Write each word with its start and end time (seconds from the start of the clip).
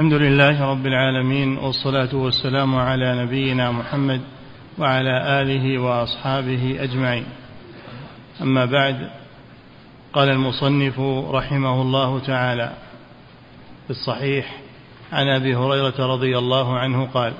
الحمد 0.00 0.12
لله 0.12 0.64
رب 0.70 0.86
العالمين 0.86 1.58
والصلاة 1.58 2.14
والسلام 2.14 2.74
على 2.74 3.22
نبينا 3.22 3.70
محمد 3.70 4.20
وعلى 4.78 5.42
آله 5.42 5.78
وأصحابه 5.78 6.76
أجمعين. 6.80 7.24
أما 8.40 8.64
بعد 8.64 9.10
قال 10.12 10.28
المصنف 10.28 11.00
رحمه 11.30 11.82
الله 11.82 12.18
تعالى 12.18 12.72
في 13.84 13.90
الصحيح 13.90 14.60
عن 15.12 15.28
أبي 15.28 15.56
هريرة 15.56 16.06
رضي 16.14 16.38
الله 16.38 16.78
عنه 16.78 17.06
قال 17.06 17.32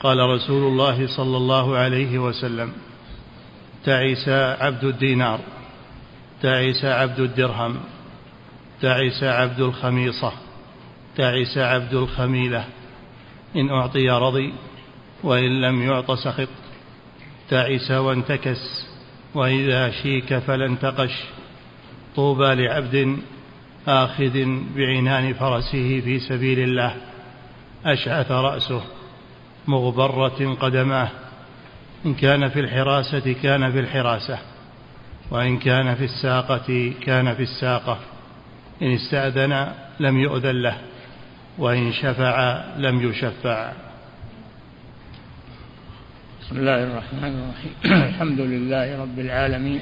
قال 0.00 0.18
رسول 0.18 0.62
الله 0.62 1.16
صلى 1.16 1.36
الله 1.36 1.76
عليه 1.76 2.18
وسلم 2.18 2.72
تعس 3.84 4.28
عبد 4.60 4.84
الدينار 4.84 5.40
تعس 6.42 6.84
عبد 6.84 7.20
الدرهم 7.20 7.76
تعس 8.82 9.22
عبد 9.22 9.60
الخميصة. 9.60 10.47
تعس 11.18 11.58
عبد 11.58 11.94
الخميلة. 11.94 12.64
إن 13.56 13.70
أعطي 13.70 14.10
رضي 14.10 14.52
وإن 15.22 15.60
لم 15.60 15.82
يعط 15.82 16.10
سخط. 16.10 16.48
تعس 17.50 17.90
وانتكس 17.90 18.86
وإذا 19.34 19.90
شيك 19.90 20.38
فلا 20.38 20.66
انتقش 20.66 21.10
طوبى 22.16 22.54
لعبد 22.54 23.18
آخذ 23.88 24.44
بعنان 24.76 25.34
فرسه 25.34 26.00
في 26.00 26.18
سبيل 26.18 26.58
الله. 26.58 26.96
أشعث 27.84 28.30
رأسه 28.30 28.82
مغبرة 29.68 30.54
قدماه. 30.54 31.08
إن 32.06 32.14
كان 32.14 32.48
في 32.48 32.60
الحراسة 32.60 33.32
كان 33.42 33.72
في 33.72 33.80
الحراسة 33.80 34.38
وإن 35.30 35.58
كان 35.58 35.94
في 35.94 36.04
الساقة 36.04 36.92
كان 37.02 37.34
في 37.34 37.42
الساقة. 37.42 37.98
إن 38.82 38.92
استأذن 38.92 39.72
لم 40.00 40.18
يؤذن 40.18 40.62
له. 40.62 40.78
وإن 41.58 41.92
شفع 41.92 42.64
لم 42.76 43.10
يشفع. 43.10 43.72
بسم 46.40 46.56
الله 46.56 46.84
الرحمن 46.84 47.24
الرحيم. 47.24 47.72
الحمد 48.08 48.40
لله 48.40 49.02
رب 49.02 49.18
العالمين. 49.18 49.80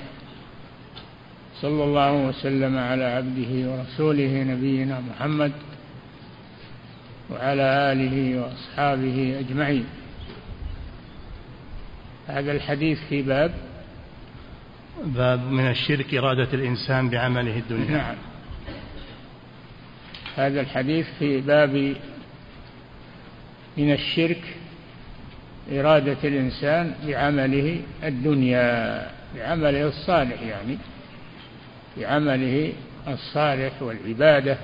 صلى 1.63 1.85
الله 1.85 2.13
وسلم 2.13 2.79
على 2.79 3.05
عبده 3.05 3.71
ورسوله 3.71 4.43
نبينا 4.43 5.01
محمد 5.01 5.53
وعلى 7.31 7.93
آله 7.93 8.41
وأصحابه 8.41 9.37
أجمعين. 9.39 9.87
هذا 12.27 12.53
الحديث 12.53 12.99
في 13.09 13.23
باب 13.23 13.55
باب 15.05 15.41
من 15.51 15.71
الشرك 15.71 16.15
إرادة 16.15 16.49
الإنسان 16.53 17.11
بعمله 17.11 17.59
الدنيا. 17.59 17.91
نعم. 17.91 18.17
هذا 20.37 20.61
الحديث 20.61 21.07
في 21.19 21.41
باب 21.41 21.95
من 23.77 23.93
الشرك 23.93 24.43
إرادة 25.73 26.17
الإنسان 26.25 26.95
بعمله 27.07 27.81
الدنيا 28.05 29.11
بعمله 29.37 29.87
الصالح 29.87 30.43
يعني 30.43 30.79
بعمله 31.99 32.73
الصالح 33.09 33.83
والعبادة. 33.83 34.57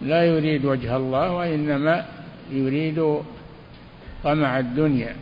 لا 0.00 0.24
يريد 0.24 0.64
وجه 0.64 0.96
الله 0.96 1.32
وإنما 1.32 2.04
يريد 2.50 3.16
طمع 4.24 4.58
الدنيا. 4.58 5.16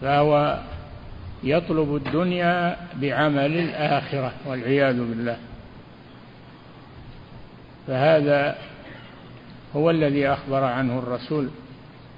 فهو 0.00 0.60
يطلب 1.44 1.96
الدنيا 1.96 2.76
بعمل 3.00 3.58
الآخرة 3.58 4.32
والعياذ 4.46 4.96
بالله. 4.96 5.36
فهذا 7.86 8.56
هو 9.76 9.90
الذي 9.90 10.28
أخبر 10.28 10.64
عنه 10.64 10.98
الرسول 10.98 11.50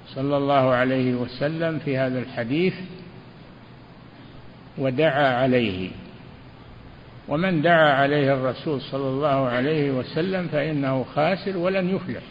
صلى 0.07 0.37
الله 0.37 0.73
عليه 0.73 1.13
وسلم 1.13 1.79
في 1.79 1.97
هذا 1.97 2.19
الحديث 2.19 2.73
ودعا 4.77 5.35
عليه. 5.35 5.89
ومن 7.27 7.61
دعا 7.61 7.93
عليه 7.93 8.33
الرسول 8.33 8.81
صلى 8.81 9.09
الله 9.09 9.47
عليه 9.47 9.91
وسلم 9.91 10.47
فإنه 10.47 11.03
خاسر 11.03 11.57
ولن 11.57 11.95
يفلح. 11.95 12.23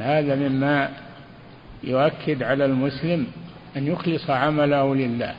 هذا 0.00 0.34
مما 0.34 0.88
يؤكد 1.84 2.42
على 2.42 2.64
المسلم 2.64 3.26
أن 3.76 3.86
يخلص 3.86 4.30
عمله 4.30 4.94
لله 4.94 5.34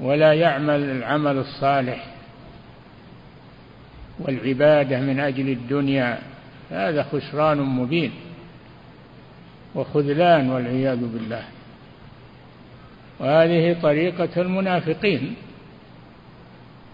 ولا 0.00 0.32
يعمل 0.32 0.80
العمل 0.80 1.38
الصالح 1.38 2.15
والعبادة 4.18 5.00
من 5.00 5.20
أجل 5.20 5.48
الدنيا 5.48 6.18
هذا 6.70 7.02
خسران 7.02 7.60
مبين 7.60 8.12
وخذلان 9.74 10.50
والعياذ 10.50 11.00
بالله. 11.06 11.42
وهذه 13.20 13.76
طريقة 13.82 14.42
المنافقين 14.42 15.34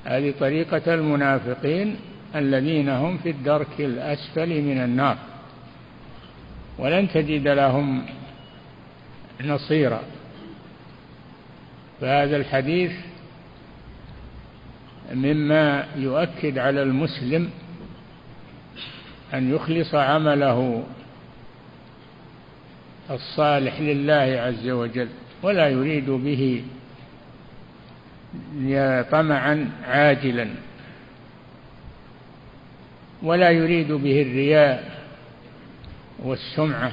هذه 0.04 0.34
طريقة 0.40 0.94
المنافقين 0.94 1.96
الذين 2.34 2.88
هم 2.88 3.18
في 3.18 3.30
الدرك 3.30 3.80
الأسفل 3.80 4.62
من 4.62 4.78
النار. 4.84 5.16
ولن 6.78 7.08
تجد 7.08 7.48
لهم 7.48 8.06
نصيرا. 9.44 10.00
فهذا 12.00 12.36
الحديث 12.36 12.92
مما 15.12 15.86
يؤكد 15.96 16.58
على 16.58 16.82
المسلم 16.82 17.50
أن 19.34 19.54
يخلص 19.54 19.94
عمله 19.94 20.84
الصالح 23.10 23.80
لله 23.80 24.40
عز 24.40 24.68
وجل 24.68 25.08
ولا 25.42 25.68
يريد 25.68 26.10
به 26.10 26.64
طمعا 29.10 29.70
عاجلا 29.84 30.48
ولا 33.22 33.50
يريد 33.50 33.92
به 33.92 34.22
الرياء 34.22 35.02
والسمعة 36.18 36.92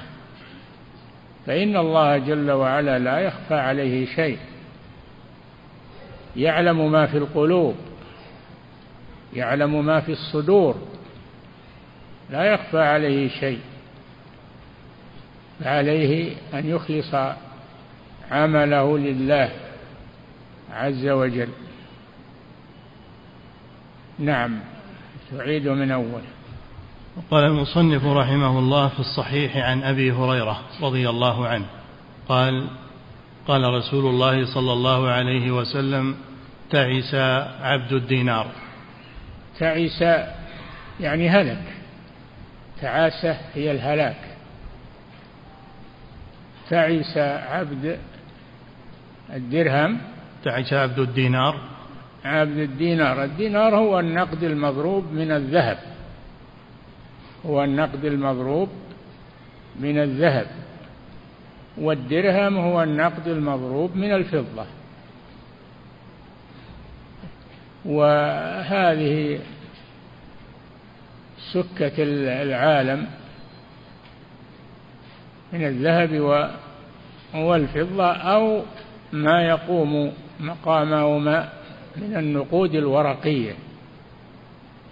فإن 1.45 1.77
الله 1.77 2.17
جل 2.17 2.51
وعلا 2.51 2.99
لا 2.99 3.19
يخفى 3.19 3.55
عليه 3.55 4.05
شيء 4.05 4.37
يعلم 6.35 6.91
ما 6.91 7.05
في 7.05 7.17
القلوب. 7.17 7.75
يعلم 9.33 9.85
ما 9.85 9.99
في 9.99 10.11
الصدور 10.11 10.75
لا 12.29 12.43
يخفى 12.43 12.79
عليه 12.79 13.29
شيء 13.29 13.59
فعليه 15.59 16.35
أن 16.53 16.69
يخلص 16.69 17.15
عمله 18.31 18.97
لله 18.97 19.51
عز 20.71 21.07
وجل. 21.07 21.49
نعم 24.19 24.59
تعيد 25.31 25.67
من 25.67 25.91
أول. 25.91 26.21
قال 27.31 27.43
المصنف 27.43 28.05
رحمه 28.05 28.59
الله 28.59 28.87
في 28.87 28.99
الصحيح 28.99 29.57
عن 29.57 29.83
أبي 29.83 30.11
هريرة 30.11 30.61
رضي 30.81 31.09
الله 31.09 31.47
عنه 31.47 31.65
قال 32.29 32.67
قال 33.47 33.73
رسول 33.73 34.05
الله 34.05 34.45
صلى 34.45 34.73
الله 34.73 35.09
عليه 35.09 35.51
وسلم 35.51 36.15
تعس 36.69 37.15
عبد 37.61 37.93
الدينار. 37.93 38.47
تعس 39.59 40.01
يعني 40.99 41.29
هلك. 41.29 41.63
تعاسة 42.81 43.37
هي 43.55 43.71
الهلاك. 43.71 44.21
تعس 46.69 47.17
عبد 47.17 47.99
الدرهم. 49.33 49.97
تعس 50.43 50.73
عبد 50.73 50.99
الدينار. 50.99 51.59
عبد 52.25 52.57
الدينار. 52.57 53.23
الدينار 53.23 53.75
هو 53.75 53.99
النقد 53.99 54.43
المضروب 54.43 55.11
من 55.13 55.31
الذهب. 55.31 55.77
هو 57.45 57.63
النقد 57.63 58.05
المضروب 58.05 58.69
من 59.79 59.99
الذهب. 59.99 60.47
والدرهم 61.77 62.57
هو 62.57 62.83
النقد 62.83 63.27
المضروب 63.27 63.95
من 63.95 64.13
الفضة. 64.13 64.65
وهذه 67.85 69.39
سكة 71.53 71.93
العالم 72.43 73.05
من 75.53 75.65
الذهب 75.65 76.41
والفضة 77.35 78.11
أو 78.11 78.61
ما 79.13 79.41
يقوم 79.41 80.13
مقامهما 80.39 81.49
من 81.97 82.17
النقود 82.17 82.75
الورقية. 82.75 83.53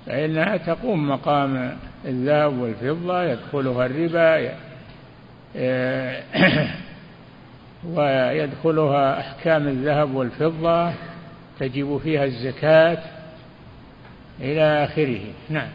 فإنها 0.06 0.58
تقوم 0.58 1.10
مقام 1.10 1.78
الذهب 2.06 2.58
والفضة 2.58 3.24
يدخلها 3.24 3.86
الربا 3.86 4.52
ويدخلها 7.96 9.20
أحكام 9.20 9.68
الذهب 9.68 10.16
والفضة 10.16 10.94
تجب 11.60 11.98
فيها 12.04 12.26
الزكاة 12.26 12.98
إلى 14.42 14.84
آخره. 14.84 15.22
نعم. 15.50 15.70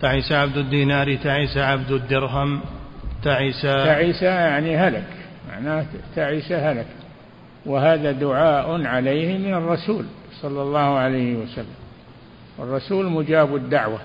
تعس 0.00 0.32
عبد 0.32 0.56
الدينار 0.56 1.16
تعس 1.16 1.56
عبد 1.56 1.90
الدرهم 1.90 2.60
تعس 3.24 3.62
تعس 3.62 4.22
يعني 4.22 4.76
هلك 4.76 5.04
معناه 5.48 5.86
تعس 6.16 6.52
هلك. 6.52 6.86
وهذا 7.66 8.12
دعاء 8.12 8.86
عليه 8.86 9.38
من 9.38 9.54
الرسول 9.54 10.04
صلى 10.42 10.62
الله 10.62 10.98
عليه 10.98 11.36
وسلم. 11.36 11.74
والرسول 12.58 13.06
مجاب 13.06 13.56
الدعوة. 13.56 13.98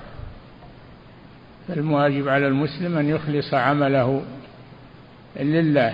فالواجب 1.68 2.28
على 2.28 2.48
المسلم 2.48 2.98
أن 2.98 3.10
يخلص 3.10 3.54
عمله 3.54 4.22
لله. 5.40 5.94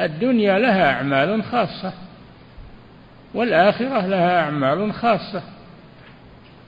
الدنيا 0.00 0.58
لها 0.58 0.92
أعمال 0.92 1.42
خاصة 1.42 1.92
والآخرة 3.34 4.06
لها 4.06 4.40
أعمال 4.40 4.92
خاصة. 4.92 5.42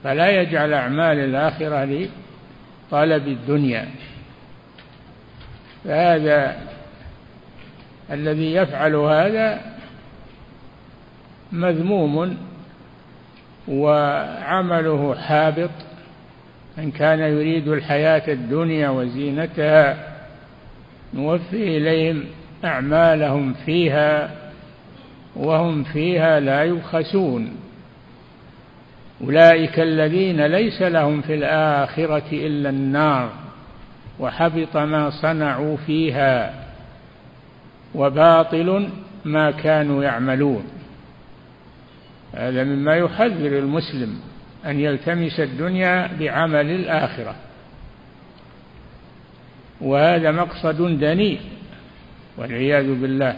فلا 0.04 0.40
يجعل 0.42 0.72
أعمال 0.72 1.18
الآخرة 1.18 1.84
لطلب 1.84 3.28
الدنيا. 3.28 3.88
فهذا 5.84 6.56
الذي 8.10 8.54
يفعل 8.54 8.94
هذا 8.94 9.60
مذموم 11.52 12.36
وعمله 13.68 15.14
حابط 15.14 15.70
من 16.78 16.90
كان 16.90 17.18
يريد 17.18 17.68
الحياة 17.68 18.22
الدنيا 18.28 18.88
وزينتها 18.88 19.96
نوفي 21.14 21.76
إليهم 21.76 22.24
أعمالهم 22.64 23.54
فيها 23.66 24.30
وهم 25.36 25.84
فيها 25.84 26.40
لا 26.40 26.64
يبخسون. 26.64 27.59
أولئك 29.24 29.80
الذين 29.80 30.46
ليس 30.46 30.82
لهم 30.82 31.20
في 31.20 31.34
الآخرة 31.34 32.24
إلا 32.32 32.70
النار 32.70 33.32
وحبط 34.18 34.76
ما 34.76 35.10
صنعوا 35.10 35.76
فيها 35.76 36.64
وباطل 37.94 38.88
ما 39.24 39.50
كانوا 39.50 40.04
يعملون. 40.04 40.64
هذا 42.34 42.64
مما 42.64 42.96
يحذر 42.96 43.58
المسلم 43.58 44.20
أن 44.66 44.80
يلتمس 44.80 45.40
الدنيا 45.40 46.10
بعمل 46.18 46.70
الآخرة. 46.70 47.34
وهذا 49.80 50.30
مقصد 50.30 51.00
دنيء 51.00 51.40
والعياذ 52.36 52.94
بالله. 53.00 53.36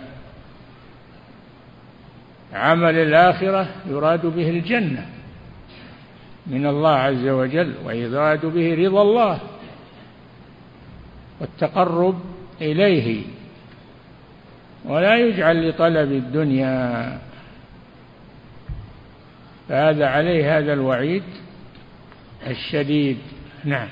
عمل 2.54 2.94
الآخرة 2.94 3.68
يراد 3.90 4.26
به 4.26 4.50
الجنة. 4.50 5.06
من 6.46 6.66
الله 6.66 6.90
عز 6.90 7.26
وجل 7.28 7.74
ويراد 7.84 8.46
به 8.46 8.74
رضا 8.74 9.02
الله 9.02 9.40
والتقرب 11.40 12.20
إليه. 12.60 13.22
ولا 14.84 15.16
يجعل 15.16 15.68
لطلب 15.68 16.12
الدنيا 16.12 17.18
فهذا 19.68 20.06
عليه 20.06 20.58
هذا 20.58 20.72
الوعيد 20.72 21.22
الشديد. 22.46 23.18
نعم. 23.64 23.88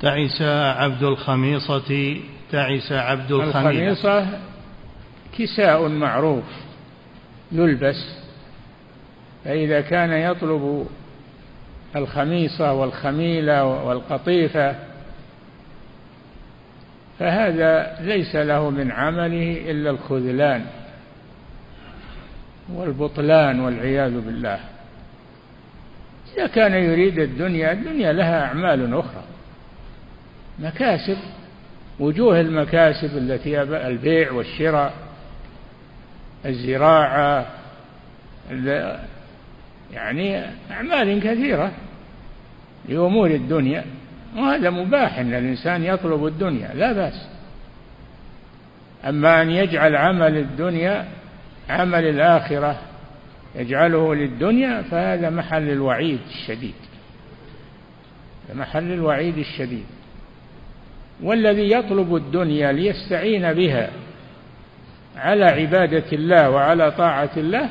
تعس 0.00 0.42
عبد 0.76 1.02
الخميصة 1.02 2.16
تعس 2.52 2.92
عبد 2.92 3.32
الخميصة. 3.32 3.70
الخميصة 3.70 4.38
كساء 5.38 5.88
معروف 5.88 6.44
يلبس 7.52 8.25
فإذا 9.46 9.80
كان 9.80 10.12
يطلب 10.12 10.86
الخميصة 11.96 12.72
والخميلة 12.72 13.64
والقطيفة 13.64 14.74
فهذا 17.18 17.96
ليس 18.00 18.36
له 18.36 18.70
من 18.70 18.92
عمله 18.92 19.70
إلا 19.70 19.90
الخذلان 19.90 20.64
والبطلان 22.72 23.60
والعياذ 23.60 24.20
بالله. 24.20 24.60
إذا 26.36 26.46
كان 26.46 26.72
يريد 26.72 27.18
الدنيا 27.18 27.72
الدنيا 27.72 28.12
لها 28.12 28.44
أعمال 28.44 28.94
أخرى. 28.94 29.24
مكاسب 30.58 31.16
وجوه 32.00 32.40
المكاسب 32.40 33.16
التي 33.16 33.62
البيع 33.62 34.32
والشراء 34.32 34.92
الزراعة 36.46 37.46
يعني 39.92 40.42
أعمال 40.70 41.20
كثيرة 41.20 41.72
لأمور 42.88 43.30
الدنيا 43.30 43.84
وهذا 44.36 44.70
مباح 44.70 45.18
أن 45.18 45.34
الإنسان 45.34 45.84
يطلب 45.84 46.26
الدنيا 46.26 46.74
لا 46.74 46.92
بأس. 46.92 47.28
أما 49.08 49.42
أن 49.42 49.50
يجعل 49.50 49.96
عمل 49.96 50.36
الدنيا 50.36 51.08
عمل 51.68 52.04
الآخرة 52.04 52.78
يجعله 53.54 54.14
للدنيا 54.14 54.82
فهذا 54.82 55.30
محل 55.30 55.70
الوعيد 55.70 56.20
الشديد. 56.28 56.74
محل 58.54 58.92
الوعيد 58.92 59.38
الشديد. 59.38 59.84
والذي 61.22 61.72
يطلب 61.72 62.16
الدنيا 62.16 62.72
ليستعين 62.72 63.52
بها 63.52 63.90
على 65.16 65.44
عبادة 65.44 66.04
الله 66.12 66.50
وعلى 66.50 66.90
طاعة 66.90 67.30
الله 67.36 67.70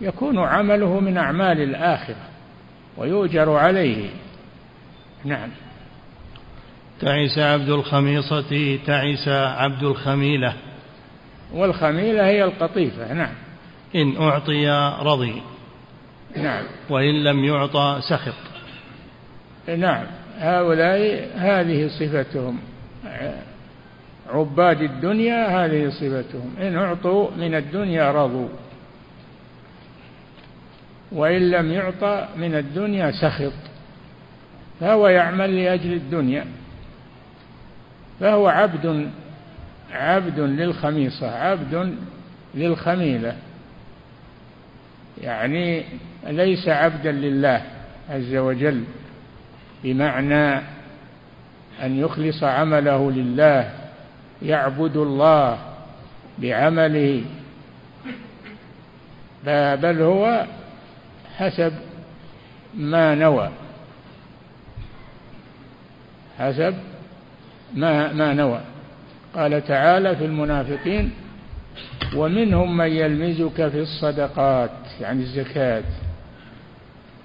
يكون 0.00 0.38
عمله 0.38 1.00
من 1.00 1.16
أعمال 1.16 1.60
الآخرة 1.60 2.30
ويؤجر 2.96 3.50
عليه. 3.50 4.10
نعم. 5.24 5.48
تعس 7.00 7.38
عبد 7.38 7.68
الخميصة 7.68 8.78
تعس 8.86 9.28
عبد 9.28 9.82
الخميلة. 9.82 10.54
والخميلة 11.52 12.26
هي 12.26 12.44
القطيفة 12.44 13.12
نعم. 13.12 13.34
إن 13.94 14.16
أعطي 14.16 14.68
رضي. 15.02 15.42
نعم. 16.36 16.64
وإن 16.90 17.24
لم 17.24 17.44
يعطى 17.44 18.00
سخط. 18.10 18.34
نعم. 19.68 20.06
هؤلاء 20.38 21.30
هذه 21.36 21.88
صفتهم. 21.88 22.58
عباد 24.30 24.82
الدنيا 24.82 25.64
هذه 25.64 25.88
صفتهم. 25.88 26.54
إن 26.60 26.76
أعطوا 26.76 27.30
من 27.36 27.54
الدنيا 27.54 28.12
رضوا. 28.12 28.48
وإن 31.12 31.50
لم 31.50 31.72
يعطى 31.72 32.28
من 32.36 32.54
الدنيا 32.54 33.10
سخط. 33.10 33.52
فهو 34.80 35.08
يعمل 35.08 35.64
لأجل 35.64 35.92
الدنيا. 35.92 36.44
فهو 38.20 38.48
عبد 38.48 39.10
عبد 39.92 40.40
للخميصة 40.40 41.30
عبد 41.30 41.94
للخميلة. 42.54 43.36
يعني 45.22 45.84
ليس 46.26 46.68
عبدا 46.68 47.12
لله 47.12 47.62
عز 48.10 48.34
وجل 48.34 48.84
بمعنى 49.84 50.54
أن 51.82 51.98
يخلص 51.98 52.44
عمله 52.44 53.10
لله 53.10 53.70
يعبد 54.42 54.96
الله 54.96 55.58
بعمله. 56.38 57.24
بل 59.76 60.02
هو 60.02 60.46
حسب 61.40 61.72
ما 62.74 63.14
نوى. 63.14 63.50
حسب 66.38 66.74
ما 67.74 68.12
ما 68.12 68.32
نوى. 68.34 68.60
قال 69.34 69.66
تعالى 69.66 70.16
في 70.16 70.24
المنافقين 70.24 71.12
ومنهم 72.16 72.76
من 72.76 72.86
يلمزك 72.86 73.68
في 73.68 73.80
الصدقات 73.80 74.70
يعني 75.00 75.22
الزكاة. 75.22 75.82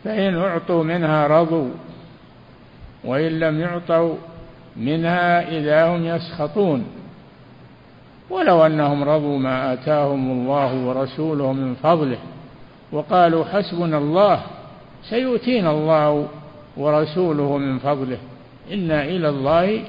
فإن 0.04 0.38
أعطوا 0.38 0.84
منها 0.84 1.28
رضوا 1.28 1.70
وإن 3.04 3.40
لم 3.40 3.60
يعطوا 3.60 4.16
منها 4.78 5.58
إذا 5.58 5.88
هم 5.88 6.06
يسخطون. 6.06 6.86
ولو 8.30 8.66
أنهم 8.66 9.04
رضوا 9.04 9.40
ما 9.40 9.74
آتاهم 9.74 10.32
الله 10.32 10.76
ورسوله 10.76 11.54
من 11.54 11.76
فضله. 11.76 12.18
وقالوا 12.96 13.46
حسبنا 13.46 13.98
الله 13.98 14.42
سيؤتينا 15.10 15.72
الله 15.72 16.28
ورسوله 16.78 17.58
من 17.58 17.80
فضله. 17.80 18.18
إنا 18.74 19.04
إلى 19.04 19.30
الله 19.30 19.84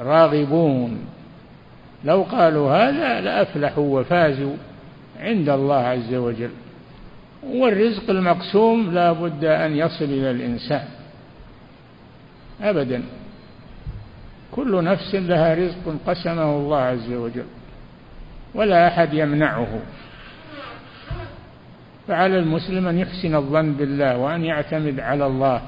راغبون. 0.00 0.98
لو 2.04 2.22
قالوا 2.22 2.70
هذا 2.70 3.20
لأفلحوا 3.20 4.00
وفازوا 4.00 4.56
عند 5.20 5.48
الله 5.48 5.76
عز 5.76 6.14
وجل. 6.14 6.50
والرزق 7.44 8.10
المقسوم 8.10 8.90
لا 8.94 9.12
بد 9.12 9.44
أن 9.44 9.76
يصل 9.76 10.04
إلى 10.04 10.30
الإنسان. 10.30 10.88
أبدا. 12.62 13.02
كل 14.52 14.84
نفس 14.84 15.14
لها 15.14 15.54
رزق 15.54 15.96
قسمه 16.06 16.56
الله 16.56 16.78
عز 16.78 17.12
وجل 17.12 17.46
ولا 18.54 18.88
أحد 18.88 19.14
يمنعه. 19.14 19.80
فعلى 22.08 22.38
المسلم 22.38 22.86
أن 22.86 22.98
يحسن 22.98 23.34
الظن 23.34 23.72
بالله 23.72 24.16
وأن 24.16 24.44
يعتمد 24.44 25.00
على 25.00 25.26
الله 25.26 25.62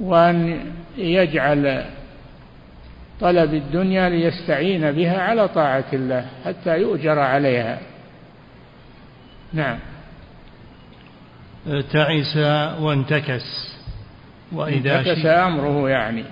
وأن 0.00 0.60
يجعل 0.96 1.84
طلب 3.20 3.54
الدنيا 3.54 4.08
ليستعين 4.08 4.92
بها 4.92 5.22
على 5.22 5.48
طاعة 5.48 5.84
الله 5.92 6.26
حتى 6.44 6.78
يؤجر 6.78 7.18
عليها. 7.18 7.78
نعم. 9.52 9.78
تعس 11.92 12.36
وانتكس 12.80 13.74
وإذا 14.52 14.98
انتكس 14.98 15.26
أمره 15.26 15.90
يعني. 15.90 16.24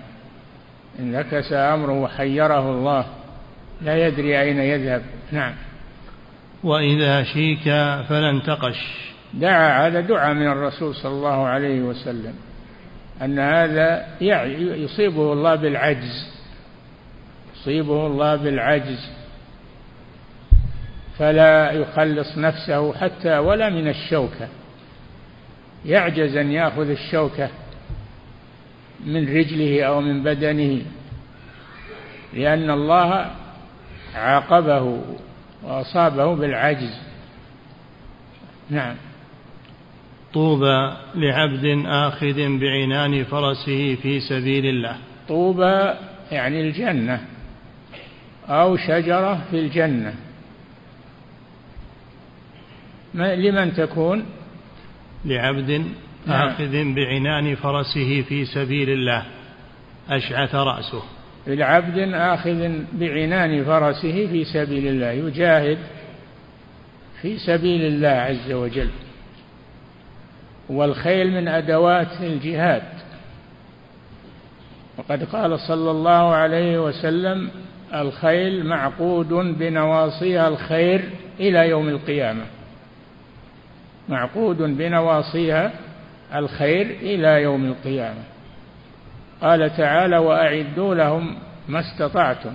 انتكس 0.98 1.52
أمره 1.52 1.92
وحيره 1.92 2.70
الله. 2.70 3.04
لا 3.82 4.06
يدري 4.06 4.40
أين 4.40 4.58
يذهب. 4.58 5.02
نعم. 5.32 5.54
وإذا 6.64 7.22
شيك 7.22 7.64
فلا 8.08 8.30
انتقش 8.30 8.76
دعا 9.34 9.86
هذا 9.86 10.00
دعاء 10.00 10.34
من 10.34 10.46
الرسول 10.46 10.94
صلى 10.94 11.12
الله 11.12 11.46
عليه 11.46 11.80
وسلم 11.80 12.34
أن 13.22 13.38
هذا 13.38 14.06
يصيبه 14.76 15.32
الله 15.32 15.54
بالعجز 15.54 16.32
يصيبه 17.56 18.06
الله 18.06 18.36
بالعجز. 18.36 19.10
فلا 21.18 21.72
يخلص 21.72 22.38
نفسه 22.38 22.94
حتى 22.94 23.38
ولا 23.38 23.70
من 23.70 23.88
الشوكة. 23.88 24.48
يعجز 25.84 26.36
أن 26.36 26.52
يأخذ 26.52 26.90
الشوكة 26.90 27.50
من 29.06 29.36
رجله 29.36 29.82
أو 29.82 30.00
من 30.00 30.22
بدنه 30.22 30.82
لأن 32.32 32.70
الله 32.70 33.30
عاقبه 34.14 35.02
وأصابه 35.64 36.34
بالعجز. 36.34 37.00
نعم. 38.70 38.96
طوبى 40.34 40.92
لعبد 41.14 41.84
آخذ 41.86 42.58
بعنان 42.58 43.24
فرسه 43.24 43.94
في 43.94 44.20
سبيل 44.20 44.66
الله. 44.66 44.96
طوبى 45.28 45.94
يعني 46.30 46.60
الجنة 46.60 47.20
أو 48.48 48.76
شجرة 48.76 49.44
في 49.50 49.58
الجنة. 49.58 50.14
لمن 53.14 53.74
تكون؟ 53.74 54.26
لعبد 55.24 55.70
نعم. 56.26 56.48
آخذ 56.48 56.94
بعنان 56.94 57.54
فرسه 57.54 58.22
في 58.22 58.44
سبيل 58.44 58.90
الله. 58.90 59.22
أشعث 60.10 60.54
رأسه. 60.54 61.02
لعبد 61.46 61.98
آخذ 62.14 62.70
بعنان 62.92 63.64
فرسه 63.64 64.26
في 64.26 64.44
سبيل 64.44 64.86
الله 64.86 65.10
يجاهد 65.10 65.78
في 67.22 67.38
سبيل 67.38 67.86
الله 67.86 68.08
عز 68.08 68.52
وجل. 68.52 68.90
والخيل 70.68 71.30
من 71.32 71.48
أدوات 71.48 72.20
الجهاد. 72.20 72.82
وقد 74.98 75.24
قال 75.24 75.60
صلى 75.60 75.90
الله 75.90 76.34
عليه 76.34 76.84
وسلم 76.84 77.50
الخيل 77.94 78.66
معقود 78.66 79.28
بنواصيها 79.28 80.48
الخير 80.48 81.10
إلى 81.40 81.68
يوم 81.68 81.88
القيامة. 81.88 82.44
معقود 84.08 84.56
بنواصيها 84.56 85.72
الخير 86.34 86.86
إلى 86.86 87.42
يوم 87.42 87.64
القيامة. 87.64 88.31
قال 89.42 89.76
تعالى 89.76 90.18
وأعدوا 90.18 90.94
لهم 90.94 91.36
ما 91.68 91.80
استطعتم 91.80 92.52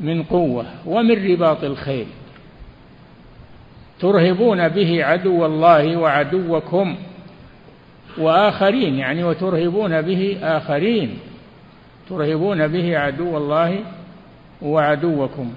من 0.00 0.22
قوة 0.22 0.66
ومن 0.86 1.32
رباط 1.32 1.64
الخيل 1.64 2.06
ترهبون 4.00 4.68
به 4.68 5.04
عدو 5.04 5.46
الله 5.46 5.96
وعدوكم 5.96 6.96
وآخرين 8.18 8.94
يعني 8.94 9.24
وترهبون 9.24 10.02
به 10.02 10.38
آخرين 10.42 11.18
ترهبون 12.08 12.68
به 12.68 12.98
عدو 12.98 13.36
الله 13.36 13.78
وعدوكم. 14.62 15.52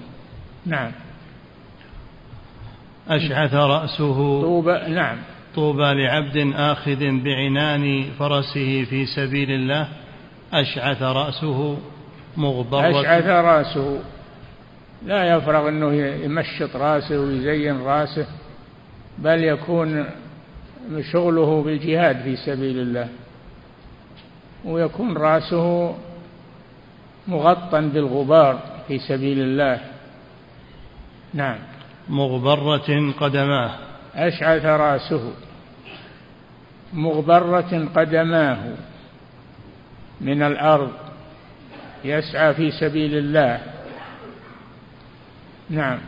نعم. 0.66 0.92
أشعث 3.10 3.54
رأسه. 3.54 4.42
طوبى 4.42 4.72
نعم. 4.72 5.18
طوبى 5.56 5.94
لعبد 5.94 6.54
آخذ 6.56 7.00
بعنان 7.00 8.06
فرسه 8.20 8.84
في 8.90 9.06
سبيل 9.06 9.52
الله 9.52 9.88
أشعث 10.54 11.02
رأسه 11.02 11.78
مغبرة 12.38 13.02
أشعث 13.02 13.26
رأسه. 13.26 14.00
لا 15.06 15.36
يفرغ 15.36 15.70
أنه 15.70 15.94
يمشط 15.96 16.76
رأسه 16.76 17.20
ويزين 17.20 17.82
رأسه 17.82 18.28
بل 19.18 19.44
يكون 19.44 20.06
شغله 21.12 21.62
بالجهاد 21.64 22.22
في 22.22 22.36
سبيل 22.36 22.80
الله. 22.80 23.10
ويكون 24.66 25.18
رأسه 25.18 25.96
مغطى 27.28 27.82
بالغبار 27.82 28.60
في 28.88 29.00
سبيل 29.00 29.40
الله. 29.40 29.80
نعم. 31.34 31.58
مغبرة 32.10 33.14
قدماه. 33.20 33.87
أشعث 34.18 34.66
رأسه 34.66 35.34
مغبرة 36.94 37.88
قدماه 37.96 38.58
من 40.22 40.44
الأرض 40.44 40.92
يسعى 42.06 42.54
في 42.54 42.72
سبيل 42.72 43.18
الله. 43.18 43.60
نعم. 45.70 46.00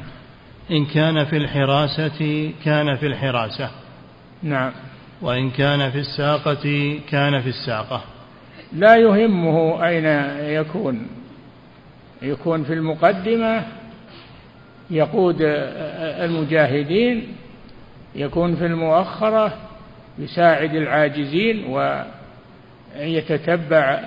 إن 0.72 0.86
كان 0.86 1.26
في 1.26 1.38
الحراسة 1.38 2.52
كان 2.66 2.96
في 2.96 3.08
الحراسة. 3.08 3.70
نعم. 4.44 4.72
وإن 5.22 5.50
كان 5.50 5.92
في 5.92 6.00
الساقة 6.00 7.00
كان 7.10 7.42
في 7.42 7.50
الساقة. 7.50 8.04
لا 8.74 8.96
يهمه 8.96 9.88
أين 9.88 10.06
يكون. 10.62 11.08
يكون 12.22 12.64
في 12.64 12.74
المقدمة 12.74 13.64
يقود 14.90 15.38
المجاهدين 15.42 17.36
يكون 18.16 18.56
في 18.56 18.66
المؤخرة 18.66 19.54
يساعد 20.20 20.76
العاجزين 20.76 21.66
ويتتبع 22.96 24.00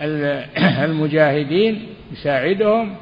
المجاهدين 0.84 1.86
يساعدهم. 2.12 2.96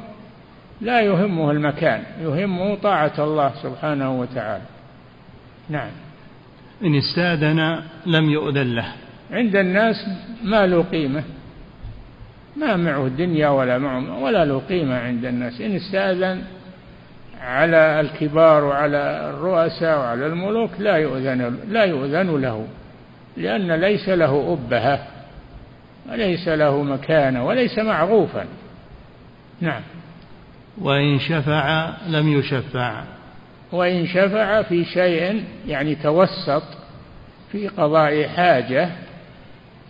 لا 0.81 1.01
يهمه 1.01 1.51
المكان 1.51 2.03
يهمه 2.21 2.75
طاعة 2.75 3.15
الله 3.19 3.53
سبحانه 3.63 4.21
وتعالى. 4.21 4.65
نعم. 5.69 5.91
إن 6.85 6.95
استاذن 6.95 7.83
لم 8.07 8.31
يؤذن 8.31 8.75
له. 8.75 8.93
عند 9.31 9.57
الناس 9.57 9.97
ما 10.45 10.67
له 10.67 10.83
قيمة. 10.83 11.25
ما 12.57 12.77
معه 12.77 13.09
دنيا 13.09 13.49
ولا 13.49 13.79
معه 13.79 14.19
ولا 14.19 14.45
له 14.45 14.59
قيمة 14.59 14.99
عند 14.99 15.25
الناس. 15.25 15.61
إن 15.61 15.77
استأذن 15.77 16.43
على 17.41 18.01
الكبار 18.01 18.65
وعلى 18.65 19.31
الرؤساء 19.31 19.99
وعلى 19.99 20.27
الملوك 20.27 20.71
لا 20.79 20.97
يؤذن 20.97 21.59
لا 21.69 21.85
يؤذن 21.85 22.41
له 22.41 22.67
لأن 23.37 23.73
ليس 23.73 24.09
له 24.09 24.53
أبهة 24.53 25.07
وليس 26.11 26.49
له 26.49 26.83
مكانة 26.83 27.47
وليس 27.47 27.79
معروفا. 27.79 28.45
نعم. 29.61 29.83
وإن 30.79 31.19
شفع 31.19 31.91
لم 32.09 32.39
يشفع. 32.39 33.03
وإن 33.73 34.07
شفع 34.07 34.63
في 34.63 34.85
شيء 34.85 35.45
يعني 35.67 35.95
توسط 35.95 36.63
في 37.53 37.69
قضاء 37.69 38.29
حاجة 38.29 38.89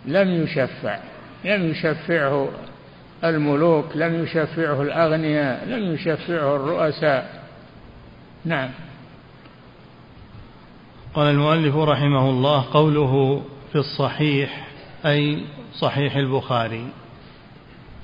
لم 0.05 0.43
يشفع. 0.43 0.97
لم 1.45 1.65
يشفعه 1.65 2.49
الملوك 3.23 3.85
لم 3.95 4.23
يشفعه 4.23 4.81
الأغنياء 4.81 5.65
لم 5.65 5.93
يشفعه 5.93 6.55
الرؤساء. 6.55 7.38
نعم. 8.45 8.69
قال 11.13 11.27
المؤلف 11.27 11.75
رحمه 11.75 12.29
الله 12.29 12.65
قوله 12.73 13.41
في 13.71 13.77
الصحيح 13.77 14.67
أي 15.05 15.43
صحيح 15.73 16.15
البخاري. 16.15 16.85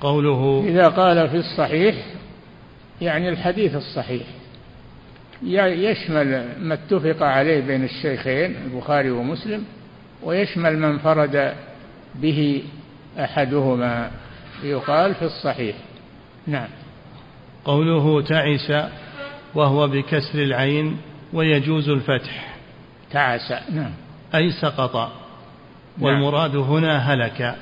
قوله 0.00 0.64
إذا 0.68 0.88
قال 0.88 1.28
في 1.28 1.36
الصحيح 1.36 1.94
يعني 3.00 3.28
الحديث 3.28 3.74
الصحيح. 3.74 4.26
يشمل 5.42 6.48
ما 6.60 6.74
اتفق 6.74 7.22
عليه 7.22 7.60
بين 7.60 7.84
الشيخين 7.84 8.56
البخاري 8.56 9.10
ومسلم 9.10 9.64
ويشمل 10.22 10.78
من 10.78 10.84
انفرد 10.84 11.54
به 12.14 12.62
أحدهما. 13.18 14.10
يقال 14.62 15.14
في 15.14 15.24
الصحيح. 15.24 15.76
نعم. 16.46 16.68
قوله 17.64 18.22
تعس 18.22 18.72
وهو 19.56 19.88
بكسر 19.88 20.38
العين 20.42 20.96
ويجوز 21.32 21.88
الفتح. 21.88 22.56
تعس. 23.12 23.52
نعم. 23.72 23.90
أي 24.34 24.50
سقط. 24.50 24.96
نعم. 24.96 25.10
والمراد 26.00 26.56
هنا 26.56 26.98
هلك. 26.98 27.56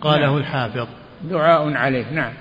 قاله 0.00 0.26
نعم. 0.26 0.36
الحافظ. 0.36 0.86
دعاء 1.24 1.72
عليه. 1.74 2.10
نعم. 2.12 2.32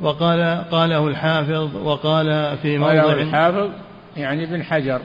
وقال 0.00 0.64
قاله 0.70 1.08
الحافظ 1.08 1.76
وقال 1.76 2.58
في 2.62 2.78
موضع 2.78 3.02
قاله 3.02 3.22
الحافظ 3.22 3.70
يعني 4.16 4.44
ابن 4.44 4.62
حجر 4.62 5.00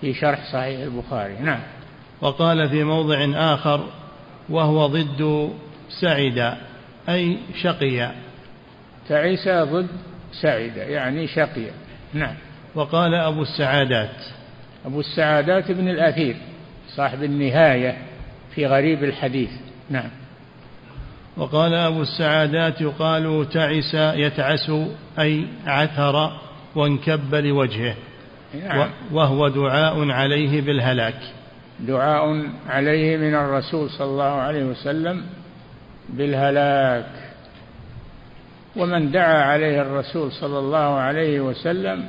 في 0.00 0.14
شرح 0.14 0.52
صحيح 0.52 0.80
البخاري. 0.80 1.34
نعم. 1.40 1.60
وقال 2.20 2.68
في 2.68 2.84
موضع 2.84 3.26
آخر 3.34 3.86
وهو 4.48 4.86
ضد 4.86 5.50
سعد 6.00 6.56
أي 7.08 7.38
شقي. 7.62 8.10
تعس 9.08 9.48
ضد 9.48 9.88
سعد 10.42 10.76
يعني 10.76 11.26
شقي. 11.26 11.70
نعم. 12.14 12.34
وقال 12.74 13.14
أبو 13.14 13.42
السعادات. 13.42 14.16
أبو 14.86 15.00
السعادات 15.00 15.70
بن 15.70 15.88
الأثير 15.88 16.36
صاحب 16.96 17.22
النهاية 17.22 17.96
في 18.54 18.66
غريب 18.66 19.04
الحديث. 19.04 19.50
نعم. 19.90 20.10
وقال 21.36 21.74
أبو 21.74 22.02
السعادات 22.02 22.80
يقال 22.80 23.46
تعس 23.52 23.94
يتعس 23.94 24.70
أي 25.18 25.46
عثر 25.66 26.40
وانكب 26.74 27.34
لوجهه. 27.34 27.94
نعم. 28.64 28.90
وهو 29.12 29.48
دعاء 29.48 30.10
عليه 30.10 30.60
بالهلاك. 30.60 31.20
دعاء 31.80 32.46
عليه 32.68 33.16
من 33.16 33.34
الرسول 33.34 33.90
صلى 33.90 34.06
الله 34.06 34.24
عليه 34.24 34.64
وسلم 34.64 35.22
بالهلاك. 36.08 37.29
ومن 38.76 39.10
دعا 39.10 39.42
عليه 39.42 39.82
الرسول 39.82 40.32
صلى 40.32 40.58
الله 40.58 40.78
عليه 40.78 41.40
وسلم 41.40 42.04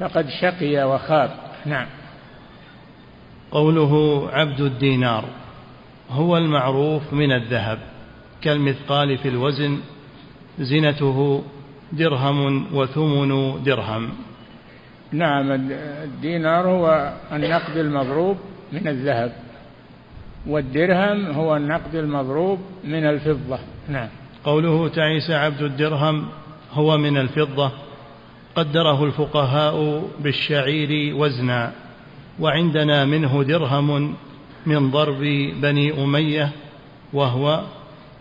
فقد 0.00 0.26
شقي 0.40 0.84
وخاب. 0.84 1.30
نعم. 1.66 1.86
قوله 3.50 4.24
عبد 4.32 4.60
الدينار 4.60 5.24
هو 6.10 6.36
المعروف 6.36 7.12
من 7.12 7.32
الذهب 7.32 7.78
كالمثقال 8.42 9.18
في 9.18 9.28
الوزن 9.28 9.78
زنته 10.58 11.42
درهم 11.92 12.74
وثمن 12.74 13.62
درهم. 13.62 14.10
نعم 15.12 15.52
الدينار 16.04 16.68
هو 16.68 17.12
النقد 17.32 17.76
المضروب 17.76 18.36
من 18.72 18.88
الذهب 18.88 19.32
والدرهم 20.46 21.26
هو 21.26 21.56
النقد 21.56 21.94
المضروب 21.94 22.58
من 22.84 23.04
الفضة. 23.06 23.58
نعم. 23.88 24.08
قوله 24.44 24.88
تعيس 24.88 25.30
عبد 25.30 25.62
الدرهم 25.62 26.28
هو 26.72 26.98
من 26.98 27.16
الفضة 27.16 27.72
قدره 28.54 29.04
الفقهاء 29.04 30.08
بالشعير 30.20 31.14
وزنا 31.16 31.72
وعندنا 32.40 33.04
منه 33.04 33.42
درهم 33.42 34.14
من 34.66 34.90
ضرب 34.90 35.20
بني 35.62 36.04
أمية 36.04 36.50
وهو 37.12 37.64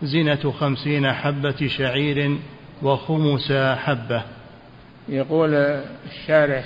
زنة 0.04 0.54
خمسين 0.60 1.14
حبة 1.14 1.68
شعير 1.68 2.38
وخمس 2.84 3.52
حبة. 3.52 4.24
يقول 5.10 5.54
الشارح 6.12 6.66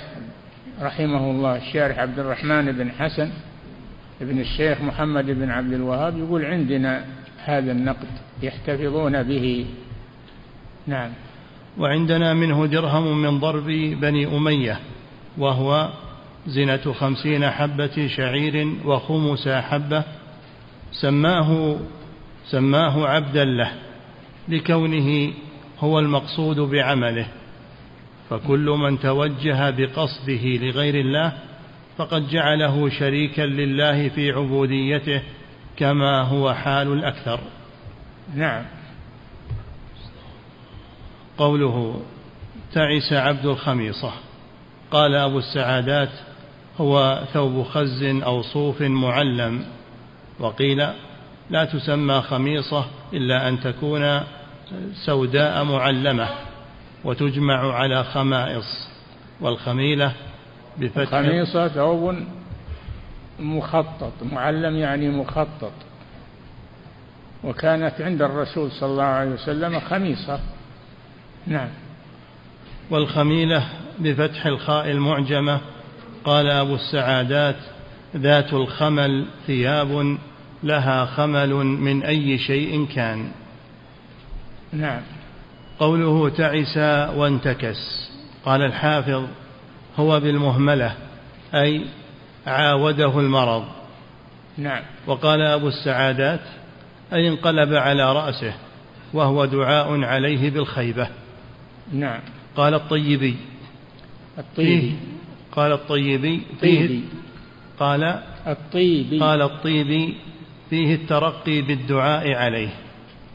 رحمه 0.82 1.30
الله 1.30 1.56
الشارح 1.56 1.98
عبد 1.98 2.18
الرحمن 2.18 2.72
بن 2.72 2.90
حسن 2.90 3.30
ابن 4.20 4.40
الشيخ 4.40 4.80
محمد 4.80 5.26
بن 5.26 5.50
عبد 5.50 5.72
الوهاب 5.72 6.18
يقول 6.18 6.44
عندنا 6.44 7.04
هذا 7.44 7.72
النقد 7.72 8.08
يحتفظون 8.42 9.22
به. 9.22 9.66
نعم. 10.86 11.10
وعندنا 11.78 12.34
منه 12.34 12.66
درهم 12.66 13.22
من 13.22 13.40
ضرب 13.40 13.66
بني 14.00 14.36
أمية 14.36 14.80
وهو 15.38 15.90
زنة 16.46 16.92
خمسين 16.92 17.50
حبة 17.50 18.06
شعير 18.06 18.68
وخمس 18.84 19.48
حبة 19.48 20.04
سماه 20.92 21.76
سماه 22.50 23.06
عبدا 23.06 23.44
له 23.44 23.72
لكونه 24.48 25.32
هو 25.80 25.98
المقصود 25.98 26.60
بعمله. 26.60 27.26
فكل 28.30 28.70
من 28.78 29.00
توجه 29.00 29.70
بقصده 29.70 30.44
لغير 30.46 30.94
الله 30.94 31.32
فقد 31.96 32.28
جعله 32.28 32.88
شريكا 32.88 33.42
لله 33.42 34.08
في 34.08 34.32
عبوديته 34.32 35.22
كما 35.76 36.22
هو 36.22 36.54
حال 36.54 36.92
الأكثر. 36.92 37.40
نعم. 38.34 38.64
قوله 41.38 42.02
تعس 42.72 43.12
عبد 43.12 43.46
الخميصة 43.46 44.12
قال 44.90 45.14
أبو 45.14 45.38
السعادات 45.38 46.08
هو 46.80 47.24
ثوب 47.32 47.62
خز 47.62 48.02
أو 48.02 48.42
صوف 48.42 48.82
معلم 48.82 49.64
وقيل 50.40 50.86
لا 51.50 51.64
تسمى 51.64 52.20
خميصة 52.20 52.84
إلا 53.12 53.48
أن 53.48 53.60
تكون 53.60 54.20
سوداء 55.06 55.64
معلمة 55.64 56.28
وتجمع 57.04 57.74
على 57.74 58.04
خمائص 58.04 58.88
والخميلة 59.40 60.12
بفتح 60.78 61.10
خميصة 61.10 61.68
ثوب 61.68 62.14
مخطط 63.40 64.12
معلم 64.32 64.76
يعني 64.76 65.08
مخطط. 65.08 65.72
وكانت 67.44 68.00
عند 68.00 68.22
الرسول 68.22 68.70
صلى 68.70 68.90
الله 68.90 69.04
عليه 69.04 69.30
وسلم 69.30 69.80
خميصة. 69.80 70.40
نعم. 71.46 71.68
والخميلة 72.90 73.68
بفتح 73.98 74.46
الخاء 74.46 74.90
المعجمة. 74.90 75.60
قال 76.24 76.50
أبو 76.50 76.74
السعادات 76.74 77.56
ذات 78.16 78.52
الخمل 78.52 79.26
ثياب 79.46 80.18
لها 80.62 81.04
خمل 81.04 81.54
من 81.54 82.02
أي 82.02 82.38
شيء 82.38 82.86
كان. 82.94 83.30
نعم. 84.72 85.02
قوله 85.78 86.28
تعس 86.28 86.76
وانتكس. 87.16 88.10
قال 88.44 88.62
الحافظ 88.62 89.26
هو 89.96 90.20
بالمهملة 90.20 90.94
أي 91.54 91.84
عاوده 92.46 93.20
المرض. 93.20 93.64
نعم. 94.58 94.82
وقال 95.06 95.40
أبو 95.40 95.68
السعادات 95.68 96.40
أي 97.12 97.28
انقلب 97.28 97.74
على 97.74 98.12
رأسه 98.12 98.54
وهو 99.12 99.44
دعاء 99.44 100.02
عليه 100.02 100.50
بالخيبة. 100.50 101.08
نعم. 101.92 102.20
قال 102.56 102.74
الطيبي. 102.74 103.36
الطيبي. 104.38 104.94
قال 105.52 105.72
الطيبي 105.72 106.42
فيه 106.60 107.00
قال 107.78 108.22
الطيبي. 108.46 109.20
قال 109.20 109.42
الطيبي 109.42 110.16
فيه 110.70 110.94
الترقي 110.94 111.60
بالدعاء 111.60 112.32
عليه 112.32 112.68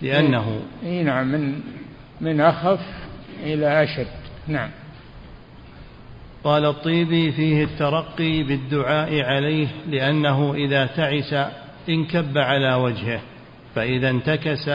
لأنه 0.02 0.62
اي 0.84 1.04
نعم 1.04 1.28
من 1.28 1.62
من 2.22 2.42
أخف 2.42 2.80
إلى 3.44 3.84
أشد. 3.84 4.08
نعم. 4.48 4.70
قال 6.44 6.66
الطيبي 6.66 7.32
فيه 7.32 7.64
الترقي 7.64 8.44
بالدعاء 8.44 9.22
عليه 9.22 9.68
لأنه 9.88 10.54
إذا 10.54 10.86
تعس 10.86 11.34
انكب 11.90 12.38
على 12.38 12.74
وجهه 12.74 13.22
فإذا 13.76 14.10
انتكس 14.10 14.70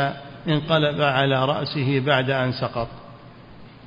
انقلب 0.49 1.01
على 1.01 1.45
رأسه 1.45 2.01
بعد 2.01 2.31
أن 2.31 2.53
سقط. 2.53 2.89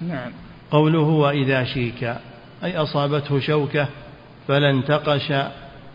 نعم. 0.02 0.32
قوله 0.72 1.00
وإذا 1.00 1.64
شيك 1.64 2.04
أي 2.64 2.78
أصابته 2.78 3.40
شوكة 3.40 3.88
فلا 4.48 4.70
انتقش 4.70 5.32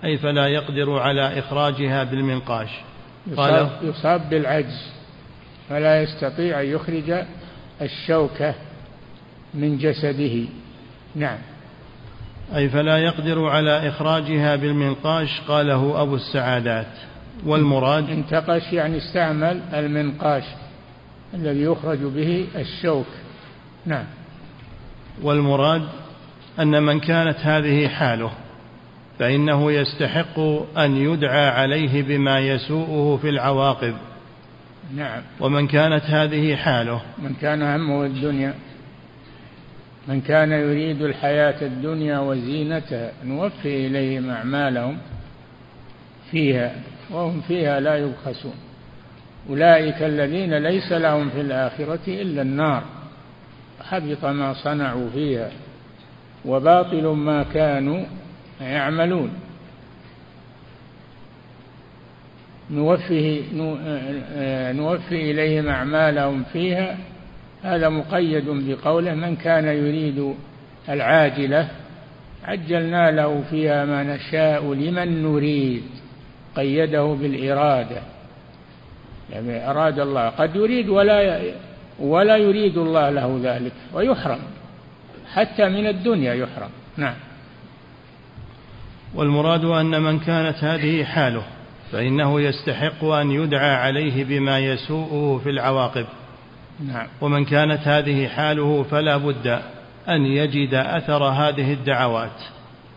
أي 0.05 0.19
فلا 0.19 0.47
يقدر 0.47 0.99
على 0.99 1.39
إخراجها 1.39 2.05
بالمنقاش. 2.05 2.69
قال 3.37 3.71
يصاب 3.83 4.31
بالعجز 4.31 4.93
فلا 5.69 6.03
يستطيع 6.03 6.61
أن 6.61 6.67
يخرج 6.67 7.25
الشوكة 7.83 8.55
من 9.55 9.79
جسده. 9.79 10.45
نعم. 11.15 11.39
أي 12.57 12.69
فلا 12.69 12.99
يقدر 12.99 13.49
على 13.49 13.89
إخراجها 13.89 14.57
بالمنقاش 14.57 15.41
قاله 15.49 16.03
أبو 16.03 16.15
السعادات. 16.15 16.87
والمراد؟ 17.47 18.11
انتقش 18.11 18.73
يعني 18.73 18.99
استعمل 18.99 19.61
المنقاش 19.75 20.45
الذي 21.35 21.63
يخرج 21.63 21.99
به 21.99 22.47
الشوك. 22.57 23.07
نعم. 23.87 24.05
والمراد 25.23 25.83
أن 26.61 26.83
من 26.83 27.01
كانت 27.01 27.37
هذه 27.39 27.89
حاله 27.89 28.31
فإنه 29.19 29.73
يستحق 29.73 30.39
أن 30.79 30.97
يدعى 30.97 31.49
عليه 31.49 32.03
بما 32.03 32.39
يسوءه 32.39 33.19
في 33.23 33.29
العواقب. 33.29 33.95
نعم. 34.97 35.23
ومن 35.41 35.67
كانت 35.67 36.05
هذه 36.05 36.57
حاله؟ 36.57 37.01
من 37.19 37.35
كان 37.35 37.63
همه 37.63 38.07
الدنيا. 38.07 38.55
من 40.09 40.21
كان 40.21 40.53
يريد 40.53 41.03
الحياة 41.03 41.63
الدنيا 41.63 42.19
وزينتها 42.19 43.13
نوفي 43.25 43.87
إليهم 43.87 44.31
أعمالهم 44.31 44.99
فيها 46.31 46.75
وهم 47.11 47.41
فيها 47.41 47.81
لا 47.81 47.97
يبخسون. 47.97 48.55
أولئك 49.51 50.03
الذين 50.03 50.55
ليس 50.55 50.93
لهم 50.93 51.31
في 51.31 51.41
الآخرة 51.41 52.01
إلا 52.09 52.43
النار. 52.43 52.83
حبط 53.83 54.25
ما 54.25 54.53
صنعوا 54.53 55.11
فيها 55.11 55.51
وباطل 56.45 57.07
ما 57.07 57.43
كانوا 57.43 58.05
يعملون. 58.61 59.31
نوفيه 62.71 63.43
نوفي 64.73 65.31
إليهم 65.31 65.69
أعمالهم 65.69 66.45
فيها 66.53 66.99
هذا 67.63 67.89
مقيد 67.89 68.45
بقوله 68.49 69.15
من 69.15 69.37
كان 69.37 69.65
يريد 69.65 70.35
العاجلة 70.89 71.69
عجلنا 72.45 73.11
له 73.11 73.43
فيها 73.51 73.85
ما 73.85 74.03
نشاء 74.03 74.75
لمن 74.75 75.23
نريد 75.23 75.83
قيده 76.57 77.05
بالإرادة. 77.05 78.03
يعني 79.33 79.71
أراد 79.71 79.99
الله 79.99 80.29
قد 80.29 80.57
يريد 80.57 80.89
ولا 80.89 81.41
ولا 81.99 82.37
يريد 82.37 82.79
الله 82.79 83.11
له 83.11 83.41
ذلك 83.43 83.73
ويحرم. 83.95 84.41
حتى 85.33 85.69
من 85.69 85.87
الدنيا 85.87 86.35
يحرم. 86.35 86.71
نعم. 86.97 87.15
والمراد 89.15 89.65
أن 89.65 90.03
من 90.03 90.19
كانت 90.19 90.65
هذه 90.65 91.05
حاله 91.05 91.43
فإنه 91.93 92.41
يستحق 92.41 93.05
أن 93.05 93.31
يدعى 93.31 93.71
عليه 93.71 94.25
بما 94.25 94.59
يسوءه 94.59 95.41
في 95.45 95.51
العواقب. 95.51 96.07
نعم. 96.87 97.07
ومن 97.21 97.45
كانت 97.45 97.89
هذه 97.89 98.29
حاله 98.29 98.83
فلا 98.83 99.17
بد 99.17 99.63
أن 100.09 100.27
يجد 100.27 100.75
أثر 100.75 101.25
هذه 101.25 101.73
الدعوات 101.73 102.43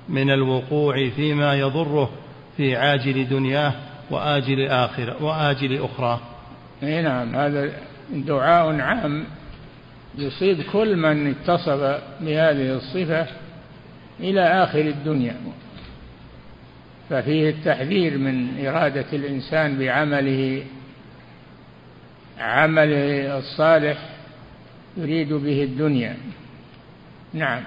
من 0.10 0.32
الوقوع 0.32 1.10
فيما 1.10 1.56
يضره 1.56 2.10
في 2.58 2.76
عاجل 2.76 3.28
دنياه 3.30 3.74
وآجل 4.12 4.67
آخرة 4.67 5.24
وآجل 5.24 5.84
أخرى. 5.84 6.19
نعم 6.82 7.36
هذا 7.36 7.71
دعاء 8.13 8.80
عام 8.80 9.26
يصيب 10.17 10.62
كل 10.62 10.95
من 10.95 11.28
اتصف 11.28 12.02
بهذه 12.21 12.76
الصفة 12.76 13.28
إلى 14.19 14.41
آخر 14.41 14.80
الدنيا. 14.80 15.36
ففيه 17.10 17.50
التحذير 17.50 18.17
من 18.17 18.65
إرادة 18.67 19.06
الإنسان 19.13 19.78
بعمله 19.78 20.63
عمله 22.39 23.38
الصالح 23.38 23.98
يريد 24.98 25.34
به 25.34 25.63
الدنيا. 25.63 26.17
نعم. 27.34 27.63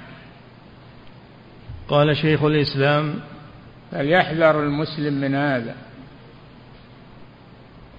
قال 1.89 2.17
شيخ 2.17 2.43
الإسلام 2.43 3.15
فليحذر 3.93 4.63
المسلم 4.63 5.21
من 5.21 5.35
هذا. 5.35 5.75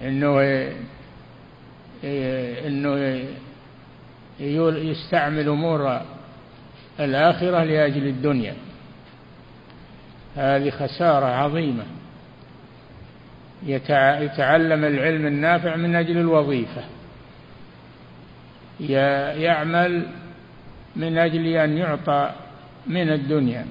إنه 0.02 0.40
إنه 2.64 3.26
يستعمل 4.78 5.48
أمور 5.48 6.00
الآخرة 7.00 7.64
لأجل 7.64 8.06
الدنيا. 8.06 8.54
هذه 10.36 10.70
خسارة 10.70 11.26
عظيمة. 11.26 11.84
يتعلم 13.66 14.84
العلم 14.84 15.26
النافع 15.26 15.76
من 15.76 15.94
أجل 15.94 16.18
الوظيفة. 16.18 16.82
يعمل 19.40 20.06
من 20.96 21.18
أجل 21.18 21.46
أن 21.46 21.78
يعطى 21.78 22.30
من 22.86 23.12
الدنيا. 23.12 23.66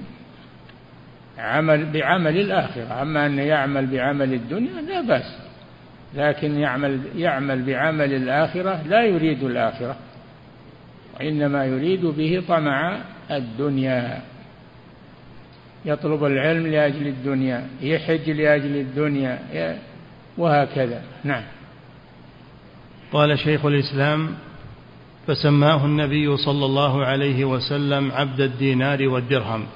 عمل 1.38 1.84
بعمل 1.92 2.40
الآخرة. 2.40 3.02
أما 3.02 3.26
أن 3.26 3.38
يعمل 3.38 3.86
بعمل 3.86 4.34
الدنيا 4.34 4.80
لا 4.88 5.00
بأس. 5.00 5.38
لكن 6.14 6.58
يعمل 6.58 7.00
يعمل 7.16 7.62
بعمل 7.62 8.14
الآخرة 8.14 8.82
لا 8.86 9.04
يريد 9.04 9.42
الآخرة. 9.42 9.96
وإنما 11.20 11.64
يريد 11.64 12.06
به 12.06 12.42
طمع 12.48 12.98
الدنيا. 13.30 14.20
يطلب 15.84 16.24
العلم 16.24 16.66
لأجل 16.66 17.06
الدنيا 17.06 17.68
يحج 17.80 18.30
لأجل 18.30 18.76
الدنيا 18.76 19.38
وهكذا. 20.38 21.02
نعم. 21.24 21.42
قال 23.12 23.38
شيخ 23.38 23.64
الإسلام 23.64 24.34
فسماه 25.26 25.86
النبي 25.86 26.36
صلى 26.36 26.64
الله 26.64 27.04
عليه 27.04 27.44
وسلم 27.44 28.12
عبد 28.12 28.40
الدينار 28.40 29.08
والدرهم 29.08 29.66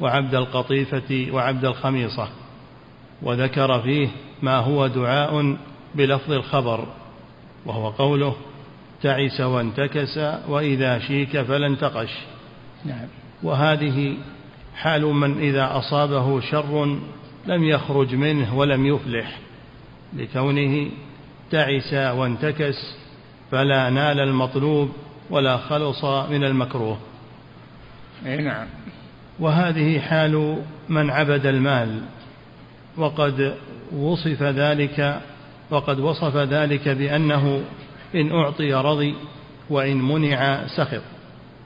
وعبد 0.00 0.34
القطيفة 0.34 1.26
وعبد 1.32 1.64
الخميصة 1.64 2.28
وذكر 3.22 3.80
فيه 3.80 4.08
ما 4.42 4.56
هو 4.56 4.86
دعاء 4.86 5.56
بلفظ 5.94 6.32
الخبر 6.32 6.86
وهو 7.66 7.88
قوله 7.88 8.36
تعس 9.02 9.40
وانتكس 9.40 10.18
وإذا 10.48 10.98
شيك 10.98 11.42
فلا 11.42 11.66
انتقش 11.66 12.10
نعم. 12.84 13.06
وهذه 13.42 14.16
حال 14.76 15.02
من 15.02 15.38
إذا 15.38 15.78
أصابه 15.78 16.40
شر 16.40 16.98
لم 17.46 17.64
يخرج 17.64 18.14
منه 18.14 18.56
ولم 18.56 18.86
يفلح 18.86 19.38
لكونه 20.16 20.90
تعس 21.50 21.94
وانتكس 21.94 22.96
فلا 23.50 23.90
نال 23.90 24.20
المطلوب 24.20 24.92
ولا 25.30 25.56
خلص 25.56 26.04
من 26.04 26.44
المكروه. 26.44 26.98
أي 28.26 28.36
نعم. 28.36 28.66
وهذه 29.38 30.00
حال 30.00 30.62
من 30.88 31.10
عبد 31.10 31.46
المال 31.46 32.02
وقد 32.96 33.54
وصف 33.96 34.42
ذلك 34.42 35.20
وقد 35.70 36.00
وصف 36.00 36.36
ذلك 36.36 36.88
بأنه 36.88 37.64
إن 38.14 38.32
أعطي 38.32 38.74
رضي 38.74 39.14
وإن 39.70 39.96
منع 39.96 40.66
سخط. 40.66 41.02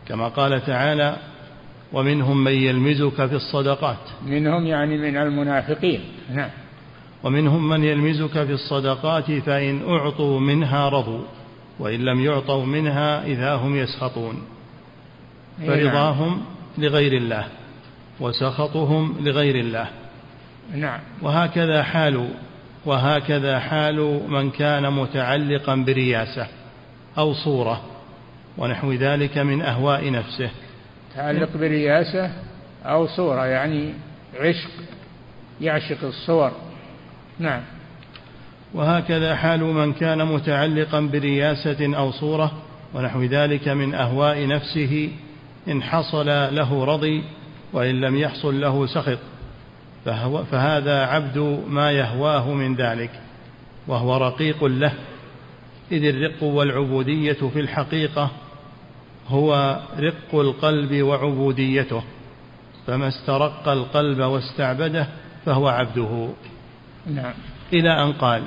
كما 0.08 0.28
قال 0.28 0.66
تعالى 0.66 1.16
ومنهم 1.96 2.44
من 2.44 2.52
يلمزك 2.52 3.26
في 3.26 3.34
الصدقات. 3.34 3.98
منهم 4.26 4.66
يعني 4.66 4.98
من 4.98 5.16
المنافقين. 5.16 6.00
نعم. 6.34 6.50
ومنهم 7.24 7.68
من 7.68 7.84
يلمزك 7.84 8.44
في 8.44 8.52
الصدقات 8.52 9.32
فإن 9.32 9.88
أعطوا 9.88 10.40
منها 10.40 10.88
رضوا 10.88 11.20
وإن 11.78 12.00
لم 12.00 12.24
يعطوا 12.24 12.64
منها 12.64 13.26
إذا 13.26 13.54
هم 13.54 13.76
يسخطون. 13.76 14.42
نعم. 15.58 15.68
فرضاهم 15.68 16.42
لغير 16.78 17.12
الله 17.12 17.44
وسخطهم 18.20 19.16
لغير 19.20 19.54
الله. 19.54 19.88
نعم. 20.74 21.00
وهكذا 21.22 21.82
حال 21.82 22.28
وهكذا 22.86 23.58
حال 23.58 24.20
من 24.28 24.50
كان 24.50 24.92
متعلقا 24.92 25.74
برياسة 25.74 26.46
أو 27.18 27.34
صورة 27.34 27.80
ونحو 28.58 28.92
ذلك 28.92 29.38
من 29.38 29.62
أهواء 29.62 30.10
نفسه. 30.10 30.50
تعلق 31.16 31.56
برياسة 31.56 32.30
أو 32.84 33.06
صورة 33.06 33.46
يعني 33.46 33.94
عشق 34.40 34.70
يعشق 35.60 36.04
الصور. 36.04 36.52
نعم. 37.38 37.62
وهكذا 38.74 39.36
حال 39.36 39.60
من 39.60 39.92
كان 39.92 40.24
متعلقا 40.26 41.00
برياسة 41.00 41.96
أو 41.96 42.10
صورة 42.10 42.52
ونحو 42.94 43.22
ذلك 43.22 43.68
من 43.68 43.94
أهواء 43.94 44.46
نفسه 44.46 45.10
إن 45.68 45.82
حصل 45.82 46.26
له 46.26 46.84
رضي 46.84 47.24
وإن 47.72 48.00
لم 48.00 48.16
يحصل 48.16 48.60
له 48.60 48.86
سخط 48.86 49.18
فهو 50.04 50.44
فهذا 50.44 51.06
عبد 51.06 51.62
ما 51.68 51.92
يهواه 51.92 52.52
من 52.52 52.74
ذلك 52.74 53.10
وهو 53.86 54.16
رقيق 54.16 54.64
له 54.64 54.92
إذ 55.92 56.04
الرق 56.04 56.42
والعبودية 56.42 57.32
في 57.32 57.60
الحقيقة 57.60 58.30
هو 59.28 59.80
رق 59.98 60.40
القلب 60.40 61.02
وعبوديته 61.02 62.02
فما 62.86 63.08
استرق 63.08 63.68
القلب 63.68 64.20
واستعبده 64.20 65.06
فهو 65.46 65.68
عبده. 65.68 66.28
نعم. 67.06 67.34
إلى 67.72 68.02
أن 68.02 68.12
قال 68.12 68.42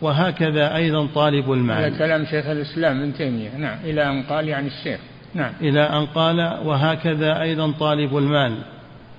وهكذا 0.00 0.76
أيضا 0.76 1.06
طالب 1.06 1.52
المال. 1.52 1.76
هذا 1.76 1.98
كلام 1.98 2.24
شيخ 2.24 2.46
الإسلام 2.46 3.00
ابن 3.00 3.14
تيمية. 3.14 3.56
نعم. 3.56 3.78
إلى 3.84 4.10
أن 4.10 4.22
قال 4.22 4.48
يعني 4.48 4.66
الشيخ. 4.66 5.00
نعم. 5.34 5.52
إلى 5.60 5.80
أن 5.80 6.06
قال 6.06 6.40
وهكذا 6.64 7.42
أيضا 7.42 7.72
طالب 7.72 8.18
المال 8.18 8.58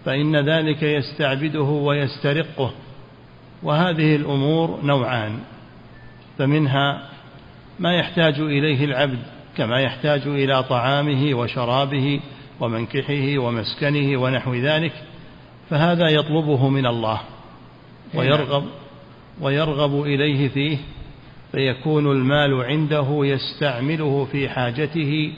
فإن 0.06 0.49
ذلك 0.49 0.84
يستعبده 0.84 1.62
ويسترقه. 1.62 2.71
وهذه 3.63 4.15
الأمور 4.15 4.80
نوعان 4.84 5.39
فمنها 6.38 7.10
ما 7.80 7.93
يحتاج 7.93 8.39
إليه 8.39 8.86
العبد 8.86 9.19
كما 9.59 9.79
يحتاج 9.79 10.27
إلى 10.27 10.63
طعامه 10.63 11.33
وشرابه 11.33 12.19
ومنكحه 12.59 13.37
ومسكنه 13.37 14.21
ونحو 14.21 14.53
ذلك 14.53 14.93
فهذا 15.69 16.09
يطلبه 16.09 16.69
من 16.69 16.85
الله 16.85 17.21
ويرغب 18.13 18.65
ويرغب 19.41 20.01
إليه 20.01 20.47
فيه 20.47 20.77
فيكون 21.51 22.11
المال 22.11 22.63
عنده 22.63 23.19
يستعمله 23.21 24.27
في 24.31 24.49
حاجته 24.49 25.33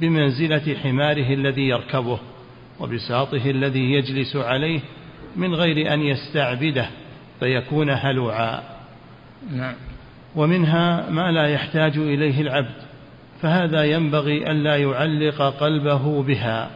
بمنزلة 0.00 0.76
حماره 0.82 1.34
الذي 1.34 1.68
يركبه 1.68 2.18
وبساطه 2.80 3.50
الذي 3.50 3.92
يجلس 3.92 4.36
عليه 4.36 4.80
من 5.36 5.54
غير 5.54 5.94
أن 5.94 6.00
يستعبده 6.00 6.86
فيكون 7.40 7.90
هلوعا. 7.90 8.62
نعم. 9.50 9.74
ومنها 10.36 11.10
ما 11.10 11.32
لا 11.32 11.48
يحتاج 11.48 11.98
إليه 11.98 12.40
العبد 12.40 12.93
فهذا 13.44 13.84
ينبغي 13.84 14.50
ألا 14.50 14.76
يعلق 14.76 15.42
قلبه 15.42 16.22
بها 16.22 16.70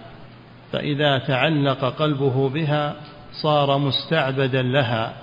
فإذا 0.72 1.18
تعلق 1.18 1.84
قلبه 1.84 2.48
بها 2.48 2.96
صار 3.42 3.78
مستعبدا 3.78 4.62
لها 4.62 5.14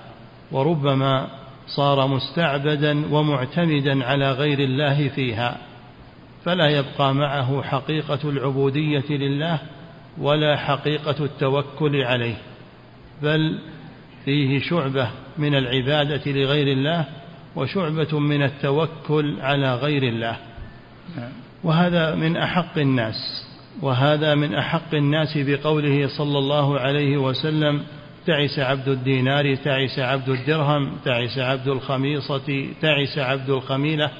وربما 0.52 1.26
صار 1.66 2.06
مستعبدا 2.06 3.14
ومعتمدا 3.14 4.04
على 4.04 4.32
غير 4.32 4.58
الله 4.58 5.08
فيها 5.08 5.56
فلا 6.44 6.68
يبقى 6.68 7.14
معه 7.14 7.62
حقيقة 7.62 8.30
العبودية 8.30 9.10
لله 9.10 9.58
ولا 10.18 10.56
حقيقة 10.56 11.24
التوكل 11.24 11.96
عليه 12.04 12.36
بل 13.22 13.58
فيه 14.24 14.60
شعبة 14.60 15.08
من 15.38 15.54
العبادة 15.54 16.32
لغير 16.32 16.66
الله 16.66 17.04
وشعبة 17.56 18.18
من 18.18 18.42
التوكل 18.42 19.36
على 19.40 19.74
غير 19.74 20.02
الله. 20.02 20.36
وهذا 21.64 22.14
من 22.14 22.36
أحق 22.36 22.78
الناس 22.78 23.46
وهذا 23.82 24.34
من 24.34 24.54
أحق 24.54 24.94
الناس 24.94 25.38
بقوله 25.38 26.08
صلى 26.18 26.38
الله 26.38 26.80
عليه 26.80 27.16
وسلم 27.16 27.82
تعس 28.26 28.58
عبد 28.58 28.88
الدينار 28.88 29.54
تعس 29.54 29.98
عبد 29.98 30.28
الدرهم 30.28 30.96
تعس 31.04 31.38
عبد 31.38 31.68
الخميصة 31.68 32.66
تعس 32.82 33.18
عبد 33.18 33.50
الخميلة 33.50 34.10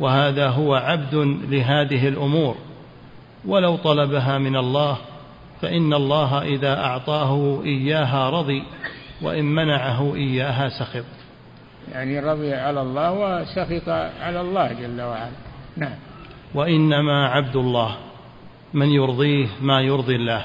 وهذا 0.00 0.48
هو 0.48 0.74
عبد 0.74 1.14
لهذه 1.48 2.08
الأمور. 2.08 2.56
ولو 3.46 3.76
طلبها 3.76 4.38
من 4.38 4.56
الله 4.56 4.98
فإن 5.62 5.94
الله 5.94 6.42
إذا 6.42 6.80
أعطاه 6.80 7.62
إياها 7.64 8.30
رضي 8.30 8.62
وإن 9.22 9.44
منعه 9.44 10.14
إياها 10.14 10.68
سخط. 10.68 11.04
يعني 11.92 12.20
رضي 12.20 12.54
على 12.54 12.82
الله 12.82 13.12
وسخط 13.12 13.88
على 14.20 14.40
الله 14.40 14.72
جل 14.72 15.00
وعلا. 15.00 15.30
نعم. 15.76 16.07
وإنما 16.54 17.26
عبد 17.26 17.56
الله 17.56 17.96
من 18.74 18.88
يرضيه 18.88 19.48
ما 19.62 19.80
يرضي 19.80 20.16
الله 20.16 20.44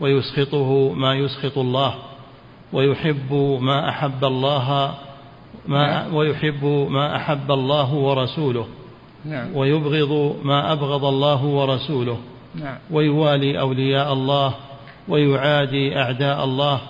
ويسخطه 0.00 0.92
ما 0.92 1.14
يسخط 1.14 1.58
الله 1.58 1.94
ويحب 2.72 3.58
ما 3.60 3.88
أحب 3.88 4.24
الله 4.24 4.94
ما 5.66 5.86
نعم. 5.86 6.14
ويحب 6.14 6.64
ما 6.90 7.16
أحب 7.16 7.50
الله 7.50 7.94
ورسوله 7.94 8.66
نعم. 9.24 9.56
ويبغض 9.56 10.36
ما 10.44 10.72
أبغض 10.72 11.04
الله 11.04 11.44
ورسوله 11.44 12.18
نعم. 12.54 12.78
ويوالي 12.90 13.60
أولياء 13.60 14.12
الله 14.12 14.54
ويعادي 15.08 15.98
أعداء 15.98 16.44
الله 16.44 16.80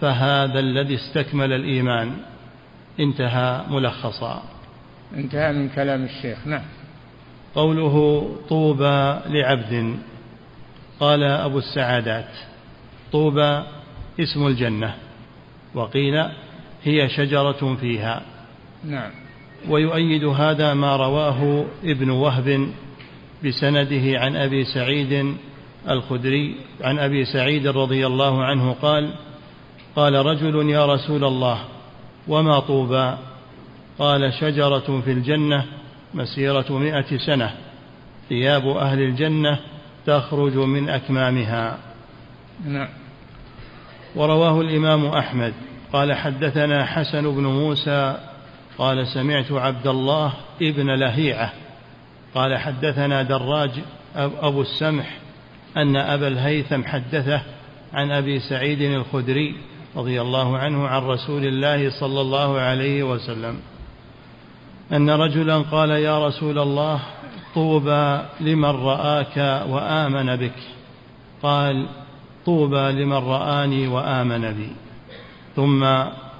فهذا 0.00 0.58
الذي 0.58 0.94
استكمل 0.94 1.52
الإيمان 1.52 2.12
انتهى 3.00 3.60
ملخصا 3.70 4.42
انتهى 5.16 5.52
من 5.52 5.68
كلام 5.68 6.04
الشيخ 6.04 6.46
نعم 6.46 6.62
قوله 7.56 8.26
طوبى 8.48 9.18
لعبد 9.26 9.96
قال 11.00 11.22
أبو 11.22 11.58
السعادات 11.58 12.28
طوبى 13.12 13.62
اسم 14.20 14.46
الجنة 14.46 14.94
وقيل 15.74 16.14
هي 16.84 17.08
شجرة 17.08 17.76
فيها. 17.80 18.22
نعم. 18.84 19.10
ويؤيد 19.68 20.24
هذا 20.24 20.74
ما 20.74 20.96
رواه 20.96 21.64
ابن 21.84 22.10
وهب 22.10 22.68
بسنده 23.44 24.20
عن 24.20 24.36
أبي 24.36 24.64
سعيد 24.64 25.36
الخدري 25.88 26.56
عن 26.80 26.98
أبي 26.98 27.24
سعيد 27.24 27.66
رضي 27.66 28.06
الله 28.06 28.44
عنه 28.44 28.72
قال 28.72 29.14
قال 29.96 30.14
رجل 30.14 30.70
يا 30.70 30.86
رسول 30.86 31.24
الله 31.24 31.58
وما 32.28 32.58
طوبى؟ 32.60 33.16
قال 33.98 34.32
شجرة 34.32 35.00
في 35.04 35.12
الجنة 35.12 35.64
مسيرة 36.14 36.78
مائة 36.78 37.18
سنة. 37.18 37.54
ثياب 38.28 38.68
أهل 38.68 39.02
الجنة 39.02 39.58
تخرج 40.06 40.56
من 40.56 40.88
أكمامها. 40.88 41.78
نعم. 42.64 42.88
ورواه 44.16 44.60
الإمام 44.60 45.06
أحمد. 45.06 45.54
قال 45.92 46.12
حدثنا 46.12 46.84
حسن 46.86 47.22
بن 47.22 47.42
موسى. 47.46 48.18
قال 48.78 49.06
سمعت 49.06 49.52
عبد 49.52 49.86
الله 49.86 50.32
ابن 50.62 50.90
لهيعة. 50.90 51.52
قال 52.34 52.58
حدثنا 52.58 53.22
دراج 53.22 53.70
أبو 54.16 54.60
السمح 54.60 55.18
أن 55.76 55.96
أبا 55.96 56.28
الهيثم 56.28 56.84
حدثه 56.84 57.42
عن 57.92 58.10
أبي 58.10 58.40
سعيد 58.40 58.80
الخدري 58.80 59.56
رضي 59.96 60.20
الله 60.20 60.58
عنه 60.58 60.88
عن 60.88 61.02
رسول 61.02 61.46
الله 61.46 62.00
صلى 62.00 62.20
الله 62.20 62.60
عليه 62.60 63.02
وسلم. 63.02 63.60
أن 64.92 65.10
رجلا 65.10 65.58
قال 65.58 65.90
يا 65.90 66.26
رسول 66.26 66.58
الله 66.58 67.00
طوبى 67.54 68.20
لمن 68.40 68.70
رآك 68.70 69.64
وآمن 69.68 70.36
بك. 70.36 70.58
قال 71.42 71.86
طوبى 72.46 72.92
لمن 72.92 73.12
رآني 73.12 73.88
وآمن 73.88 74.52
بي. 74.52 74.70
ثم 75.56 75.86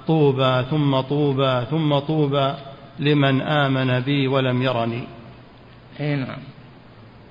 طوبى 0.07 0.63
ثم 0.69 1.01
طوبى 1.01 1.65
ثم 1.69 1.99
طوبى 1.99 2.53
لمن 2.99 3.41
آمن 3.41 3.99
بي 3.99 4.27
ولم 4.27 4.61
يرني. 4.61 5.03
أي 5.99 6.15
نعم. 6.15 6.39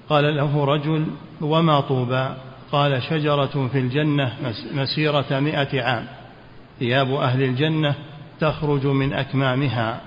قال 0.09 0.37
له 0.37 0.65
رجل 0.65 1.07
وما 1.41 1.81
طوبى؟ 1.81 2.29
قال 2.73 3.03
شجرة 3.03 3.69
في 3.73 3.79
الجنة 3.79 4.33
مسيرة 4.75 5.41
مئة 5.41 5.83
عام. 5.83 6.07
ثياب 6.79 7.15
أهل 7.15 7.43
الجنة 7.43 7.95
تخرج 8.41 8.87
من 8.87 9.13
أكمامها. 9.13 10.01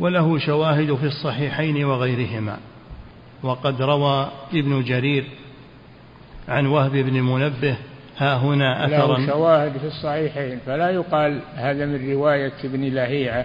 وله 0.00 0.38
شواهد 0.38 0.94
في 0.94 1.06
الصحيحين 1.06 1.84
وغيرهما. 1.84 2.58
وقد 3.42 3.82
روى 3.82 4.28
ابن 4.54 4.84
جرير 4.84 5.24
عن 6.48 6.66
وهب 6.66 6.92
بن 6.92 7.22
منبه 7.22 7.76
ها 8.16 8.36
هنا 8.36 8.86
أثرا. 8.86 9.18
له 9.18 9.26
شواهد 9.26 9.78
في 9.78 9.86
الصحيحين 9.86 10.58
فلا 10.66 10.90
يقال 10.90 11.40
هذا 11.54 11.86
من 11.86 12.10
رواية 12.12 12.52
ابن 12.64 12.84
لهيعة 12.84 13.44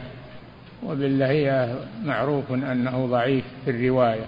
وابن 0.84 1.20
لهيعة 1.20 1.76
معروف 2.06 2.52
أنه 2.52 3.06
ضعيف 3.06 3.46
في 3.66 3.72
الرواية 3.72 4.26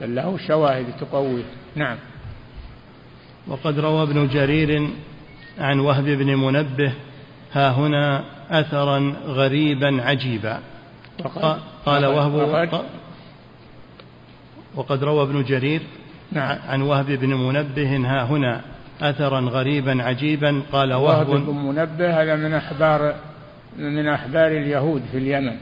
بل 0.00 0.14
له 0.14 0.38
شواهد 0.46 0.86
تقويه 1.00 1.44
نعم. 1.76 1.96
وقد 3.48 3.78
روى 3.78 4.02
ابن 4.02 4.28
جرير 4.28 4.88
عن 5.58 5.80
وهب 5.80 6.04
بن 6.04 6.36
منبه 6.36 6.92
ها 7.52 7.70
هنا 7.70 8.24
أثرا 8.50 9.14
غريبا 9.26 10.02
عجيبا. 10.02 10.60
قال 11.86 12.06
وهب 12.06 12.84
وقد 14.74 15.04
روى 15.04 15.22
ابن 15.22 15.44
جرير 15.44 15.82
نعم. 16.32 16.58
عن 16.68 16.82
وهب 16.82 17.06
بن 17.06 17.34
منبه 17.34 17.96
ها 17.96 18.24
هنا 18.24 18.60
أثرا 19.00 19.40
غريبا 19.40 20.02
عجيبا 20.02 20.62
قال 20.72 20.92
وهب 20.92 21.28
وهب 21.28 21.46
بن 21.46 21.54
منبه 21.54 22.22
هذا 22.22 22.36
من 22.36 22.54
أحبار 22.54 23.14
من 23.78 24.08
أحبار 24.08 24.46
اليهود 24.46 25.02
في 25.12 25.18
اليمن. 25.18 25.56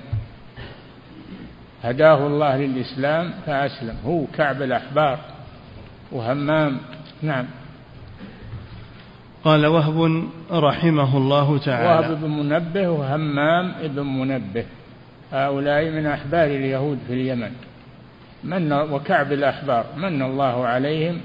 هداه 1.82 2.26
الله 2.26 2.56
للإسلام 2.56 3.32
فأسلم. 3.46 3.96
هو 4.06 4.24
كعب 4.36 4.62
الأحبار 4.62 5.18
وهمام. 6.12 6.80
نعم. 7.22 7.46
قال 9.44 9.66
وهب 9.66 10.28
رحمه 10.50 11.16
الله 11.16 11.58
تعالى. 11.58 12.08
وهب 12.08 12.20
بن 12.20 12.30
منبه 12.30 12.88
وهمام 12.88 13.74
بن 13.82 14.06
منبه. 14.06 14.64
هؤلاء 15.32 15.84
من 15.90 16.06
أحبار 16.06 16.46
اليهود 16.46 16.98
في 17.06 17.12
اليمن. 17.12 17.50
من 18.44 18.72
وكعب 18.72 19.32
الأحبار 19.32 19.84
من 19.96 20.22
الله 20.22 20.66
عليهم 20.66 21.20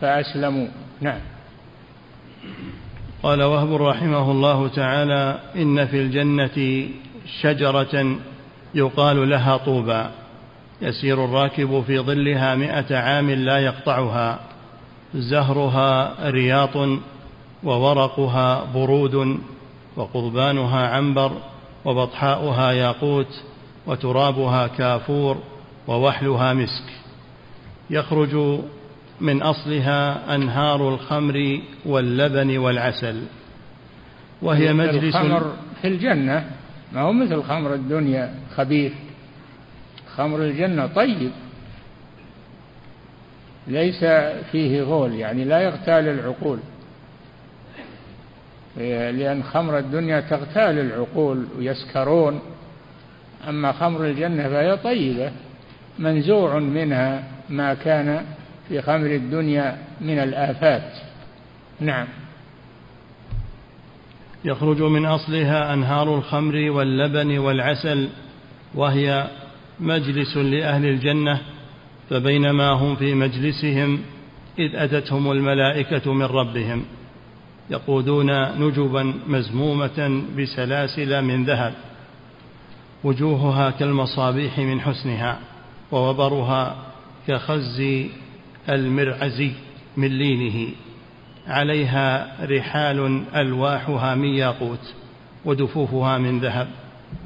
فأسلموا. 0.00 0.66
نعم. 1.00 1.20
قال 3.22 3.42
وهب 3.42 3.74
رحمه 3.74 4.30
الله 4.30 4.68
تعالى 4.68 5.38
إن 5.56 5.86
في 5.86 6.00
الجنة 6.00 6.88
شجرة 7.40 8.16
يقال 8.74 9.30
لها 9.30 9.56
طوبى. 9.56 10.04
يسير 10.82 11.24
الراكب 11.24 11.84
في 11.86 11.98
ظلها 11.98 12.54
مئة 12.54 12.96
عام 12.96 13.30
لا 13.30 13.58
يقطعها. 13.58 14.40
زهرها 15.14 16.14
رياط 16.30 17.00
وورقها 17.64 18.64
برود 18.74 19.38
وقضبانها 19.96 20.88
عنبر 20.88 21.32
وبطحاؤها 21.84 22.72
ياقوت 22.72 23.42
وترابها 23.86 24.66
كافور 24.66 25.38
ووحلها 25.88 26.54
مسك. 26.54 26.92
يخرج 27.90 28.60
من 29.20 29.42
أصلها 29.42 30.34
أنهار 30.34 30.88
الخمر 30.88 31.60
واللبن 31.86 32.58
والعسل. 32.58 33.22
وهي 34.42 34.72
مجلس 34.72 35.16
الخمر 35.16 35.52
في 35.82 35.88
الجنة 35.88 36.50
ما 36.92 37.00
هو 37.00 37.12
مثل 37.12 37.42
خمر 37.42 37.74
الدنيا 37.74 38.34
خبيث. 38.56 38.92
خمر 40.16 40.42
الجنة 40.42 40.86
طيب. 40.86 41.30
ليس 43.66 44.04
فيه 44.52 44.82
غول 44.82 45.14
يعني 45.14 45.44
لا 45.44 45.60
يغتال 45.60 46.08
العقول. 46.08 46.58
لأن 48.76 49.42
خمر 49.42 49.78
الدنيا 49.78 50.20
تغتال 50.20 50.78
العقول 50.78 51.46
ويسكرون 51.58 52.40
أما 53.48 53.72
خمر 53.72 54.04
الجنة 54.04 54.48
فهي 54.48 54.76
طيبة 54.76 55.32
منزوع 55.98 56.58
منها 56.58 57.24
ما 57.50 57.74
كان 57.74 58.24
في 58.68 58.82
خمر 58.82 59.06
الدنيا 59.06 59.78
من 60.00 60.18
الآفات. 60.18 60.92
نعم. 61.80 62.06
يخرج 64.44 64.82
من 64.82 65.06
أصلها 65.06 65.74
أنهار 65.74 66.14
الخمر 66.14 66.70
واللبن 66.70 67.38
والعسل 67.38 68.08
وهي 68.74 69.28
مجلس 69.80 70.36
لأهل 70.36 70.84
الجنة 70.86 71.40
فبينما 72.10 72.70
هم 72.70 72.96
في 72.96 73.14
مجلسهم 73.14 73.98
إذ 74.58 74.76
أتتهم 74.76 75.32
الملائكة 75.32 76.12
من 76.12 76.24
ربهم. 76.24 76.84
يقودون 77.70 78.30
نجبا 78.60 79.14
مزمومة 79.26 80.22
بسلاسل 80.38 81.22
من 81.22 81.44
ذهب. 81.44 81.74
وجوهها 83.04 83.70
كالمصابيح 83.70 84.58
من 84.58 84.80
حسنها 84.80 85.38
ووبرها 85.92 86.76
كخز 87.28 87.82
المرعزي 88.68 89.50
من 89.96 90.08
لينه. 90.08 90.68
عليها 91.46 92.36
رحال 92.46 93.24
ألواحها 93.34 94.14
من 94.14 94.28
ياقوت 94.28 94.94
ودفوفها 95.44 96.18
من 96.18 96.40
ذهب 96.40 96.68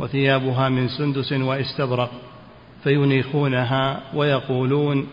وثيابها 0.01 0.68
من 0.68 0.88
سندس 0.88 1.33
واستبرق. 1.33 2.11
فينيخونها 2.85 4.01
ويقولون 4.14 5.07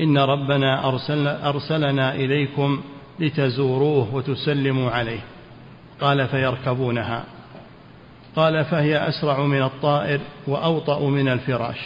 إن 0.00 0.18
ربنا 0.18 0.88
أرسل 0.88 1.26
أرسلنا 1.26 2.14
إليكم 2.14 2.80
لتزوروه 3.22 4.14
وتسلموا 4.14 4.90
عليه. 4.90 5.20
قال 6.00 6.28
فيركبونها. 6.28 7.24
قال 8.36 8.64
فهي 8.64 9.08
أسرع 9.08 9.40
من 9.46 9.62
الطائر 9.62 10.20
وأوطأ 10.46 11.08
من 11.08 11.28
الفراش 11.28 11.78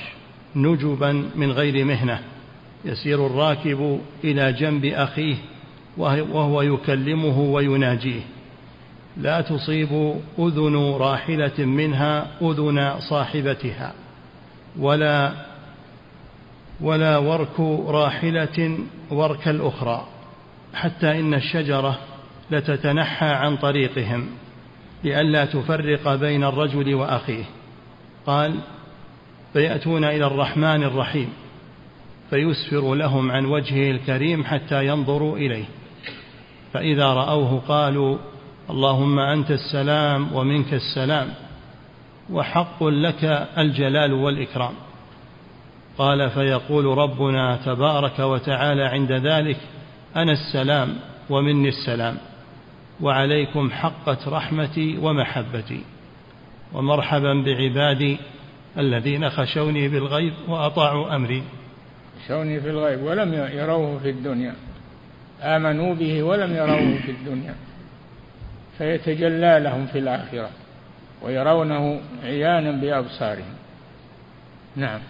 نجبا 0.56 1.12
من 1.34 1.52
غير 1.52 1.84
مهنة. 1.84 2.20
يسير 2.84 3.26
الراكب 3.26 4.00
إلى 4.24 4.52
جنب 4.52 4.84
أخيه 4.84 5.36
وهو 5.96 6.62
يكلمه 6.62 7.40
ويناجيه. 7.40 8.20
لا 9.16 9.40
تصيب 9.40 10.14
أذن 10.38 10.76
راحلة 10.76 11.64
منها 11.64 12.26
أذن 12.42 12.94
صاحبتها 13.10 13.92
ولا 14.78 15.32
ولا 16.80 17.16
ورك 17.18 17.60
راحلة 17.86 18.78
ورك 19.10 19.48
الأخرى. 19.48 20.06
حتى 20.76 21.20
إن 21.20 21.34
الشجرة 21.34 21.98
لتتنحى 22.50 23.26
عن 23.26 23.56
طريقهم 23.56 24.28
لئلا 25.04 25.44
تفرق 25.44 26.14
بين 26.14 26.44
الرجل 26.44 26.94
وأخيه. 26.94 27.44
قال 28.26 28.54
فيأتون 29.52 30.04
إلى 30.04 30.26
الرحمن 30.26 30.82
الرحيم 30.82 31.28
فيسفر 32.30 32.94
لهم 32.94 33.30
عن 33.30 33.44
وجهه 33.44 33.90
الكريم 33.90 34.44
حتى 34.44 34.86
ينظروا 34.86 35.36
إليه. 35.36 35.64
فإذا 36.72 37.06
رأوه 37.06 37.62
قالوا 37.68 38.18
اللهم 38.70 39.18
أنت 39.18 39.50
السلام 39.50 40.32
ومنك 40.32 40.74
السلام 40.74 41.28
وحق 42.30 42.84
لك 42.84 43.48
الجلال 43.58 44.12
والإكرام. 44.12 44.72
قال 45.98 46.30
فيقول 46.30 46.84
ربنا 46.84 47.56
تبارك 47.64 48.18
وتعالى 48.18 48.84
عند 48.84 49.12
ذلك 49.12 49.56
أنا 50.16 50.32
السلام 50.32 50.94
ومني 51.30 51.68
السلام 51.68 52.16
وعليكم 53.00 53.70
حقت 53.70 54.28
رحمتي 54.28 54.98
ومحبتي 54.98 55.80
ومرحبا 56.72 57.42
بعبادي 57.44 58.18
الذين 58.78 59.30
خشوني 59.30 59.88
بالغيب 59.88 60.32
وأطاعوا 60.48 61.16
أمري. 61.16 61.42
خشوني 62.24 62.60
في 62.60 62.70
الغيب 62.70 63.02
ولم 63.02 63.34
يروه 63.34 63.98
في 63.98 64.10
الدنيا 64.10 64.54
آمنوا 65.42 65.94
به 65.94 66.22
ولم 66.22 66.56
يروه 66.56 66.98
في 66.98 67.10
الدنيا 67.10 67.54
فيتجلى 68.78 69.60
لهم 69.60 69.86
في 69.86 69.98
الآخرة 69.98 70.50
ويرونه 71.22 72.00
عيانا 72.24 72.70
بأبصارهم. 72.70 73.54
نعم. 74.76 75.00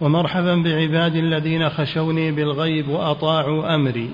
ومرحبا 0.00 0.54
بعبادي 0.54 1.20
الذين 1.20 1.68
خشوني 1.68 2.30
بالغيب 2.32 2.88
وأطاعوا 2.88 3.74
أمري. 3.74 4.10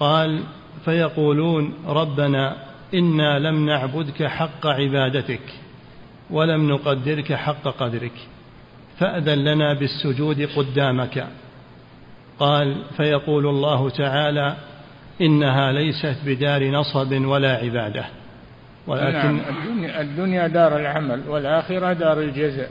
قال 0.00 0.42
فيقولون 0.84 1.74
ربنا 1.86 2.56
إنا 2.94 3.38
لم 3.38 3.66
نعبدك 3.66 4.22
حق 4.22 4.66
عبادتك 4.66 5.40
ولم 6.30 6.70
نقدرك 6.70 7.32
حق 7.32 7.62
قدرك 7.62 8.12
فأذن 8.98 9.44
لنا 9.44 9.74
بالسجود 9.74 10.48
قدامك. 10.56 11.26
قال 12.38 12.76
فيقول 12.96 13.46
الله 13.46 13.90
تعالى 13.90 14.56
إنها 15.20 15.72
ليست 15.72 16.16
بدار 16.26 16.70
نصب 16.70 17.12
ولا 17.12 17.52
عبادة. 17.52 18.04
ولكن 18.86 19.36
نعم 19.36 19.40
الدنيا, 19.40 20.00
الدنيا 20.00 20.46
دار 20.46 20.76
العمل 20.76 21.28
والآخرة 21.28 21.92
دار 21.92 22.20
الجزاء. 22.20 22.70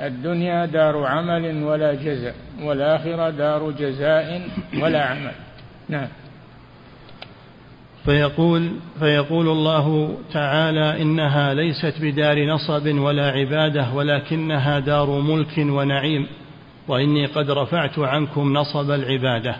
الدنيا 0.00 0.66
دار 0.66 1.06
عمل 1.06 1.62
ولا 1.62 1.94
جزاء 1.94 2.34
والآخرة 2.62 3.30
دار 3.30 3.70
جزاء 3.70 4.48
ولا 4.82 5.04
عمل. 5.04 5.32
نعم. 5.88 6.08
فيقول 8.04 8.70
فيقول 8.98 9.48
الله 9.48 10.16
تعالى 10.32 11.02
إنها 11.02 11.54
ليست 11.54 11.94
بدار 12.00 12.44
نصب 12.44 12.98
ولا 12.98 13.30
عبادة 13.30 13.92
ولكنها 13.94 14.78
دار 14.78 15.10
ملك 15.20 15.58
ونعيم 15.58 16.26
وإني 16.88 17.26
قد 17.26 17.50
رفعت 17.50 17.98
عنكم 17.98 18.52
نصب 18.52 18.90
العبادة. 18.90 19.56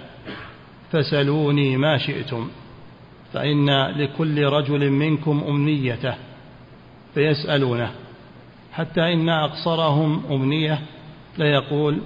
فسلوني 0.92 1.76
ما 1.76 1.98
شئتم 1.98 2.48
فإن 3.32 3.86
لكل 3.86 4.44
رجل 4.44 4.90
منكم 4.90 5.44
أمنيته 5.48 6.14
فيسألونه. 7.14 7.90
حتى 8.78 9.12
إن 9.12 9.28
أقصرهم 9.28 10.22
امنيه 10.30 10.78
ليقول 11.38 11.98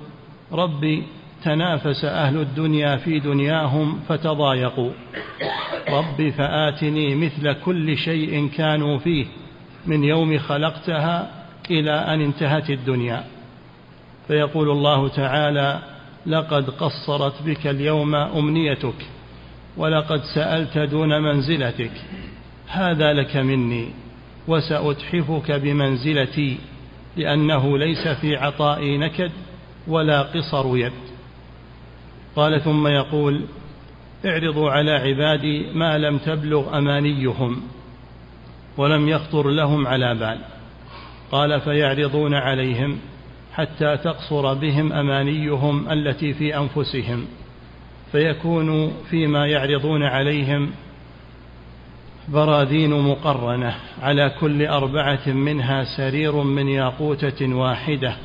ربي 0.53 1.03
تنافس 1.45 2.05
أهل 2.05 2.37
الدنيا 2.37 2.97
في 2.97 3.19
دنياهم 3.19 4.01
فتضايقوا. 4.09 4.91
رب 5.89 6.31
فآتني 6.31 7.15
مثل 7.15 7.53
كل 7.53 7.97
شيء 7.97 8.49
كانوا 8.49 8.99
فيه 8.99 9.27
من 9.87 10.05
يوم 10.05 10.39
خلقتها 10.39 11.31
إلى 11.71 11.93
أن 11.93 12.21
انتهت 12.21 12.71
الدنيا. 12.71 13.25
فيقول 14.29 14.71
الله 14.71 15.09
تعالى 15.09 15.79
لقد 16.27 16.71
قصرت 16.71 17.43
بك 17.43 17.67
اليوم 17.67 18.15
أمنيتك 18.15 19.07
ولقد 19.77 20.21
سألت 20.35 20.79
دون 20.79 21.23
منزلتك. 21.23 21.93
هذا 22.69 23.13
لك 23.13 23.37
مني. 23.37 23.89
وسأتحفك 24.49 25.53
بمنزلتي 25.53 26.59
لأنه 27.17 27.79
ليس 27.79 28.09
في 28.09 28.37
عطائي 28.37 28.99
نكد 28.99 29.31
ولا 29.89 30.23
قصر 30.23 30.77
يد. 30.77 30.93
قال 32.37 32.61
ثم 32.61 32.87
يقول 32.87 33.45
اعرضوا 34.27 34.71
على 34.71 34.91
عبادي 34.91 35.67
ما 35.75 35.99
لم 35.99 36.19
تبلغ 36.19 36.79
أمانيهم 36.79 37.63
ولم 38.77 39.09
يخطر 39.09 39.49
لهم 39.49 39.87
على 39.87 40.15
بال. 40.15 40.39
قال 41.33 41.61
فيعرضون 41.61 42.35
عليهم 42.35 42.99
حتى 43.55 43.97
تقصر 43.97 44.55
بهم 44.55 44.93
أمانيهم 44.93 45.93
التي 45.93 46.35
في 46.35 46.57
أنفسهم 46.57 47.27
فيكون 48.13 48.93
فيما 49.11 49.47
يعرضون 49.47 50.03
عليهم 50.03 50.71
براذين 52.29 52.91
مقرنة 52.91 53.75
على 54.03 54.33
كل 54.41 54.67
أربعة 54.67 55.29
منها 55.29 55.85
سرير 55.97 56.43
من 56.43 56.69
ياقوتة 56.69 57.55
واحدة 57.55 58.17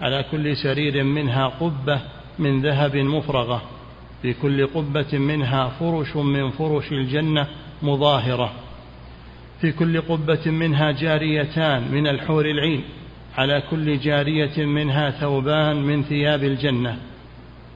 على 0.00 0.24
كل 0.30 0.56
سرير 0.56 1.04
منها 1.04 1.46
قبة 1.46 2.00
من 2.38 2.62
ذهب 2.62 2.96
مفرغة 2.96 3.62
في 4.22 4.32
كل 4.32 4.66
قبة 4.66 5.18
منها 5.18 5.68
فرش 5.68 6.16
من 6.16 6.50
فرش 6.50 6.92
الجنة 6.92 7.46
مظاهرة 7.82 8.52
في 9.60 9.72
كل 9.72 10.00
قبة 10.00 10.50
منها 10.50 10.90
جاريتان 10.90 11.92
من 11.92 12.06
الحور 12.06 12.46
العين 12.46 12.84
على 13.36 13.62
كل 13.70 13.98
جارية 13.98 14.64
منها 14.64 15.10
ثوبان 15.10 15.76
من 15.76 16.02
ثياب 16.02 16.44
الجنة 16.44 16.96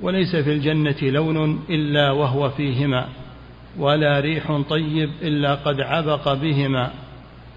وليس 0.02 0.36
في 0.36 0.52
الجنة 0.52 0.96
لون 1.02 1.60
إلا 1.70 2.10
وهو 2.10 2.50
فيهما. 2.50 3.08
ولا 3.78 4.20
ريح 4.20 4.60
طيب 4.68 5.10
إلا 5.22 5.54
قد 5.54 5.80
عبق 5.80 6.32
بهما 6.32 6.90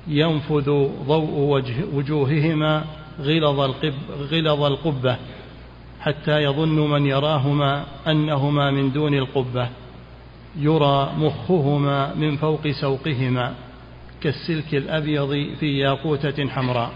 ينفذ 0.08 0.66
ضوء 1.08 1.40
وجه 1.40 1.76
وجوههما 1.94 2.84
غلظ, 3.20 3.60
القب 3.60 3.94
غلظ 4.32 4.64
القبة 4.64 5.18
حتى 6.02 6.44
يظن 6.44 6.90
من 6.92 7.06
يراهما 7.06 7.86
أنهما 8.08 8.72
من 8.72 8.92
دون 8.92 9.14
القبة 9.14 9.70
يرى 10.60 11.14
مخهما 11.18 12.14
من 12.16 12.38
فوق 12.38 12.68
سوقهما 12.68 13.54
كالسلك 14.22 14.76
الأبيض 14.76 15.56
في 15.60 15.80
ياقوتة 15.80 16.48
حمراء. 16.48 16.92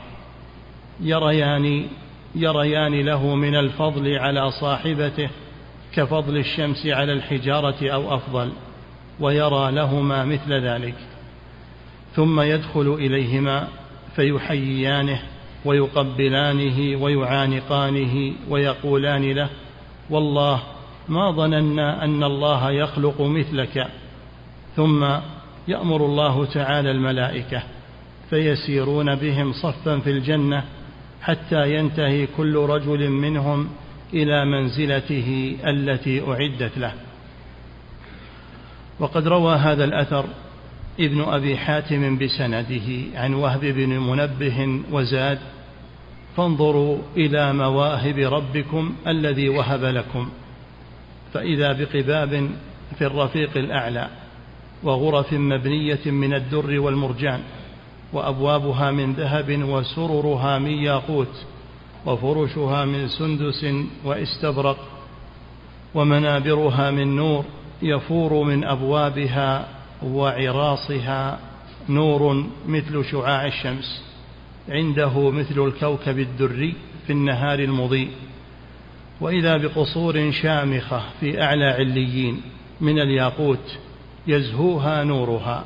يريان 1.02 1.88
يريان 2.36 2.94
له 3.06 3.36
من 3.36 3.56
الفضل 3.56 4.18
على 4.18 4.52
صاحبته 4.52 5.30
كفضل 5.94 6.38
الشمس 6.38 6.86
على 6.86 7.14
الحجارة 7.14 7.90
أو 7.90 8.16
أفضل. 8.16 8.52
ويرى 9.20 9.72
لهما 9.72 10.26
مثل 10.26 10.54
ذلك 10.54 10.96
ثم 12.16 12.42
يدخل 12.42 12.94
إليهما 12.94 13.68
فيحييانه 14.16 15.22
ويقبلانه 15.66 17.04
ويعانقانه 17.04 18.34
ويقولان 18.50 19.32
له 19.32 19.50
والله 20.10 20.62
ما 21.10 21.32
ظننا 21.32 22.04
أن 22.04 22.24
الله 22.24 22.72
يخلق 22.72 23.22
مثلك. 23.22 23.88
ثم 24.76 25.06
يأمر 25.68 26.06
الله 26.06 26.46
تعالى 26.46 26.92
الملائكة 26.92 27.64
فيسيرون 28.30 29.16
بهم 29.16 29.54
صفا 29.54 30.00
في 30.00 30.10
الجنة 30.10 30.64
حتى 31.22 31.76
ينتهي 31.76 32.28
كل 32.38 32.56
رجل 32.56 33.10
منهم 33.10 33.70
إلى 34.14 34.46
منزلته 34.46 35.58
التي 35.66 36.22
أعدت 36.28 36.78
له. 36.78 36.94
وقد 39.00 39.28
روى 39.28 39.56
هذا 39.56 39.84
الأثر 39.84 40.26
ابن 41.00 41.22
أبي 41.22 41.58
حاتم 41.58 42.18
بسنده 42.18 42.88
عن 43.16 43.34
وهب 43.34 43.60
بن 43.60 43.90
منبه 43.90 44.82
وزاد 44.92 45.40
فانظروا 46.38 46.98
إلى 47.18 47.54
مواهب 47.54 48.18
ربكم 48.18 48.96
الذي 49.08 49.50
وهب 49.50 49.84
لكم 49.84 50.30
فإذا 51.34 51.72
بقباب 51.72 52.50
في 52.98 53.06
الرفيق 53.06 53.58
الأعلى 53.58 54.10
وغرف 54.84 55.34
مبنية 55.34 56.00
من 56.06 56.34
الدر 56.34 56.80
والمرجان 56.80 57.40
وأبوابها 58.14 58.92
من 58.92 59.14
ذهب 59.14 59.64
وسررها 59.70 60.60
من 60.60 60.72
ياقوت 60.72 61.46
وفرشها 62.06 62.86
من 62.86 63.08
سندس 63.08 63.66
واستبرق 64.06 64.78
ومنابرها 65.96 66.92
من 66.92 67.16
نور 67.16 67.46
يفور 67.86 68.44
من 68.44 68.64
أبوابها 68.64 69.68
وعراصها 70.04 71.40
نور 71.90 72.46
مثل 72.68 73.06
شعاع 73.06 73.46
الشمس 73.46 74.04
عنده 74.70 75.30
مثل 75.30 75.60
الكوكب 75.68 76.20
الدري 76.20 76.76
في 77.08 77.14
النهار 77.14 77.60
المضيء. 77.60 78.10
وإذا 79.22 79.58
بقصور 79.58 80.32
شامخة 80.32 81.02
في 81.20 81.44
أعلى 81.44 81.66
عليين 81.66 82.42
من 82.82 83.00
الياقوت 83.00 83.78
يزهوها 84.28 85.04
نورها 85.04 85.66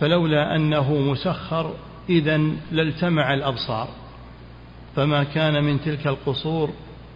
فلولا 0.00 0.56
أنه 0.56 0.94
مسخر 0.94 1.74
إذا 2.10 2.40
لالتمع 2.72 3.34
الأبصار. 3.34 3.88
فما 4.96 5.24
كان 5.24 5.64
من 5.64 5.80
تلك 5.80 6.06
القصور 6.06 6.70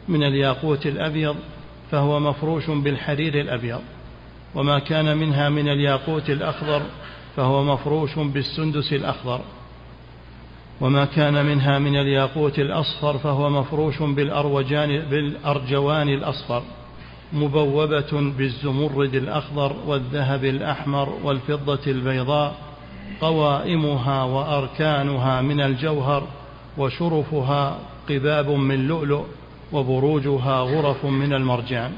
من 0.09 0.23
الياقوت 0.23 0.87
الأبيض 0.87 1.37
فهو 1.91 2.21
مفروش 2.21 2.71
بالحرير 2.71 3.41
الأبيض. 3.41 3.81
وما 4.55 4.79
كان 4.79 5.17
منها 5.17 5.49
من 5.49 5.69
الياقوت 5.69 6.31
الأخضر 6.31 6.83
فهو 7.37 7.65
مفروش 7.65 8.19
بالسندس 8.19 8.93
الأخضر. 8.93 9.41
وما 10.81 11.05
كان 11.05 11.47
منها 11.47 11.79
من 11.79 11.97
الياقوت 11.97 12.59
الأصفر 12.59 13.19
فهو 13.19 13.51
مفروش 13.51 14.03
بالأروجان 14.03 14.99
بالأرجوان 15.11 16.09
الأصفر. 16.09 16.63
مبوبة 17.33 18.33
بالزمرد 18.39 19.15
الأخضر 19.15 19.77
والذهب 19.87 20.45
الأحمر 20.45 21.09
والفضة 21.25 21.81
البيضاء 21.87 22.55
قوائمها 23.21 24.23
وأركانها 24.23 25.43
من 25.43 25.61
الجوهر 25.61 26.29
وشرفها 26.79 27.79
قباب 28.09 28.51
من 28.51 28.89
لؤلؤ 28.89 29.25
وبروجها 29.73 30.61
غرف 30.61 31.05
من 31.05 31.33
المرجان. 31.33 31.93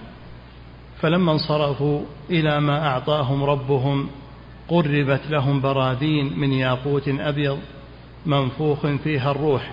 فلما 1.05 1.33
انصرفوا 1.33 2.01
إلى 2.31 2.61
ما 2.61 2.87
أعطاهم 2.87 3.45
ربهم 3.45 4.09
قربت 4.69 5.21
لهم 5.31 5.61
براذين 5.61 6.39
من 6.39 6.53
ياقوت 6.53 7.09
أبيض 7.09 7.59
منفوخ 8.27 8.87
فيها 8.87 9.31
الروح 9.31 9.71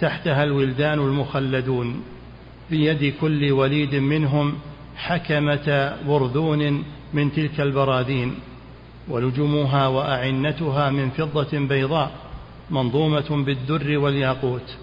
تحتها 0.00 0.44
الولدان 0.44 0.98
المخلدون 0.98 2.02
بيد 2.70 3.14
كل 3.20 3.52
وليد 3.52 3.94
منهم 3.94 4.54
حكمة 4.96 5.96
برذون 6.08 6.84
من 7.14 7.32
تلك 7.32 7.60
البراذين 7.60 8.34
ولجمها 9.08 9.86
وأعنتها 9.86 10.90
من 10.90 11.10
فضة 11.10 11.58
بيضاء 11.58 12.10
منظومة 12.70 13.44
بالدر 13.44 13.98
والياقوت 13.98 14.76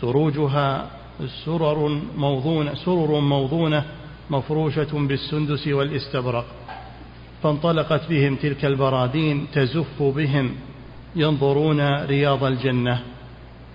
سروجها 0.00 0.90
سرر 1.44 2.00
موضونة 2.16 2.74
سرر 2.74 3.20
موضونة 3.20 3.84
مفروشة 4.30 5.06
بالسندس 5.08 5.68
والاستبرق. 5.68 6.46
فانطلقت 7.42 8.08
بهم 8.08 8.34
تلك 8.36 8.64
البراذين 8.64 9.46
تزف 9.52 10.02
بهم 10.02 10.50
ينظرون 11.16 12.04
رياض 12.04 12.44
الجنة. 12.44 13.02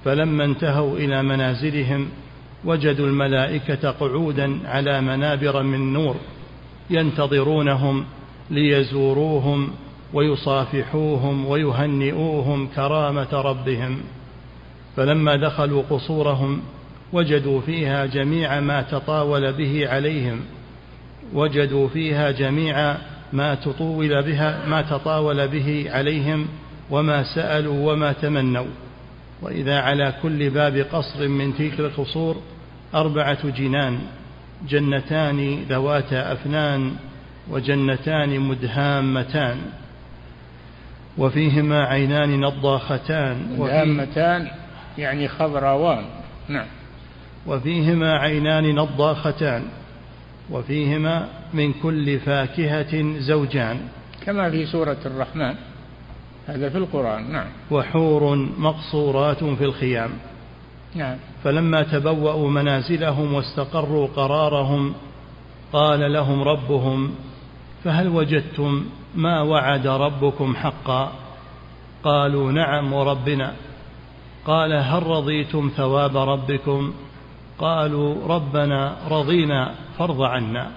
فلما 0.06 0.46
انتهوا 0.46 0.98
إلى 0.98 1.24
منازلهم 1.24 2.10
وجدوا 2.66 3.08
الملائكة 3.08 3.92
قعودا 3.92 4.60
على 4.66 5.02
منابر 5.02 5.64
من 5.64 5.94
نور 5.94 6.16
ينتظرونهم 6.90 8.06
ليزوروهم 8.50 9.70
ويصافحوهم 10.14 11.46
ويهنئوهم 11.46 12.68
كرامة 12.68 13.34
ربهم. 13.34 14.00
فلما 14.96 15.36
دخلوا 15.36 15.84
قصورهم 15.90 16.62
وجدوا 17.14 17.62
فيها 17.62 18.06
جميع 18.06 18.60
ما 18.60 18.82
تطاول 18.82 19.54
به 19.54 19.90
عليهم. 19.90 20.40
وجدوا 21.34 21.88
فيها 21.88 22.32
جميع 22.32 22.96
ما 23.34 23.56
تطول 23.56 24.24
بها 24.24 24.66
ما 24.68 24.82
تطاول 24.82 25.48
به 25.48 25.86
عليهم 25.90 26.48
وما 26.90 27.24
سألوا 27.36 27.92
وما 27.94 28.12
تمنوا. 28.12 28.66
وإذا 29.42 29.80
على 29.80 30.14
كل 30.22 30.50
باب 30.50 30.78
قصر 30.78 31.28
من 31.28 31.58
تلك 31.58 31.80
القصور 31.80 32.42
أربعة 32.96 33.50
جنان 33.50 34.00
جنتان 34.70 35.64
ذواتا 35.70 36.34
أفنان 36.34 36.92
وجنتان 37.50 38.40
مدهامتان. 38.40 39.58
وفيهما 41.18 41.84
عينان 41.84 42.42
نضاختان 42.42 43.56
مدهامتان 43.58 44.48
يعني 44.98 45.28
خضراوان. 45.28 46.06
نعم. 46.48 46.66
وفيهما 47.48 48.18
عينان 48.18 48.76
نضاختان 48.76 49.64
وفيهما 50.52 51.28
من 51.54 51.74
كل 51.74 52.20
فاكهة 52.20 53.20
زوجان 53.20 53.80
كما 54.26 54.50
في 54.50 54.66
سورة 54.66 54.98
الرحمن. 55.06 55.56
هذا 56.48 56.70
في 56.70 56.78
القرآن 56.78 57.32
نعم. 57.32 57.48
وحور 57.72 58.36
مقصورات 58.58 59.44
في 59.44 59.64
الخيام. 59.64 60.10
نعم. 60.96 61.18
فلما 61.44 61.84
تبوأوا 61.84 62.50
منازلهم 62.50 63.34
واستقروا 63.34 64.08
قرارهم 64.08 64.94
قال 65.74 66.14
لهم 66.14 66.42
ربهم 66.42 67.12
فهل 67.84 68.08
وجدتم 68.08 68.86
ما 69.16 69.42
وعد 69.42 69.88
ربكم 69.88 70.56
حقا؟ 70.56 71.12
قالوا 72.04 72.52
نعم 72.52 72.94
وربنا 72.94 73.54
قال 74.46 74.74
هل 74.74 75.04
رضيتم 75.08 75.72
ثواب 75.78 76.18
ربكم؟ 76.18 76.94
قالوا 77.60 78.28
ربنا 78.28 78.98
رضينا 79.10 79.76
فارض 79.98 80.22
عنا. 80.22 80.72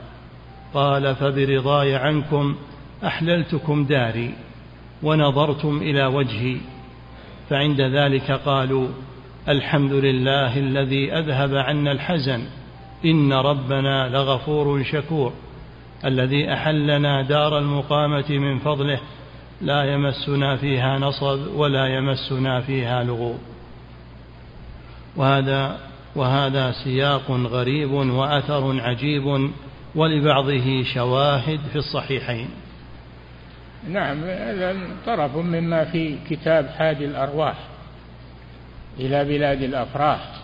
قال 0.75 1.15
فبرضاي 1.15 1.97
عنكم 1.97 2.57
أحللتكم 3.05 3.85
داري 3.85 4.35
ونظرتم 5.03 5.77
إلى 5.77 6.07
وجهي. 6.07 6.57
فعند 7.51 7.81
ذلك 7.81 8.31
قالوا 8.31 8.89
الحمد 9.49 9.93
لله 9.93 10.59
الذي 10.59 11.13
أذهب 11.13 11.55
عنا 11.55 11.93
الحزن. 11.93 12.43
إن 13.05 13.33
ربنا 13.33 14.09
لغفور 14.09 14.83
شكور. 14.83 15.33
الذي 16.05 16.53
أحلنا 16.53 17.23
دار 17.23 17.59
المقامة 17.59 18.31
من 18.31 18.59
فضله. 18.59 19.01
لا 19.61 19.85
يمسنا 19.85 20.57
فيها 20.57 20.99
نصب 20.99 21.39
ولا 21.57 21.87
يمسنا 21.87 22.61
فيها 22.61 23.05
لغوب. 23.05 23.39
وهذا 25.17 25.90
وهذا 26.17 26.73
سياق 26.73 27.31
غريب 27.31 27.91
وأثر 27.91 28.81
عجيب 28.81 29.51
ولبعضه 29.95 30.83
شواهد 30.83 31.61
في 31.73 31.77
الصحيحين. 31.77 32.49
نعم 33.89 34.25
هذا 34.25 34.77
طرف 35.07 35.37
مما 35.37 35.85
في 35.85 36.17
كتاب 36.31 36.69
حادي 36.69 37.05
الأرواح 37.05 37.55
إلى 39.01 39.25
بلاد 39.25 39.63
الأفراح 39.63 40.35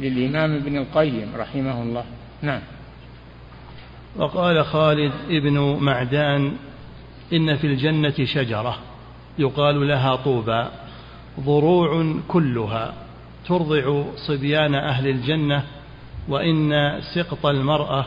للإمام 0.00 0.54
ابن 0.54 0.76
القيم 0.76 1.32
رحمه 1.36 1.82
الله. 1.82 2.04
نعم. 2.42 2.60
وقال 4.16 4.64
خالد 4.64 5.12
ابن 5.28 5.78
معدان 5.80 6.52
إن 7.32 7.56
في 7.56 7.66
الجنة 7.66 8.24
شجرة 8.24 8.78
يقال 9.38 9.88
لها 9.88 10.16
طوبى 10.16 10.64
ضروع 11.40 12.14
كلها. 12.28 12.94
ترضع 13.50 14.04
صبيان 14.16 14.74
أهل 14.74 15.08
الجنة 15.08 15.62
وإن 16.28 16.72
سقط 17.14 17.46
المرأة 17.46 18.06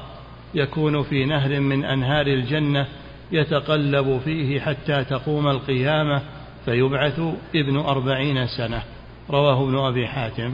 يكون 0.56 1.04
في 1.04 1.26
نهر 1.26 1.60
من 1.60 1.86
أنهار 1.86 2.28
الجنة 2.28 2.88
يتقلب 3.32 4.22
فيه 4.26 4.60
حتى 4.60 5.04
تقوم 5.04 5.48
القيامة 5.48 6.22
فيبعث 6.66 7.20
ابن 7.56 7.78
أربعين 7.78 8.48
سنة. 8.48 8.84
رواه 9.30 9.64
ابن 9.64 9.78
أبي 9.78 10.08
حاتم. 10.08 10.54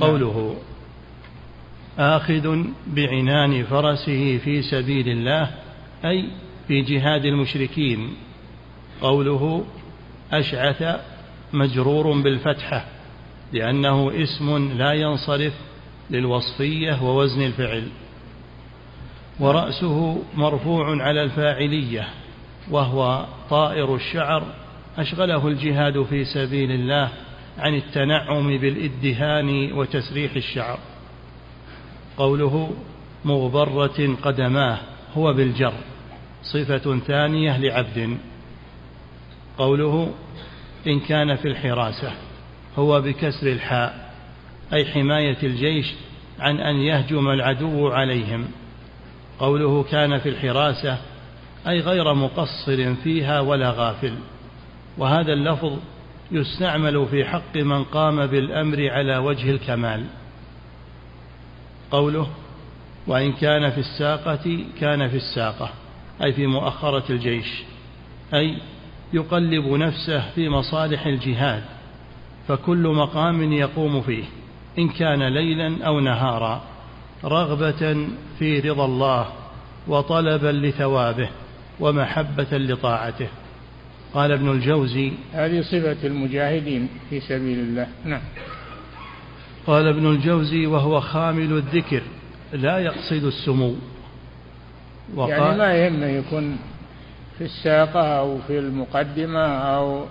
قوله 0.00 0.56
آخذ 1.98 2.64
بعنان 2.86 3.64
فرسه 3.64 4.38
في 4.38 4.62
سبيل 4.62 5.08
الله 5.08 5.50
أي 6.04 6.28
في 6.68 6.82
جهاد 6.82 7.24
المشركين. 7.24 8.14
قوله 9.02 9.64
أشعث 10.32 11.00
مجرور 11.52 12.22
بالفتحة. 12.22 12.95
لأنه 13.52 14.22
اسم 14.22 14.72
لا 14.78 14.92
ينصرف 14.92 15.52
للوصفية 16.10 17.02
ووزن 17.02 17.42
الفعل. 17.42 17.88
ورأسه 19.40 20.22
مرفوع 20.34 21.02
على 21.02 21.22
الفاعلية 21.22 22.08
وهو 22.70 23.26
طائر 23.50 23.94
الشعر 23.94 24.42
أشغله 24.98 25.48
الجهاد 25.48 26.02
في 26.02 26.24
سبيل 26.24 26.70
الله 26.70 27.08
عن 27.58 27.74
التنعم 27.74 28.58
بالإدهان 28.58 29.72
وتسريح 29.72 30.36
الشعر. 30.36 30.78
قوله 32.16 32.70
مغبرة 33.24 34.16
قدماه 34.22 34.78
هو 35.14 35.32
بالجر 35.32 35.74
صفة 36.42 36.98
ثانية 36.98 37.58
لعبد. 37.58 38.18
قوله 39.58 40.12
إن 40.86 41.00
كان 41.00 41.36
في 41.36 41.48
الحراسة. 41.48 42.12
هو 42.78 43.00
بكسر 43.00 43.46
الحاء 43.46 44.12
أي 44.72 44.86
حماية 44.86 45.36
الجيش 45.42 45.94
عن 46.38 46.60
أن 46.60 46.76
يهجم 46.76 47.28
العدو 47.28 47.88
عليهم. 47.88 48.48
قوله 49.38 49.82
كان 49.82 50.18
في 50.18 50.28
الحراسة 50.28 50.98
أي 51.68 51.80
غير 51.80 52.14
مقصر 52.14 52.94
فيها 52.94 53.40
ولا 53.40 53.70
غافل. 53.70 54.14
وهذا 54.98 55.32
اللفظ 55.32 55.78
يستعمل 56.30 57.06
في 57.10 57.24
حق 57.24 57.56
من 57.56 57.84
قام 57.84 58.26
بالأمر 58.26 58.90
على 58.90 59.16
وجه 59.16 59.50
الكمال. 59.50 60.04
قوله 61.90 62.28
وإن 63.06 63.32
كان 63.32 63.70
في 63.70 63.80
الساقة 63.80 64.64
كان 64.80 65.08
في 65.08 65.16
الساقة 65.16 65.70
أي 66.24 66.32
في 66.32 66.46
مؤخرة 66.46 67.12
الجيش 67.12 67.62
أي 68.34 68.56
يقلب 69.12 69.66
نفسه 69.66 70.30
في 70.34 70.48
مصالح 70.48 71.06
الجهاد. 71.06 71.75
فكل 72.48 72.88
مقام 72.88 73.52
يقوم 73.52 74.02
فيه 74.02 74.24
إن 74.78 74.88
كان 74.88 75.22
ليلا 75.22 75.86
أو 75.86 76.00
نهارا 76.00 76.62
رغبة 77.24 78.08
في 78.38 78.60
رضا 78.60 78.84
الله 78.84 79.26
وطلبا 79.88 80.52
لثوابه 80.52 81.28
ومحبة 81.80 82.46
لطاعته. 82.52 83.28
قال 84.14 84.32
ابن 84.32 84.50
الجوزي 84.50 85.12
هذه 85.32 85.60
صفة 85.60 86.06
المجاهدين 86.06 86.88
في 87.10 87.20
سبيل 87.20 87.58
الله. 87.58 87.86
نعم. 88.04 88.20
قال 89.66 89.88
ابن 89.88 90.06
الجوزي 90.06 90.66
وهو 90.66 91.00
خامل 91.00 91.52
الذكر 91.52 92.02
لا 92.52 92.78
يقصد 92.78 93.24
السمو. 93.24 93.74
وقال 95.14 95.30
يعني 95.30 95.58
ما 95.58 95.74
يهمه 95.74 96.06
يكون 96.06 96.58
في 97.38 97.44
الساقة 97.44 98.00
أو 98.00 98.38
في 98.46 98.58
المقدمة 98.58 99.46
أو 99.46 100.04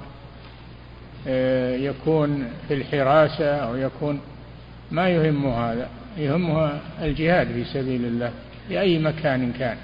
يكون 1.75 2.47
في 2.67 2.73
الحراسة 2.73 3.45
أو 3.45 3.75
يكون 3.75 4.19
ما 4.91 5.09
يهمه 5.09 5.71
هذا. 5.71 5.89
يهمه 6.17 6.79
الجهاد 7.01 7.47
في 7.47 7.63
سبيل 7.63 8.05
الله 8.05 8.31
في 8.67 8.79
أي 8.81 8.99
مكان 8.99 9.51
كان. 9.51 9.77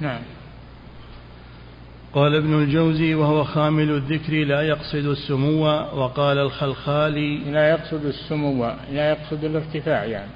نعم. 0.00 0.20
قال 2.12 2.34
ابن 2.34 2.62
الجوزي 2.62 3.14
وهو 3.14 3.44
خامل 3.44 3.90
الذكر 3.90 4.32
لا 4.32 4.62
يقصد 4.62 5.06
السمو 5.06 5.66
وقال 5.66 6.38
الخلخالي. 6.38 7.38
لا 7.38 7.70
يقصد 7.70 8.04
السمو 8.04 8.72
لا 8.92 9.10
يقصد 9.10 9.44
الارتفاع 9.44 10.04
يعني. 10.04 10.30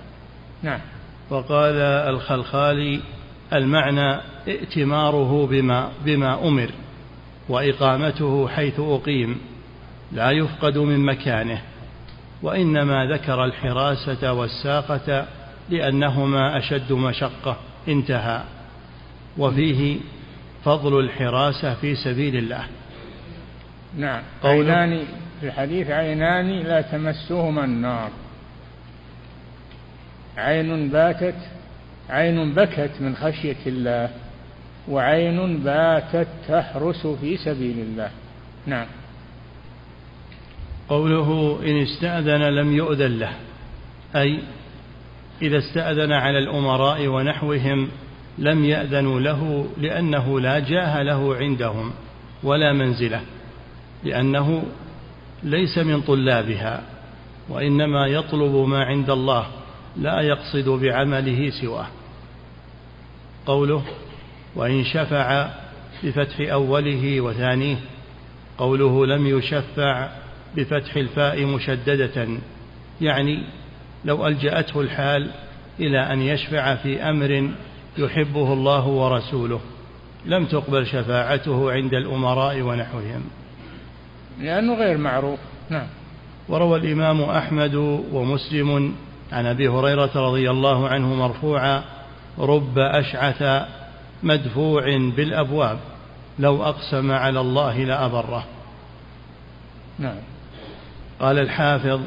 نعم. 0.63 0.81
وقال 1.31 1.75
الخلخالي 2.15 3.01
المعنى 3.53 4.21
ائتماره 4.49 5.47
بما 5.47 5.89
بما 6.05 6.49
أمر 6.49 6.71
وإقامته 7.49 8.49
حيث 8.49 8.81
أقيم. 8.81 9.39
لا 10.13 10.31
يفقد 10.31 10.79
من 10.79 11.01
مكانه 11.01 11.63
وإنما 12.43 13.07
ذكر 13.07 13.45
الحراسة 13.45 14.33
والساقة 14.33 15.27
لأنهما 15.71 16.59
أشد 16.59 16.93
مشقة 16.93 17.57
انتهى. 17.89 18.43
وفيه 19.39 19.99
فضل 20.65 21.01
الحراسة 21.01 21.75
في 21.75 21.95
سبيل 21.95 22.37
الله. 22.37 22.65
نعم. 23.97 24.23
عينان 24.45 25.05
في 25.41 25.47
الحديث 25.47 25.91
عينان 25.91 26.51
لا 26.51 26.81
تمسهما 26.81 27.65
النار. 27.65 28.11
عين 30.37 30.89
باتت 30.89 31.37
عين 32.11 32.55
بكت 32.55 32.91
من 33.01 33.17
خشية 33.17 33.57
الله 33.67 34.11
وعين 34.89 35.59
باتت 35.59 36.29
تحرس 36.49 37.07
في 37.07 37.37
سبيل 37.37 37.79
الله. 37.79 38.11
نعم. 38.67 38.87
قوله 40.93 41.59
إن 41.63 41.83
استأذن 41.83 42.43
لم 42.43 42.73
يؤذن 42.77 43.19
له 43.19 43.33
أي 44.17 44.39
إذا 45.43 45.59
استأذن 45.59 46.13
على 46.13 46.39
الأمراء 46.39 47.07
ونحوهم 47.09 47.89
لم 48.39 48.65
يأذنوا 48.65 49.21
له 49.21 49.67
لأنه 49.79 50.41
لا 50.41 50.59
جاه 50.59 51.03
له 51.03 51.37
عندهم 51.37 51.93
ولا 52.43 52.73
منزلة 52.73 53.21
لأنه 54.05 54.63
ليس 55.43 55.79
من 55.79 56.01
طلابها 56.01 56.83
وإنما 57.49 58.07
يطلب 58.07 58.69
ما 58.69 58.85
عند 58.85 59.11
الله 59.11 59.47
لا 59.97 60.21
يقصد 60.21 60.69
بعمله 60.69 61.51
سواه. 61.61 61.87
قوله 63.47 63.83
وإن 64.57 64.85
شفع 64.85 65.49
بفتح 66.05 66.53
أوله 66.53 67.21
وثانيه 67.21 67.77
قوله 68.59 69.07
لم 69.07 69.27
يشفع 69.27 70.22
بفتح 70.57 70.97
الفاء 70.97 71.45
مشددة 71.45 72.29
يعني 73.01 73.43
لو 74.05 74.27
ألجأته 74.27 74.81
الحال 74.81 75.31
إلى 75.81 76.13
أن 76.13 76.23
يشفع 76.23 76.75
في 76.75 77.03
أمر 77.03 77.51
يحبه 77.99 78.53
الله 78.53 78.87
ورسوله 78.87 79.61
لم 80.27 80.47
تقبل 80.47 80.87
شفاعته 80.87 81.73
عند 81.73 81.95
الأمراء 81.95 82.61
ونحوهم. 82.61 83.23
لأنه 84.41 84.75
غير 84.75 84.99
معروف. 84.99 85.39
نعم. 85.71 85.87
وروى 86.49 86.79
الإمام 86.79 87.23
أحمد 87.23 87.75
ومسلم 88.13 88.95
عن 89.33 89.47
أبي 89.47 89.69
هريرة 89.69 90.11
رضي 90.15 90.51
الله 90.51 90.89
عنه 90.89 91.15
مرفوعا 91.15 91.83
رب 92.39 92.79
أشعث 92.79 93.67
مدفوع 94.23 94.83
بالأبواب 95.17 95.79
لو 96.39 96.63
أقسم 96.63 97.13
على 97.13 97.41
الله 97.41 97.85
لأبره. 97.85 98.45
نعم. 99.99 100.32
قال 101.23 101.39
الحافظ 101.39 102.01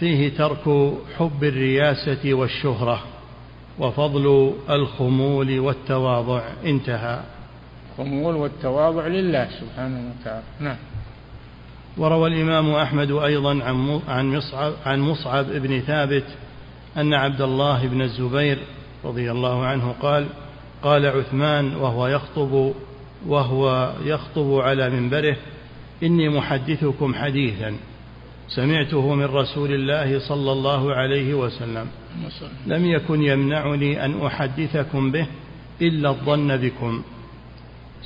فيه 0.00 0.36
ترك 0.36 0.94
حب 1.18 1.44
الرياسة 1.44 2.34
والشهرة 2.34 3.02
وفضل 3.78 4.54
الخمول 4.70 5.58
والتواضع 5.58 6.42
انتهى. 6.64 7.20
الخمول 7.90 8.34
والتواضع 8.34 9.06
لله 9.06 9.48
سبحانه 9.60 10.12
وتعالى. 10.20 10.42
نعم. 10.60 10.76
وروى 11.96 12.28
الإمام 12.28 12.70
أحمد 12.70 13.10
أيضا 13.10 13.64
عن 14.08 14.26
مصعب, 14.36 14.72
عن 14.86 15.00
مصعب 15.00 15.44
بن 15.44 15.80
ثابت 15.80 16.24
أن 16.96 17.14
عبد 17.14 17.40
الله 17.40 17.86
بن 17.86 18.02
الزبير 18.02 18.58
رضي 19.04 19.30
الله 19.30 19.66
عنه 19.66 19.94
قال 20.02 20.26
قال 20.82 21.06
عثمان 21.06 21.76
وهو 21.76 22.06
يخطب 22.06 22.72
وهو 23.26 23.92
يخطب 24.04 24.58
على 24.60 24.90
منبره 24.90 25.36
إني 26.02 26.28
محدثكم 26.28 27.14
حديثا. 27.14 27.76
سمعته 28.48 29.14
من 29.14 29.24
رسول 29.24 29.72
الله 29.72 30.28
صلى 30.28 30.52
الله 30.52 30.94
عليه 30.94 31.34
وسلم. 31.34 31.86
لم 32.66 32.86
يكن 32.86 33.22
يمنعني 33.22 34.04
أن 34.04 34.26
أحدثكم 34.26 35.12
به 35.12 35.26
إلا 35.82 36.08
الظن 36.08 36.56
بكم. 36.56 37.02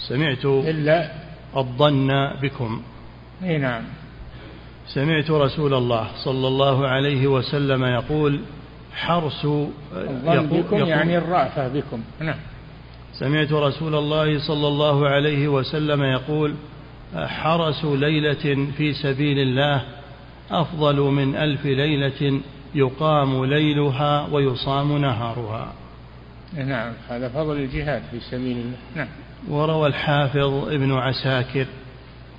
سمعت 0.09 0.45
إلا 0.45 1.11
الظن 1.57 2.09
بكم. 2.43 2.82
أي 3.43 3.59
نعم. 3.59 3.82
سمعت 4.86 5.30
رسول 5.30 5.74
الله 5.74 6.09
صلى 6.24 6.49
الله 6.49 6.88
عليه 6.88 7.26
وسلم 7.26 7.84
يقول 7.84 8.41
حرس 8.95 9.45
الظن 9.45 10.47
بكم 10.47 10.76
يقول 10.76 10.88
يعني 10.88 11.18
الرأفة 11.18 11.68
بكم. 11.68 12.03
نعم. 12.20 12.38
سمعت 13.12 13.53
رسول 13.53 13.95
الله 13.95 14.38
صلى 14.38 14.68
الله 14.68 15.09
عليه 15.09 15.49
وسلم 15.49 16.03
يقول 16.03 16.55
حرس 17.14 17.84
ليلة 17.84 18.72
في 18.76 18.93
سبيل 18.93 19.38
الله 19.38 19.99
أفضل 20.51 21.01
من 21.01 21.36
ألف 21.36 21.66
ليلة 21.66 22.40
يقام 22.74 23.44
ليلها 23.44 24.28
ويصام 24.32 24.98
نهارها. 24.98 25.72
نعم 26.57 26.92
هذا 27.09 27.28
فضل 27.28 27.57
الجهاد 27.57 28.03
في 28.11 28.20
سبيل 28.20 28.57
الله. 28.57 28.76
نعم. 28.96 29.09
وروى 29.48 29.88
الحافظ 29.88 30.68
ابن 30.68 30.92
عساكر 30.92 31.66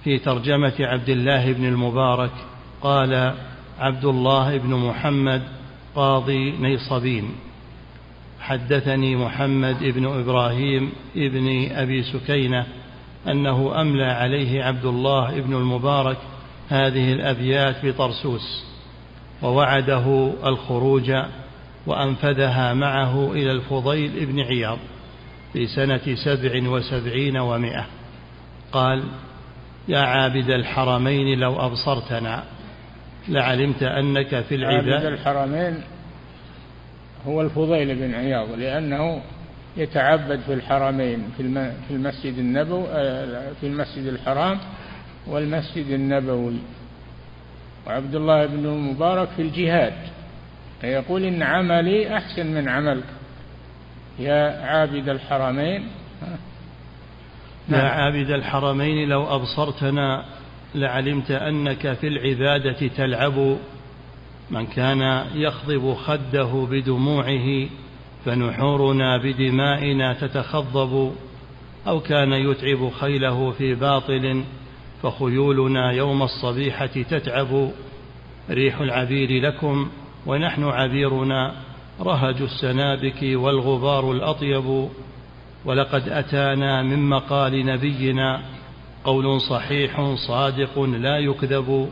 في 0.03 0.19
ترجمة 0.19 0.73
عبد 0.79 1.09
الله 1.09 1.53
بن 1.53 1.65
المبارك 1.65 2.31
قال 2.81 3.33
عبد 3.79 4.05
الله 4.05 4.57
بن 4.57 4.75
محمد 4.75 5.41
قاضي 5.95 6.51
نيصبين. 6.51 7.31
حدثني 8.39 9.15
محمد 9.15 9.83
بن 9.83 10.05
إبراهيم 10.05 10.91
ابن 11.15 11.71
أبي 11.71 12.03
سكينة 12.03 12.65
أنه 13.27 13.81
أملى 13.81 14.05
عليه 14.05 14.63
عبد 14.63 14.85
الله 14.85 15.37
ابن 15.37 15.53
المبارك 15.53 16.17
هذه 16.71 17.13
الأبيات 17.13 17.85
بطرسوس 17.85 18.63
ووعده 19.41 20.33
الخروج 20.45 21.11
وأنفذها 21.87 22.73
معه 22.73 23.31
إلى 23.31 23.51
الفضيل 23.51 24.25
بن 24.25 24.39
عياض 24.39 24.77
في 25.53 25.67
سنة 25.67 26.15
سبع 26.25 26.69
وسبعين 26.69 27.37
ومائة. 27.37 27.85
قال 28.71 29.03
يا 29.87 29.99
عابد 29.99 30.49
الحرمين 30.49 31.39
لو 31.39 31.65
أبصرتنا 31.65 32.43
لعلمت 33.27 33.83
أنك 33.83 34.41
في 34.41 34.55
العباد. 34.55 34.89
عابد 34.89 35.05
الحرمين 35.05 35.83
هو 37.27 37.41
الفضيل 37.41 37.95
بن 37.95 38.13
عياض 38.13 38.51
لأنه 38.51 39.21
يتعبد 39.77 40.39
في 40.39 40.53
الحرمين 40.53 41.29
في 41.37 41.93
المسجد 41.93 42.37
النبوي 42.37 42.87
آه، 42.89 43.51
في 43.61 43.67
المسجد 43.67 44.05
الحرام 44.05 44.59
والمسجد 45.27 45.89
النبوي. 45.89 46.57
وعبد 47.87 48.15
الله 48.15 48.45
بن 48.45 48.65
المبارك 48.65 49.29
في 49.29 49.41
الجهاد 49.41 49.93
فيقول 50.81 51.23
إن 51.23 51.43
عملي 51.43 52.17
أحسن 52.17 52.47
من 52.47 52.69
عملك. 52.69 53.03
يا 54.19 54.65
عابد 54.65 55.09
الحرمين. 55.09 55.87
يا 57.69 57.81
عابد 57.81 58.29
الحرمين 58.29 59.09
لو 59.09 59.35
أبصرتنا 59.35 60.25
لعلمت 60.75 61.31
أنك 61.31 61.93
في 61.93 62.07
العبادة 62.07 62.87
تلعب. 62.87 63.57
من 64.51 64.65
كان 64.65 65.25
يخضب 65.33 65.93
خده 65.93 66.67
بدموعه 66.71 67.67
فنحورنا 68.25 69.17
بدمائنا 69.17 70.13
تتخضب. 70.13 71.13
أو 71.87 71.99
كان 71.99 72.33
يتعب 72.33 72.89
خيله 72.89 73.51
في 73.51 73.75
باطل 73.75 74.43
فخيولنا 75.01 75.91
يوم 75.91 76.23
الصبيحة 76.23 76.85
تتعب. 76.85 77.71
ريح 78.49 78.81
العبير 78.81 79.41
لكم 79.41 79.89
ونحن 80.25 80.63
عبيرنا. 80.63 81.55
رهج 82.01 82.41
السنابك 82.41 83.19
والغبار 83.23 84.11
الأطيب. 84.11 84.89
ولقد 85.65 86.09
أتانا 86.09 86.83
من 86.83 87.09
مقال 87.09 87.65
نبينا. 87.65 88.41
قول 89.03 89.41
صحيح 89.41 90.15
صادق 90.27 90.79
لا 90.79 91.17
يكذب. 91.17 91.89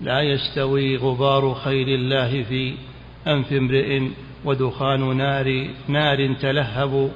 لا 0.00 0.20
يستوي 0.20 0.96
غبار 0.96 1.54
خيل 1.54 1.88
الله 1.88 2.42
في 2.42 2.74
أنف 3.26 3.52
امرئ 3.52 4.08
ودخان 4.44 5.16
نار 5.16 5.68
نار 5.88 6.34
تلهب. 6.34 7.10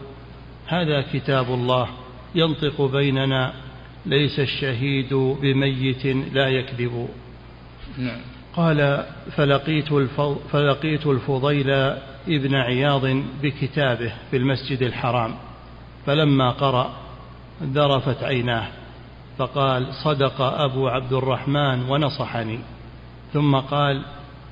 هذا 0.67 1.05
كتاب 1.13 1.55
الله 1.55 1.89
ينطق 2.35 2.83
بيننا 2.83 3.53
ليس 4.07 4.41
الشهيد 4.41 5.15
بميت 5.15 6.07
لا 6.07 6.49
يكذب. 6.49 7.09
نعم. 7.99 8.21
قال 8.53 9.07
فلقيت, 9.37 9.95
فلقيت 10.53 11.07
الفضيل 11.07 11.71
ابن 12.29 12.55
عياض 12.55 13.07
بكتابه 13.43 14.13
في 14.31 14.37
المسجد 14.37 14.83
الحرام 14.83 15.35
فلما 16.07 16.51
قرأ 16.51 16.93
ذرفت 17.63 18.23
عيناه 18.23 18.69
فقال 19.39 19.95
صدق 20.05 20.41
أبو 20.41 20.89
عبد 20.89 21.13
الرحمن 21.13 21.83
ونصحني. 21.83 22.59
ثم 23.33 23.57
قال 23.57 24.03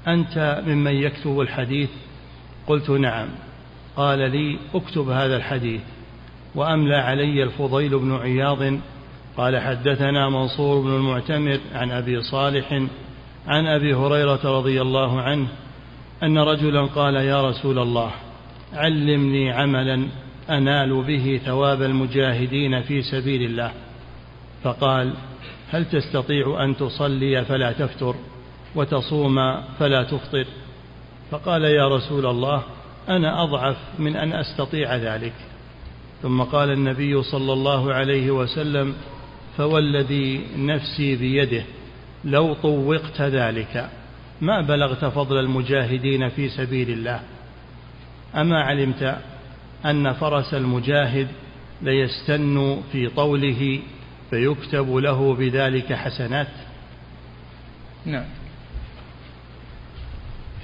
أنت 0.08 0.62
ممن 0.66 0.94
يكتب 0.94 1.40
الحديث؟ 1.40 1.90
قلت 2.66 2.90
نعم. 2.90 3.28
قال 3.96 4.18
لي 4.18 4.58
اكتب 4.74 5.08
هذا 5.08 5.36
الحديث 5.36 5.80
وأملى 6.54 6.96
علي 6.96 7.42
الفضيل 7.42 7.98
بن 7.98 8.16
عياض 8.16 8.78
قال 9.36 9.58
حدثنا 9.58 10.28
منصور 10.28 10.80
بن 10.80 10.96
المعتمر 10.96 11.58
عن 11.74 11.90
أبي 11.90 12.22
صالح 12.22 12.72
عن 13.46 13.66
أبي 13.66 13.94
هريرة 13.94 14.40
رضي 14.58 14.82
الله 14.82 15.20
عنه 15.20 15.48
أن 16.22 16.38
رجلا 16.38 16.86
قال 16.86 17.14
يا 17.14 17.48
رسول 17.48 17.78
الله 17.78 18.10
علمني 18.72 19.52
عملا 19.52 20.06
أنال 20.50 21.02
به 21.02 21.40
ثواب 21.44 21.82
المجاهدين 21.82 22.82
في 22.82 23.02
سبيل 23.02 23.42
الله. 23.42 23.72
فقال 24.64 25.14
هل 25.70 25.84
تستطيع 25.84 26.64
أن 26.64 26.76
تصلي 26.76 27.44
فلا 27.44 27.72
تفتر 27.72 28.14
وتصوم 28.74 29.36
فلا 29.78 30.02
تفطر؟ 30.02 30.46
فقال 31.30 31.64
يا 31.64 31.88
رسول 31.88 32.26
الله 32.26 32.62
أنا 33.08 33.42
أضعف 33.42 33.76
من 33.98 34.16
أن 34.16 34.32
أستطيع 34.32 34.96
ذلك. 34.96 35.32
ثم 36.22 36.42
قال 36.42 36.70
النبي 36.70 37.22
صلى 37.22 37.52
الله 37.52 37.94
عليه 37.94 38.30
وسلم 38.30 38.94
فوالذي 39.60 40.40
نفسي 40.56 41.16
بيده 41.16 41.62
لو 42.24 42.54
طوقت 42.54 43.20
ذلك 43.20 43.90
ما 44.40 44.60
بلغت 44.60 45.04
فضل 45.04 45.38
المجاهدين 45.40 46.28
في 46.28 46.48
سبيل 46.48 46.90
الله. 46.90 47.20
أما 48.34 48.62
علمت 48.62 49.18
أن 49.86 50.12
فرس 50.12 50.54
المجاهد 50.54 51.28
ليستن 51.82 52.82
في 52.92 53.08
طوله 53.08 53.80
فيكتب 54.30 54.96
له 54.96 55.34
بذلك 55.34 55.92
حسنات. 55.92 56.52
نعم. 58.06 58.26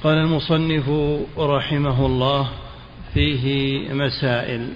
قال 0.04 0.18
المصنف 0.18 0.88
رحمه 1.38 2.06
الله 2.06 2.50
فيه 3.14 3.88
مسائل. 3.92 4.68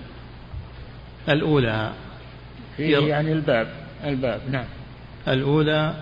الأولى 1.28 1.92
فيه 2.76 2.98
يعني 2.98 3.32
الباب. 3.32 3.79
الباب 4.04 4.40
نعم. 4.50 4.64
الأولى 5.28 5.94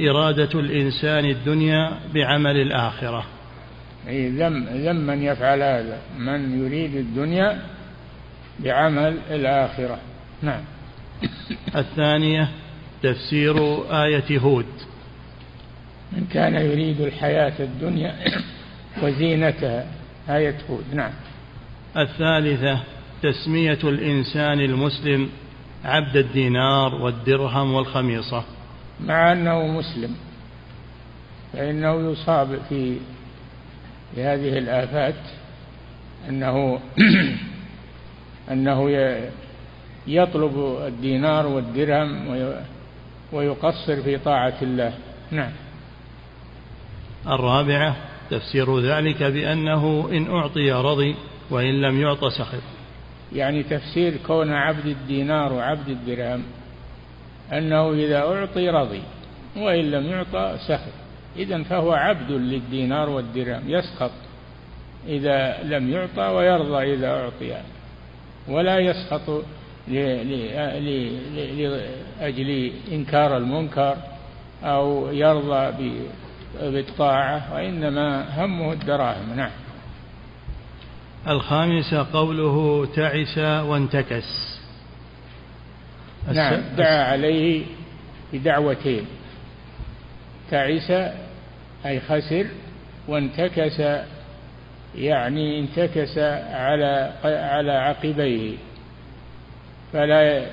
إرادة 0.00 0.60
الإنسان 0.60 1.24
الدنيا 1.24 1.98
بعمل 2.14 2.56
الآخرة. 2.56 3.26
أي 4.08 4.28
ذم 4.28 4.64
ذم 4.64 4.96
من 4.96 5.22
يفعل 5.22 5.62
هذا 5.62 5.98
من 6.18 6.66
يريد 6.66 6.94
الدنيا 6.96 7.58
بعمل 8.58 9.18
الآخرة. 9.30 9.98
نعم. 10.42 10.60
الثانية 11.76 12.48
تفسير 13.02 13.56
آية 14.04 14.38
هود. 14.38 14.66
من 16.12 16.26
كان 16.32 16.54
يريد 16.54 17.00
الحياة 17.00 17.52
الدنيا 17.60 18.14
وزينتها 19.02 19.86
آية 20.28 20.56
هود. 20.70 20.84
نعم. 20.92 21.12
الثالثة 21.96 22.80
تسمية 23.22 23.78
الإنسان 23.84 24.60
المسلم 24.60 25.28
عبد 25.84 26.16
الدينار 26.16 26.94
والدرهم 26.94 27.74
والخميصة. 27.74 28.44
مع 29.00 29.32
أنه 29.32 29.66
مسلم 29.66 30.16
فإنه 31.52 32.10
يصاب 32.10 32.58
في 32.68 32.96
هذه 34.16 34.58
الآفات 34.58 35.14
أنه 36.28 36.80
أنه 38.52 38.90
يطلب 40.06 40.78
الدينار 40.86 41.46
والدرهم 41.46 42.28
ويقصر 43.32 44.02
في 44.02 44.18
طاعة 44.18 44.56
الله. 44.62 44.94
نعم. 45.30 45.52
الرابعة 47.26 47.96
تفسير 48.30 48.80
ذلك 48.80 49.22
بأنه 49.22 50.08
إن 50.12 50.30
أعطي 50.30 50.72
رضي 50.72 51.16
وإن 51.50 51.80
لم 51.80 52.00
يعط 52.00 52.24
سخط. 52.24 52.79
يعني 53.32 53.62
تفسير 53.62 54.16
كون 54.26 54.52
عبد 54.52 54.86
الدينار 54.86 55.52
وعبد 55.52 55.88
الدرهم 55.88 56.42
أنه 57.52 57.92
إذا 57.92 58.18
أعطي 58.18 58.68
رضي 58.68 59.02
وإن 59.56 59.90
لم 59.90 60.06
يعطى 60.06 60.56
سخط 60.68 60.92
إذا 61.36 61.62
فهو 61.62 61.92
عبد 61.92 62.30
للدينار 62.30 63.08
والدرهم 63.08 63.62
يسخط 63.66 64.10
إذا 65.08 65.62
لم 65.62 65.90
يعطى 65.90 66.22
ويرضى 66.22 66.94
إذا 66.94 67.08
أعطي. 67.08 67.56
ولا 68.48 68.78
يسخط 68.78 69.44
لأجل 72.18 72.72
إنكار 72.92 73.36
المنكر 73.36 73.96
أو 74.64 75.12
يرضى 75.12 75.92
بالطاعة 76.62 77.54
وإنما 77.54 78.26
همه 78.44 78.72
الدراهم. 78.72 79.36
نعم. 79.36 79.50
الخامسة 81.28 82.06
قوله 82.12 82.86
تعس 82.96 83.38
وانتكس. 83.38 84.58
نعم 86.32 86.60
دعا 86.76 87.04
عليه 87.04 87.64
بدعوتين. 88.32 89.04
تعس 90.50 90.90
أي 91.86 92.00
خسر 92.00 92.46
وانتكس 93.08 93.82
يعني 94.94 95.60
انتكس 95.60 96.18
على 96.18 97.12
على 97.24 97.72
عقبيه. 97.72 98.56
فلا 99.92 100.46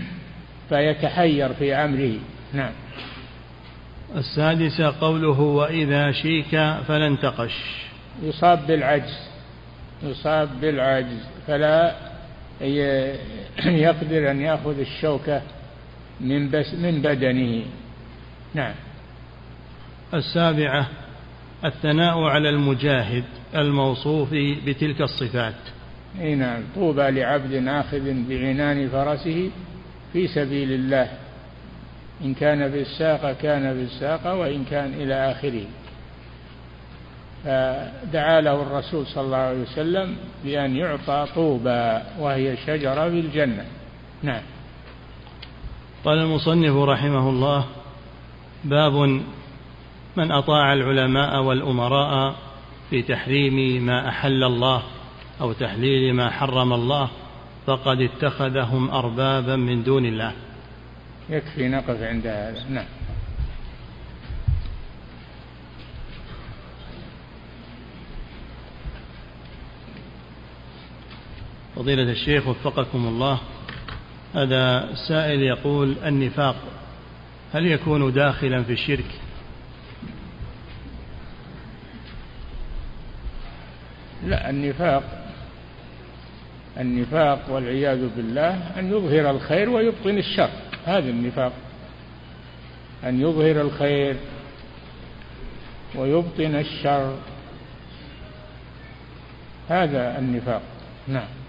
فيتحير 0.68 1.54
في 1.54 1.74
أمره. 1.74 2.14
نعم. 2.52 2.72
السادسة 4.16 5.00
قوله 5.00 5.40
وإذا 5.40 6.12
شيك 6.12 6.50
فلن 6.88 7.18
تقش 7.20 7.86
يصاب 8.22 8.66
بالعجز. 8.66 9.29
يصاب 10.02 10.48
بالعجز 10.60 11.26
فلا 11.46 11.94
يقدر 13.86 14.30
أن 14.30 14.40
يأخذ 14.40 14.78
الشوكة 14.78 15.42
من, 16.20 16.50
بس 16.50 16.74
من 16.74 17.02
بدنه. 17.02 17.64
نعم. 18.54 18.74
السابعة 20.14 20.88
الثناء 21.64 22.22
على 22.22 22.50
المجاهد 22.50 23.24
الموصوف 23.54 24.28
بتلك 24.66 25.00
الصفات. 25.00 25.54
إي 26.20 26.34
نعم. 26.34 26.62
طوبى 26.74 27.10
لعبد 27.10 27.68
آخذ 27.68 28.28
بعنان 28.28 28.88
فرسه 28.88 29.50
في 30.12 30.28
سبيل 30.28 30.72
الله. 30.72 31.08
إن 32.24 32.34
كان 32.34 32.68
بالساقة 32.68 33.32
كان 33.32 33.74
بالساقة 33.74 34.34
وإن 34.34 34.64
كان 34.64 34.94
إلى 34.94 35.30
آخره. 35.32 35.64
فدعا 37.44 38.40
له 38.40 38.62
الرسول 38.62 39.06
صلى 39.06 39.24
الله 39.24 39.36
عليه 39.36 39.62
وسلم 39.62 40.16
بأن 40.44 40.76
يعطى 40.76 41.26
طوبى 41.34 41.98
وهي 42.18 42.56
شجرة 42.56 43.08
بالجنة. 43.08 43.64
نعم. 44.22 44.42
قال 46.04 46.18
المصنف 46.18 46.76
رحمه 46.76 47.30
الله 47.30 47.64
باب 48.64 48.92
من 50.16 50.32
أطاع 50.32 50.72
العلماء 50.72 51.42
والأمراء 51.42 52.34
في 52.90 53.02
تحريم 53.02 53.86
ما 53.86 54.08
أحل 54.08 54.44
الله 54.44 54.82
أو 55.40 55.52
تحليل 55.52 56.14
ما 56.14 56.30
حرم 56.30 56.72
الله 56.72 57.08
فقد 57.66 58.00
اتخذهم 58.00 58.90
أربابا 58.90 59.56
من 59.56 59.82
دون 59.82 60.04
الله. 60.04 60.32
يكفي 61.30 61.68
نقف 61.68 62.02
عند 62.02 62.26
هذا. 62.26 62.64
نعم. 62.70 62.86
فضيلة 71.76 72.02
الشيخ 72.02 72.48
وفقكم 72.48 73.06
الله. 73.06 73.40
هذا 74.34 74.94
سائل 75.08 75.42
يقول 75.42 75.96
النفاق 76.04 76.56
هل 77.52 77.66
يكون 77.66 78.12
داخلا 78.12 78.62
في 78.62 78.72
الشرك؟ 78.72 79.10
لا 84.26 84.50
النفاق 84.50 85.20
النفاق 86.78 87.50
والعياذ 87.50 88.08
بالله 88.16 88.78
أن 88.78 88.90
يظهر 88.90 89.30
الخير 89.30 89.70
ويبطن 89.70 90.18
الشر. 90.18 90.50
هذا 90.86 91.10
النفاق 91.10 91.52
أن 93.04 93.20
يظهر 93.20 93.60
الخير 93.60 94.16
ويبطن 95.94 96.54
الشر. 96.54 97.16
هذا 99.68 100.18
النفاق. 100.18 100.62
نعم. 101.08 101.39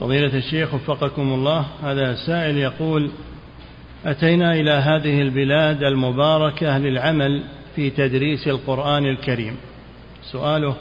فضيلة 0.00 0.38
الشيخ 0.38 0.74
وفقكم 0.74 1.22
الله 1.22 1.66
هذا 1.82 2.14
سائل 2.14 2.56
يقول 2.56 3.10
أتينا 4.06 4.54
إلى 4.54 4.70
هذه 4.70 5.22
البلاد 5.22 5.82
المباركة 5.82 6.78
للعمل 6.78 7.42
في 7.76 7.90
تدريس 7.90 8.48
القرآن 8.48 9.06
الكريم. 9.06 9.56
سؤاله 10.32 10.76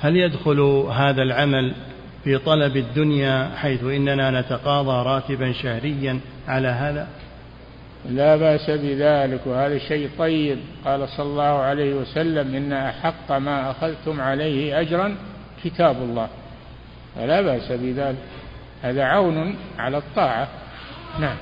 هل 0.00 0.16
يدخل 0.16 0.60
هذا 0.92 1.22
العمل 1.22 1.74
في 2.24 2.38
طلب 2.38 2.76
الدنيا 2.76 3.50
حيث 3.56 3.84
إننا 3.84 4.40
نتقاضى 4.40 5.08
راتبا 5.08 5.52
شهريا 5.52 6.20
على 6.48 6.68
هذا؟ 6.68 7.08
لا 8.10 8.36
بأس 8.36 8.70
بذلك 8.70 9.40
وهذا 9.46 9.78
شيء 9.78 10.10
طيب. 10.18 10.58
قال 10.84 11.08
صلى 11.08 11.26
الله 11.26 11.42
عليه 11.42 11.94
وسلم 11.94 12.54
إن 12.54 12.72
أحق 12.72 13.32
ما 13.32 13.70
أخذتم 13.70 14.20
عليه 14.20 14.80
اجرا 14.80 15.16
كتاب 15.64 15.96
الله. 15.96 16.28
فلا 17.16 17.42
بأس 17.42 17.72
بذلك. 17.72 18.18
هذا 18.82 19.04
عون 19.04 19.56
على 19.78 19.98
الطاعة. 19.98 20.48
نعم. 21.20 21.36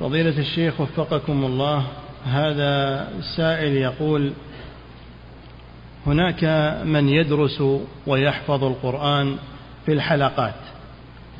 فضيلة 0.00 0.38
الشيخ 0.38 0.80
وفقكم 0.80 1.44
الله 1.44 1.86
هذا 2.26 3.08
سائل 3.36 3.72
يقول 3.72 4.32
هناك 6.06 6.44
من 6.84 7.08
يدرس 7.08 7.62
ويحفظ 8.06 8.64
القرآن 8.64 9.36
في 9.86 9.92
الحلقات 9.92 10.54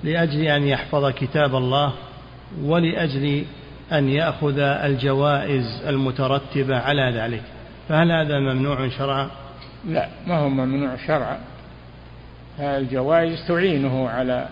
لأجل 0.04 0.40
أن 0.40 0.62
يحفظ 0.62 1.10
كتاب 1.10 1.54
الله 1.54 1.92
ولأجل 2.62 3.44
أن 3.92 4.08
يأخذ 4.08 4.58
الجوائز 4.58 5.82
المترتبة 5.86 6.78
على 6.78 7.12
ذلك 7.14 7.42
فهل 7.88 8.12
هذا 8.12 8.38
ممنوع 8.38 8.88
شرعا؟ 8.88 9.30
لا 9.86 10.08
ما 10.26 10.38
هو 10.38 10.48
ممنوع 10.48 10.96
شرعا. 11.06 11.38
الجوائز 12.60 13.48
تعينه 13.48 14.08
على 14.08 14.48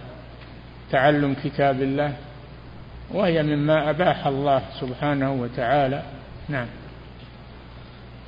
تعلم 0.91 1.37
كتاب 1.45 1.83
الله 1.83 2.13
وهي 3.15 3.43
مما 3.43 3.91
أباح 3.91 4.27
الله 4.27 4.63
سبحانه 4.81 5.33
وتعالى. 5.33 6.03
نعم. 6.49 6.67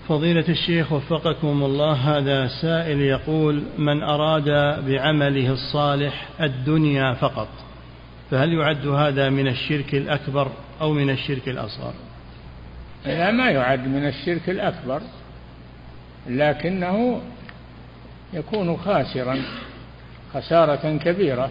فضيلة 0.09 0.45
الشيخ 0.49 0.93
وفقكم 0.93 1.63
الله 1.63 1.93
هذا 1.93 2.49
سائل 2.63 3.01
يقول 3.01 3.63
من 3.79 4.03
أراد 4.03 4.49
بعمله 4.87 5.53
الصالح 5.53 6.29
الدنيا 6.41 7.15
فقط 7.15 7.49
فهل 8.31 8.53
يعد 8.53 8.87
هذا 8.87 9.31
من 9.31 9.49
الشرك 9.49 9.95
الأكبر 9.95 10.49
أو 10.81 10.93
من 10.93 11.11
الشرك 11.11 11.49
الأصغر؟ 11.49 11.93
لا 13.07 13.31
ما 13.31 13.51
يعد 13.51 13.89
من 13.89 14.07
الشرك 14.07 14.51
الأكبر 14.51 15.01
لكنه 16.27 17.21
يكون 18.33 18.77
خاسرا 18.77 19.43
خسارة 20.35 20.97
كبيرة. 20.97 21.51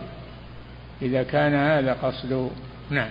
إذا 1.01 1.23
كان 1.23 1.53
هذا 1.53 1.93
قصده 1.93 2.49
نعم. 2.89 3.09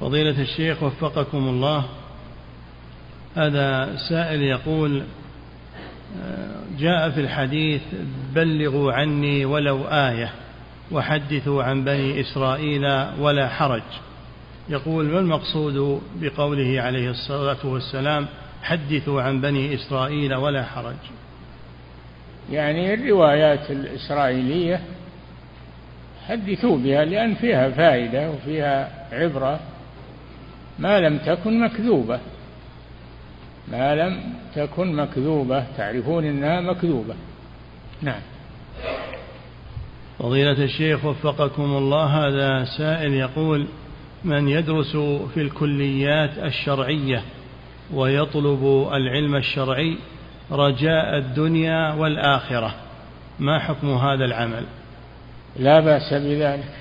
فضيلة 0.00 0.42
الشيخ 0.42 0.82
وفقكم 0.82 1.38
الله 1.38 1.84
هذا 3.36 3.96
سائل 4.08 4.42
يقول 4.42 5.02
جاء 6.78 7.10
في 7.10 7.20
الحديث 7.20 7.82
بلغوا 8.34 8.92
عني 8.92 9.44
ولو 9.44 9.84
آية 9.84 10.32
وحدثوا 10.92 11.62
عن 11.62 11.84
بني 11.84 12.20
إسرائيل 12.20 12.84
ولا 13.18 13.48
حرج. 13.48 13.82
يقول 14.68 15.04
ما 15.04 15.18
المقصود 15.18 16.02
بقوله 16.16 16.80
عليه 16.80 17.10
الصلاة 17.10 17.56
والسلام 17.64 18.26
حدثوا 18.62 19.22
عن 19.22 19.40
بني 19.40 19.74
إسرائيل 19.74 20.34
ولا 20.34 20.64
حرج. 20.64 20.96
يعني 22.50 22.94
الروايات 22.94 23.70
الإسرائيلية 23.70 24.80
حدثوا 26.28 26.78
بها 26.78 27.04
لأن 27.04 27.34
فيها 27.34 27.70
فائدة 27.70 28.30
وفيها 28.30 29.06
عبرة. 29.12 29.60
ما 30.78 31.00
لم 31.00 31.18
تكن 31.18 31.60
مكذوبة. 31.60 32.20
ما 33.68 33.94
لم 33.94 34.34
تكن 34.54 34.96
مكذوبة. 34.96 35.64
تعرفون 35.76 36.24
أنها 36.24 36.60
مكذوبة. 36.60 37.14
نعم. 38.02 38.20
فضيلة 40.18 40.64
الشيخ 40.64 41.04
وفقكم 41.04 41.62
الله 41.62 42.04
هذا 42.04 42.64
سائل 42.78 43.14
يقول 43.14 43.66
من 44.24 44.48
يدرس 44.48 44.96
في 45.34 45.40
الكليات 45.40 46.38
الشرعية 46.38 47.22
ويطلب 47.92 48.88
العلم 48.92 49.36
الشرعي 49.36 49.96
رجاء 50.52 51.18
الدنيا 51.18 51.92
والآخرة. 51.92 52.74
ما 53.38 53.58
حكم 53.58 53.94
هذا 53.94 54.24
العمل؟ 54.24 54.64
لا 55.56 55.80
بأس 55.80 56.14
بذلك. 56.14 56.74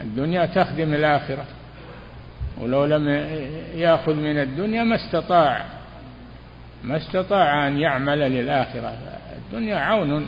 الدنيا 0.00 0.46
تخدم 0.46 0.94
الآخرة. 0.94 1.44
ولو 2.60 2.84
لم 2.84 3.08
يأخذ 3.74 4.14
من 4.14 4.38
الدنيا 4.38 4.84
ما 4.84 4.96
استطاع 4.96 5.64
ما 6.84 6.96
استطاع 6.96 7.68
أن 7.68 7.78
يعمل 7.78 8.18
للآخرة. 8.18 8.92
الدنيا 9.36 9.76
عون 9.76 10.26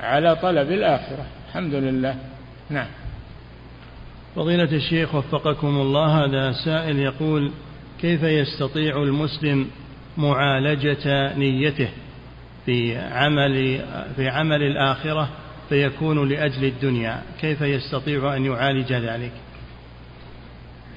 على 0.00 0.36
طلب 0.36 0.72
الآخرة. 0.72 1.26
الحمد 1.48 1.74
لله. 1.74 2.14
نعم. 2.70 2.86
فضيلة 4.36 4.72
الشيخ 4.72 5.14
وفقكم 5.14 5.68
الله 5.68 6.24
هذا 6.24 6.52
سائل 6.64 6.98
يقول 6.98 7.50
كيف 8.00 8.22
يستطيع 8.22 9.02
المسلم 9.02 9.70
معالجة 10.16 11.34
نيته 11.36 11.88
في 12.66 12.98
عمل 12.98 13.80
في 14.16 14.28
عمل 14.28 14.62
الآخرة 14.62 15.28
فيكون 15.68 16.28
لأجل 16.28 16.64
الدنيا؟ 16.64 17.22
كيف 17.40 17.60
يستطيع 17.60 18.36
أن 18.36 18.44
يعالج 18.44 18.92
ذلك؟ 18.92 19.32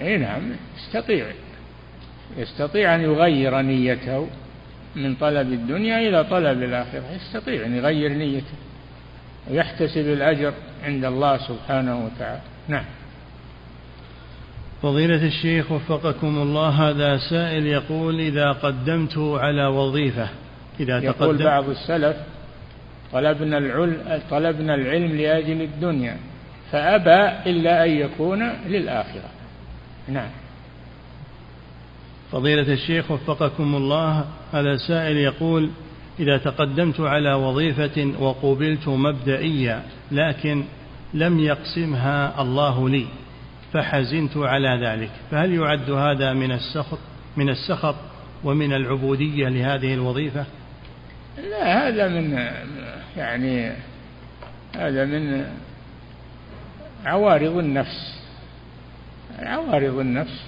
أي 0.01 0.17
نعم 0.17 0.41
يستطيع. 0.77 1.25
يستطيع 2.37 2.95
أن 2.95 3.01
يغير 3.01 3.61
نيته 3.61 4.27
من 4.95 5.15
طلب 5.15 5.53
الدنيا 5.53 6.09
إلى 6.09 6.23
طلب 6.23 6.63
الآخرة. 6.63 7.03
يستطيع 7.11 7.65
أن 7.65 7.77
يغير 7.77 8.09
نيته 8.13 8.57
ويحتسب 9.51 10.13
الأجر 10.13 10.53
عند 10.83 11.05
الله 11.05 11.37
سبحانه 11.37 12.05
وتعالى. 12.05 12.41
نعم. 12.67 12.85
فضيلة 14.83 15.27
الشيخ 15.27 15.71
وفقكم 15.71 16.37
الله 16.41 16.69
هذا 16.69 17.17
سائل 17.17 17.67
يقول 17.67 18.19
إذا 18.19 18.51
قدمت 18.51 19.17
على 19.17 19.65
وظيفة 19.65 20.27
إذا 20.79 20.99
يقول 20.99 21.43
بعض 21.43 21.69
السلف 21.69 22.17
طلبنا 23.13 23.57
العلم 23.57 24.21
طلبنا 24.31 24.75
العلم 24.75 25.15
لأجل 25.17 25.61
الدنيا 25.61 26.17
فأبى 26.71 27.49
إلا 27.49 27.85
أن 27.85 27.89
يكون 27.89 28.49
للآخرة. 28.67 29.29
نعم. 30.07 30.29
فضيلة 32.31 32.73
الشيخ 32.73 33.11
وفقكم 33.11 33.75
الله 33.75 34.25
هذا 34.53 34.77
سائل 34.87 35.17
يقول 35.17 35.69
إذا 36.19 36.37
تقدمت 36.37 36.99
على 36.99 37.33
وظيفة 37.33 38.13
وقبلت 38.19 38.87
مبدئيا 38.87 39.83
لكن 40.11 40.63
لم 41.13 41.39
يقسمها 41.39 42.41
الله 42.41 42.89
لي 42.89 43.05
فحزنت 43.73 44.37
على 44.37 44.87
ذلك. 44.87 45.11
فهل 45.31 45.53
يعد 45.53 45.91
هذا 45.91 46.33
من 46.33 46.51
السخط 46.51 46.99
من 47.37 47.49
السخط 47.49 47.95
ومن 48.43 48.73
العبودية 48.73 49.49
لهذه 49.49 49.93
الوظيفة؟ 49.93 50.45
لا 51.49 51.87
هذا 51.87 52.07
من 52.07 52.49
يعني 53.17 53.71
هذا 54.75 55.05
من 55.05 55.45
عوارض 57.05 57.57
النفس. 57.57 58.19
عوارض 59.39 59.99
النفس. 59.99 60.43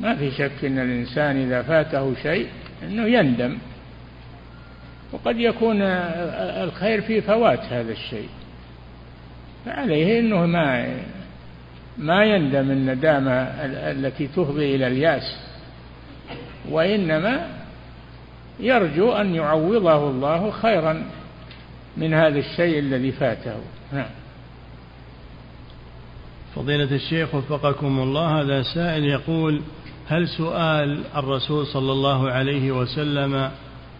ما 0.00 0.16
في 0.16 0.30
شك 0.30 0.64
إن 0.64 0.78
الإنسان 0.78 1.36
إذا 1.36 1.62
فاته 1.62 2.14
شيء 2.22 2.48
إنه 2.82 3.06
يندم. 3.06 3.58
وقد 5.12 5.36
يكون 5.38 5.82
الخير 5.82 7.00
في 7.00 7.20
فوات 7.20 7.60
هذا 7.60 7.92
الشيء. 7.92 8.28
فعليه 9.66 10.20
إنه 10.20 10.46
ما 10.46 10.96
ما 11.98 12.24
يندم 12.24 12.70
الندامة 12.70 13.32
التي 13.32 14.26
تفضي 14.26 14.74
إلى 14.74 14.86
اليأس 14.86 15.36
وإنما 16.70 17.46
يرجو 18.60 19.12
أن 19.12 19.34
يعوضه 19.34 20.10
الله 20.10 20.50
خيرا 20.50 21.04
من 21.96 22.14
هذا 22.14 22.38
الشيء 22.38 22.78
الذي 22.78 23.12
فاته. 23.12 23.56
نعم. 23.92 24.10
فضيلة 26.54 26.94
الشيخ 26.94 27.34
وفقكم 27.34 27.98
الله 27.98 28.40
هذا 28.40 28.62
سائل 28.62 29.04
يقول 29.04 29.62
هل 30.08 30.28
سؤال 30.28 31.04
الرسول 31.16 31.66
صلى 31.66 31.92
الله 31.92 32.30
عليه 32.30 32.72
وسلم 32.72 33.50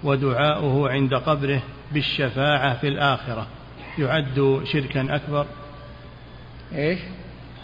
ودعاؤه 0.04 0.90
عند 0.90 1.14
قبره 1.14 1.62
بالشفاعة 1.92 2.78
في 2.80 2.88
الآخرة 2.88 3.46
يعد 3.98 4.60
شركا 4.64 5.16
أكبر؟ 5.16 5.46
إيش؟ 6.74 6.98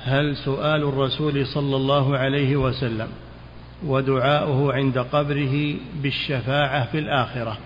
هل 0.05 0.37
سؤال 0.37 0.83
الرسول 0.83 1.47
صلى 1.47 1.77
الله 1.77 2.19
عليه 2.19 2.57
وسلم 2.57 3.09
ودعاؤه 3.87 4.73
عند 4.73 4.99
قبره 4.99 5.75
بالشفاعة 6.03 6.85
في 6.85 6.99
الآخرة 6.99 7.59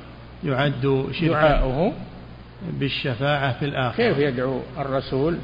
يعد 0.44 1.08
شركا؟ 1.12 1.32
دعاؤه؟ 1.32 1.92
بالشفاعة 2.72 3.58
في 3.58 3.64
الآخرة. 3.64 3.96
كيف 3.96 4.18
يدعو 4.18 4.60
الرسول؟ 4.78 5.38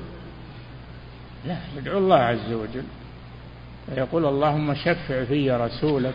لا 1.47 1.57
يدعو 1.79 1.99
الله 1.99 2.17
عز 2.17 2.53
وجل. 2.53 2.85
يقول 3.97 4.27
اللهم 4.27 4.75
شفع 4.75 5.25
في 5.25 5.51
رسولك 5.51 6.15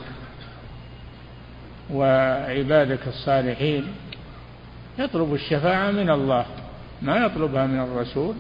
وعبادك 1.94 3.08
الصالحين. 3.08 3.88
يطلب 5.00 5.34
الشفاعة 5.34 5.92
من 5.92 6.10
الله 6.10 6.46
ما 7.02 7.18
يطلبها 7.18 7.66
من 7.68 7.80
الرسول. 7.80 8.36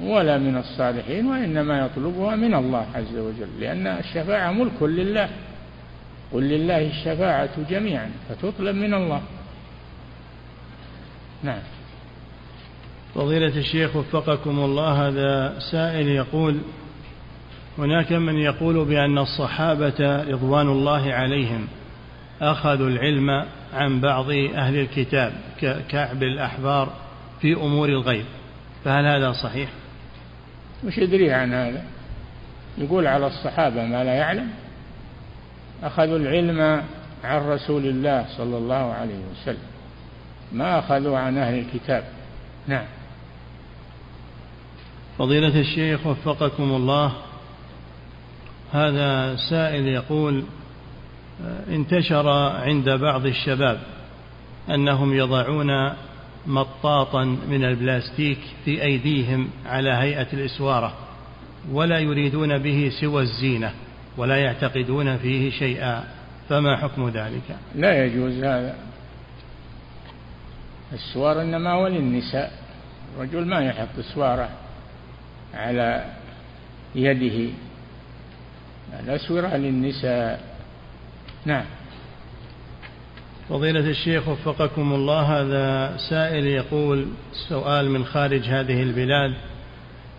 ولا 0.00 0.38
من 0.38 0.56
الصالحين 0.56 1.26
وإنما 1.26 1.86
يطلبها 1.86 2.36
من 2.36 2.54
الله 2.54 2.86
عز 2.94 3.16
وجل 3.16 3.60
لأن 3.60 3.86
الشفاعة 3.86 4.52
ملك 4.52 4.82
لله 4.82 5.28
قل 6.32 6.42
لله 6.42 6.86
الشفاعة 6.86 7.70
جميعا 7.70 8.10
فتطلب 8.28 8.76
من 8.76 8.94
الله 8.94 9.22
نعم 11.42 11.62
فضيلة 13.14 13.58
الشيخ 13.58 13.96
وفقكم 13.96 14.58
الله 14.58 15.08
هذا 15.08 15.58
سائل 15.70 16.08
يقول 16.08 16.58
هناك 17.78 18.12
من 18.12 18.36
يقول 18.36 18.84
بأن 18.84 19.18
الصحابة 19.18 20.22
رضوان 20.22 20.68
الله 20.68 21.12
عليهم 21.12 21.68
أخذوا 22.42 22.88
العلم 22.88 23.46
عن 23.74 24.00
بعض 24.00 24.30
أهل 24.30 24.76
الكتاب 24.78 25.32
ككعب 25.60 26.22
الأحبار 26.22 26.92
في 27.40 27.54
أمور 27.54 27.88
الغيب 27.88 28.24
فهل 28.84 29.06
هذا 29.06 29.32
صحيح؟ 29.32 29.68
وش 30.84 30.98
يدري 30.98 31.32
عن 31.32 31.54
هذا؟ 31.54 31.84
يقول 32.78 33.06
على 33.06 33.26
الصحابة 33.26 33.84
ما 33.86 34.04
لا 34.04 34.14
يعلم. 34.14 34.48
أخذوا 35.82 36.18
العلم 36.18 36.82
عن 37.24 37.48
رسول 37.48 37.86
الله 37.86 38.26
صلى 38.36 38.58
الله 38.58 38.92
عليه 38.92 39.20
وسلم 39.32 39.72
ما 40.52 40.78
أخذوا 40.78 41.18
عن 41.18 41.38
أهل 41.38 41.58
الكتاب. 41.58 42.04
نعم. 42.66 42.84
فضيلة 45.18 45.60
الشيخ 45.60 46.06
وفقكم 46.06 46.62
الله 46.62 47.12
هذا 48.72 49.36
سائل 49.50 49.86
يقول 49.86 50.44
انتشر 51.68 52.28
عند 52.48 52.90
بعض 52.90 53.26
الشباب 53.26 53.80
أنهم 54.70 55.14
يضعون 55.14 55.92
مطاطا 56.46 57.24
من 57.24 57.64
البلاستيك 57.64 58.38
في 58.64 58.82
أيديهم 58.82 59.48
على 59.66 59.90
هيئة 59.90 60.26
الإسوارة 60.32 60.92
ولا 61.72 61.98
يريدون 61.98 62.58
به 62.58 62.92
سوى 63.00 63.22
الزينة 63.22 63.72
ولا 64.16 64.36
يعتقدون 64.36 65.16
فيه 65.18 65.50
شيئا. 65.50 66.04
فما 66.48 66.76
حكم 66.76 67.08
ذلك؟ 67.08 67.56
لا 67.74 68.04
يجوز 68.04 68.32
هذا. 68.32 68.76
السوار 70.92 71.42
إنما 71.42 71.72
هو 71.72 71.86
للنساء. 71.86 72.52
الرجل 73.16 73.46
ما 73.46 73.60
يحط 73.60 74.00
سواره 74.14 74.48
على 75.54 76.04
يده. 76.94 77.50
الأسورة 79.00 79.56
للنساء. 79.56 80.56
نعم. 81.44 81.64
فضيلة 83.48 83.90
الشيخ 83.90 84.28
وفقكم 84.28 84.92
الله 84.92 85.40
هذا 85.40 85.96
سائل 86.10 86.46
يقول 86.46 87.06
سؤال 87.48 87.90
من 87.90 88.04
خارج 88.04 88.42
هذه 88.42 88.82
البلاد. 88.82 89.34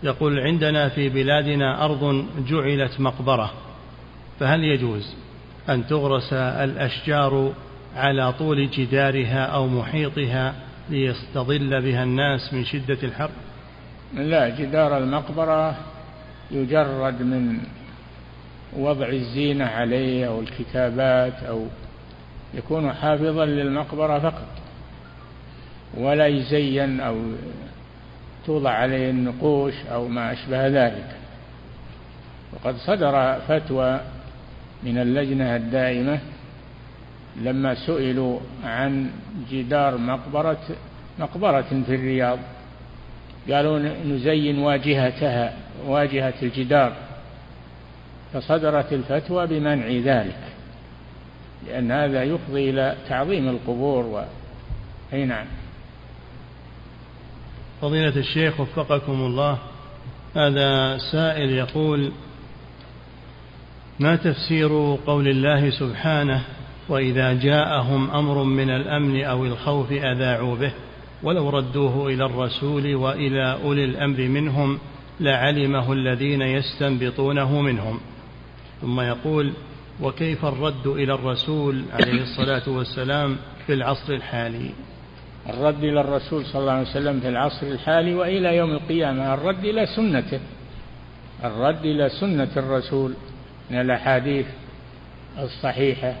يقول 0.02 0.40
عندنا 0.40 0.88
في 0.88 1.08
بلادنا 1.08 1.84
أرض 1.84 2.26
جعلت 2.48 3.00
مقبرة 3.00 3.52
فهل 4.40 4.64
يجوز 4.64 5.14
أن 5.68 5.86
تغرس 5.86 6.32
الأشجار 6.32 7.52
على 7.96 8.32
طول 8.32 8.70
جدارها 8.70 9.44
أو 9.44 9.66
محيطها 9.66 10.54
ليستظل 10.90 11.82
بها 11.82 12.02
الناس 12.02 12.54
من 12.54 12.64
شدة 12.64 12.98
الحر؟ 13.02 13.30
لا 14.14 14.48
جدار 14.48 14.98
المقبرة 14.98 15.76
يجرد 16.50 17.22
من 17.22 17.58
وضع 18.76 19.08
الزينة 19.08 19.64
عليه 19.64 20.28
أو 20.28 20.40
الكتابات 20.40 21.42
أو 21.42 21.66
يكون 22.54 22.92
حافظا 22.92 23.44
للمقبرة 23.44 24.18
فقط. 24.18 24.48
ولا 25.96 26.26
يزين 26.26 27.00
أو 27.00 27.16
توضع 28.46 28.70
عليه 28.70 29.10
النقوش 29.10 29.74
أو 29.92 30.08
ما 30.08 30.32
أشبه 30.32 30.68
ذلك. 30.68 31.16
وقد 32.52 32.76
صدر 32.76 33.38
فتوى 33.48 34.00
من 34.82 34.98
اللجنة 34.98 35.56
الدائمة 35.56 36.18
لما 37.42 37.74
سئلوا 37.74 38.40
عن 38.64 39.10
جدار 39.50 39.96
مقبرة 39.96 40.60
مقبرة 41.18 41.82
في 41.86 41.94
الرياض. 41.94 42.38
قالوا 43.50 43.78
نزين 44.06 44.58
واجهتها 44.58 45.52
واجهة 45.86 46.34
الجدار. 46.42 46.92
فصدرت 48.32 48.92
الفتوى 48.92 49.46
بمنع 49.46 49.86
ذلك. 49.86 50.53
لأن 51.66 51.92
هذا 51.92 52.22
يفضي 52.22 52.70
إلى 52.70 52.96
تعظيم 53.08 53.48
القبور 53.48 54.04
و... 54.04 54.24
أي 55.12 55.24
نعم. 55.24 55.46
فضيلة 57.80 58.16
الشيخ 58.16 58.60
وفقكم 58.60 59.12
الله 59.12 59.58
هذا 60.36 60.98
سائل 61.12 61.50
يقول 61.50 62.12
ما 64.00 64.16
تفسير 64.16 64.96
قول 65.06 65.28
الله 65.28 65.70
سبحانه 65.70 66.44
وإذا 66.88 67.32
جاءهم 67.32 68.10
أمر 68.10 68.42
من 68.42 68.70
الأمن 68.70 69.24
أو 69.24 69.44
الخوف 69.44 69.92
أذاعوا 69.92 70.56
به 70.56 70.72
ولو 71.22 71.50
ردوه 71.50 72.06
إلى 72.06 72.24
الرسول 72.24 72.94
وإلى 72.94 73.58
أولي 73.64 73.84
الأمر 73.84 74.20
منهم 74.28 74.78
لعلمه 75.20 75.92
الذين 75.92 76.42
يستنبطونه 76.42 77.60
منهم. 77.60 78.00
ثم 78.80 79.00
يقول 79.00 79.52
وكيف 80.00 80.44
الرد 80.44 80.86
إلى 80.86 81.14
الرسول 81.14 81.84
عليه 81.92 82.22
الصلاة 82.22 82.62
والسلام 82.68 83.36
في 83.66 83.72
العصر 83.72 84.12
الحالي؟ 84.12 84.70
الرد 85.48 85.84
إلى 85.84 86.00
الرسول 86.00 86.44
صلى 86.44 86.60
الله 86.60 86.72
عليه 86.72 86.90
وسلم 86.90 87.20
في 87.20 87.28
العصر 87.28 87.66
الحالي 87.66 88.14
وإلى 88.14 88.56
يوم 88.56 88.70
القيامة 88.70 89.34
الرد 89.34 89.64
إلى 89.64 89.86
سنته. 89.86 90.40
الرد 91.44 91.84
إلى 91.84 92.08
سنة 92.08 92.48
الرسول 92.56 93.14
من 93.70 93.80
الأحاديث 93.80 94.46
الصحيحة. 95.38 96.14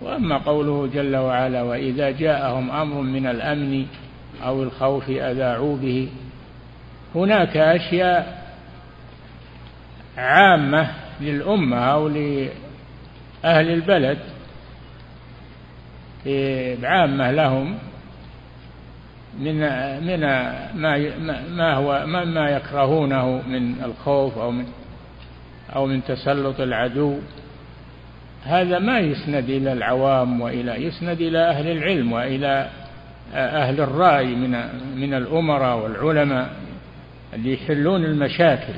وأما 0.00 0.38
قوله 0.38 0.86
جل 0.86 1.16
وعلا 1.16 1.62
وإذا 1.62 2.10
جاءهم 2.10 2.70
أمر 2.70 3.00
من 3.00 3.26
الأمن 3.26 3.86
أو 4.44 4.62
الخوف 4.62 5.10
أذاعوا 5.10 5.76
به. 5.76 6.08
هناك 7.14 7.56
أشياء 7.56 8.44
عامة 10.16 10.90
للأمة 11.20 11.76
أو 11.76 12.08
لأهل 13.44 13.70
البلد 13.70 14.18
عامة 16.84 17.30
لهم 17.30 17.78
من 19.38 19.54
من 20.06 20.20
ما 20.76 21.18
ما 21.50 21.74
هو 21.74 22.06
ما 22.06 22.48
يكرهونه 22.50 23.42
من 23.48 23.84
الخوف 23.84 24.38
أو 24.38 24.50
من 24.50 24.66
أو 25.76 25.86
من 25.86 26.04
تسلط 26.04 26.60
العدو. 26.60 27.18
هذا 28.44 28.78
ما 28.78 28.98
يسند 28.98 29.50
إلى 29.50 29.72
العوام 29.72 30.40
وإلى 30.40 30.84
يسند 30.84 31.20
إلى 31.20 31.38
أهل 31.38 31.70
العلم 31.70 32.12
وإلى 32.12 32.70
أهل 33.34 33.80
الرأي 33.80 34.26
من 34.26 34.50
من 34.96 35.14
الأمراء 35.14 35.78
والعلماء 35.78 36.50
اللي 37.34 37.54
يحلون 37.54 38.04
المشاكل. 38.04 38.74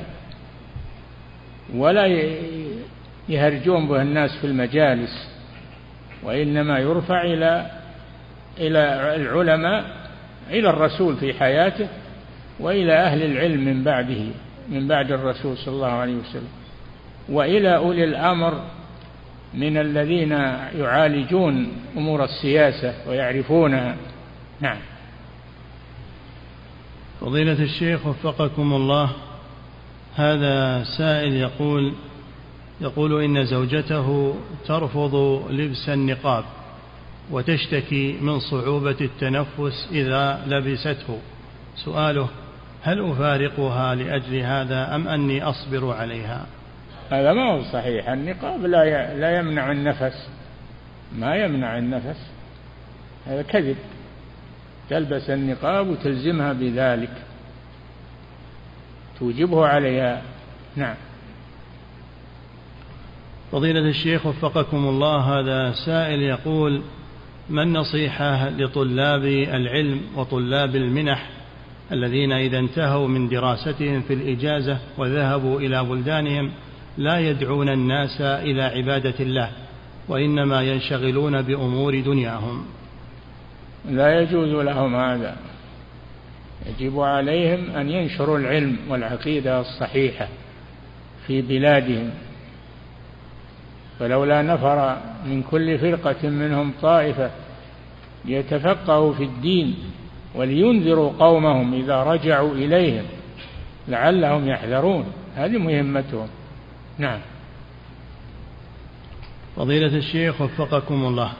ولا 1.75 2.05
يهرجون 3.29 3.87
به 3.87 4.01
الناس 4.01 4.37
في 4.41 4.47
المجالس 4.47 5.27
وإنما 6.23 6.79
يرفع 6.79 7.21
إلى 7.21 7.71
إلى 8.57 9.15
العلماء 9.15 9.85
إلى 10.49 10.69
الرسول 10.69 11.15
في 11.15 11.33
حياته 11.33 11.87
وإلى 12.59 12.93
أهل 12.93 13.23
العلم 13.23 13.65
من 13.65 13.83
بعده 13.83 14.23
من 14.69 14.87
بعد 14.87 15.11
الرسول 15.11 15.57
صلى 15.57 15.75
الله 15.75 15.91
عليه 15.91 16.15
وسلم. 16.15 16.49
وإلى 17.29 17.75
أولي 17.75 18.03
الأمر 18.03 18.61
من 19.53 19.77
الذين 19.77 20.31
يعالجون 20.79 21.71
أمور 21.97 22.23
السياسة 22.23 22.93
ويعرفونها. 23.07 23.95
نعم. 24.61 24.77
فضيلة 27.21 27.63
الشيخ 27.63 28.07
وفقكم 28.07 28.73
الله 28.73 29.09
هذا 30.15 30.83
سائل 30.97 31.33
يقول 31.33 31.93
يقول 32.81 33.23
إن 33.23 33.45
زوجته 33.45 34.35
ترفض 34.67 35.15
لبس 35.49 35.89
النقاب 35.89 36.43
وتشتكي 37.31 38.17
من 38.21 38.39
صعوبة 38.39 38.95
التنفس 39.01 39.87
إذا 39.91 40.43
لبسته. 40.47 41.19
سؤاله 41.75 42.29
هل 42.81 43.11
أفارقها 43.11 43.95
لأجل 43.95 44.35
هذا 44.35 44.95
أم 44.95 45.07
أني 45.07 45.43
أصبر 45.43 45.93
عليها؟ 45.93 46.45
هذا 47.11 47.33
ما 47.33 47.51
هو 47.51 47.63
صحيح. 47.63 48.09
النقاب 48.09 48.65
لا 48.65 49.13
لا 49.15 49.39
يمنع 49.39 49.71
النفس. 49.71 50.29
ما 51.15 51.35
يمنع 51.35 51.77
النفس. 51.77 52.19
هذا 53.27 53.41
كذب. 53.41 53.77
تلبس 54.89 55.29
النقاب 55.29 55.87
وتلزمها 55.87 56.53
بذلك. 56.53 57.13
توجبه 59.19 59.67
عليها. 59.67 60.21
نعم. 60.75 60.95
فضيلة 63.51 63.79
الشيخ 63.79 64.25
وفقكم 64.25 64.77
الله 64.77 65.39
هذا 65.39 65.71
سائل 65.85 66.21
يقول 66.21 66.81
ما 67.49 67.63
النصيحة 67.63 68.49
لطلاب 68.49 69.25
العلم 69.25 70.01
وطلاب 70.15 70.75
المنح 70.75 71.29
الذين 71.91 72.31
إذا 72.31 72.59
انتهوا 72.59 73.07
من 73.07 73.29
دراستهم 73.29 74.01
في 74.01 74.13
الإجازة 74.13 74.77
وذهبوا 74.97 75.59
إلى 75.59 75.83
بلدانهم 75.83 76.51
لا 76.97 77.19
يدعون 77.19 77.69
الناس 77.69 78.21
إلى 78.21 78.63
عبادة 78.63 79.15
الله 79.19 79.51
وإنما 80.07 80.61
ينشغلون 80.61 81.41
بأمور 81.41 81.99
دنياهم؟ 81.99 82.65
لا 83.89 84.21
يجوز 84.21 84.65
لهم 84.65 84.95
هذا. 84.95 85.37
يجب 86.65 86.99
عليهم 86.99 87.69
أن 87.69 87.89
ينشروا 87.89 88.37
العلم 88.37 88.77
والعقيدة 88.89 89.59
الصحيحة 89.61 90.27
في 91.27 91.41
بلادهم. 91.41 92.11
فلولا 93.99 94.41
نفر 94.41 94.97
من 95.25 95.43
كل 95.43 95.79
فرقة 95.79 96.29
منهم 96.29 96.73
طائفة 96.81 97.31
ليتفقهوا 98.25 99.13
في 99.13 99.23
الدين 99.23 99.75
ولينذروا 100.35 101.11
قومهم 101.19 101.73
إذا 101.73 102.03
رجعوا 102.03 102.53
إليهم 102.53 103.05
لعلهم 103.87 104.47
يحذرون. 104.47 105.05
هذه 105.35 105.57
مهمتهم. 105.57 106.27
نعم. 106.97 107.19
فضيلة 109.55 109.97
الشيخ 109.97 110.41
وفقكم 110.41 111.05
الله. 111.05 111.31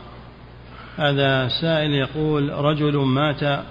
هذا 0.97 1.47
سائل 1.47 1.91
يقول 1.91 2.49
رجل 2.49 2.97
مات 2.97 3.63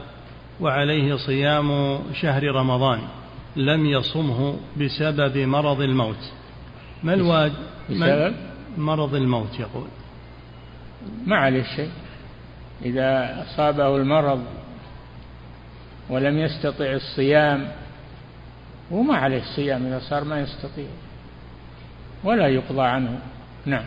وعليه 0.60 1.14
صيام 1.14 1.98
شهر 2.12 2.42
رمضان 2.42 3.00
لم 3.56 3.86
يصمه 3.86 4.56
بسبب 4.80 5.38
مرض 5.38 5.80
الموت. 5.80 6.32
ما 7.02 7.14
الواجب 7.14 7.54
بسبب؟ 7.90 8.34
مرض 8.76 9.14
الموت 9.14 9.60
يقول. 9.60 9.88
ما 11.26 11.36
عليه 11.36 11.62
شيء 11.76 11.90
إذا 12.84 13.42
أصابه 13.42 13.96
المرض 13.96 14.44
ولم 16.10 16.38
يستطع 16.38 16.92
الصيام 16.92 17.68
وما 18.90 19.16
عليه 19.16 19.42
الصيام 19.42 19.86
إذا 19.86 19.98
صار 19.98 20.24
ما 20.24 20.40
يستطيع 20.40 20.88
ولا 22.24 22.48
يقضى 22.48 22.82
عنه. 22.82 23.18
نعم. 23.66 23.84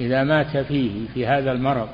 إذا 0.00 0.24
مات 0.24 0.56
فيه 0.56 1.08
في 1.14 1.26
هذا 1.26 1.52
المرض 1.52 1.88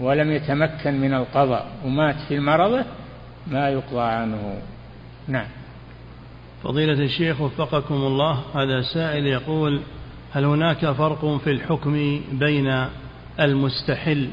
ولم 0.00 0.32
يتمكن 0.32 1.00
من 1.00 1.14
القضاء 1.14 1.70
ومات 1.84 2.16
في 2.28 2.40
مرضه 2.40 2.84
ما 3.46 3.68
يقضى 3.68 4.02
عنه. 4.02 4.62
نعم. 5.28 5.46
فضيلة 6.64 7.04
الشيخ 7.04 7.40
وفقكم 7.40 7.94
الله 7.94 8.42
هذا 8.54 8.82
سائل 8.82 9.26
يقول 9.26 9.82
هل 10.34 10.44
هناك 10.44 10.86
فرق 10.86 11.36
في 11.44 11.50
الحكم 11.50 12.20
بين 12.32 12.86
المستحل 13.40 14.28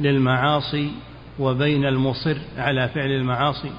للمعاصي 0.00 0.90
وبين 1.38 1.84
المصر 1.84 2.36
على 2.58 2.88
فعل 2.88 3.10
المعاصي؟ 3.10 3.70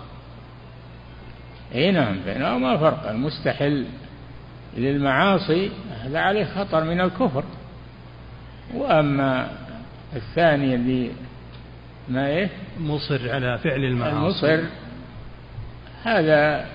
إي 1.75 1.91
نعم 1.91 2.17
بينهما 2.25 2.77
فرق. 2.77 3.09
المستحل 3.09 3.85
للمعاصي 4.77 5.71
هذا 6.03 6.19
عليه 6.19 6.45
خطر 6.45 6.83
من 6.83 7.01
الكفر. 7.01 7.43
وأما 8.73 9.51
الثاني 10.15 10.75
اللي 10.75 11.11
ما 12.09 12.27
إيه؟ 12.27 12.49
مصر 12.79 13.31
على 13.31 13.57
فعل 13.57 13.83
المعاصي. 13.83 14.17
المصر 14.17 14.69
هذا 16.03 16.65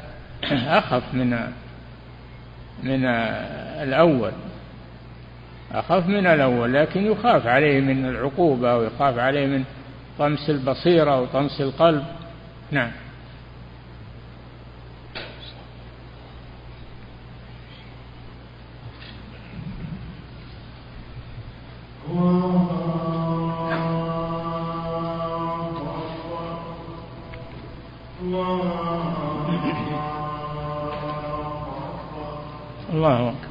أخف 0.53 1.15
من 1.15 1.31
من 2.83 3.05
الأول. 3.83 4.33
أخف 5.73 6.07
من 6.07 6.27
الأول 6.27 6.75
لكن 6.75 7.07
يخاف 7.07 7.47
عليه 7.47 7.81
من 7.81 8.07
العقوبة 8.07 8.77
ويخاف 8.77 9.19
عليه 9.19 9.47
من 9.47 9.65
طمس 10.19 10.51
البصيرة 10.51 11.21
وطمس 11.21 11.61
القلب. 11.61 12.05
نعم. 12.71 12.91
الله 32.93 33.29
أكبر. 33.29 33.46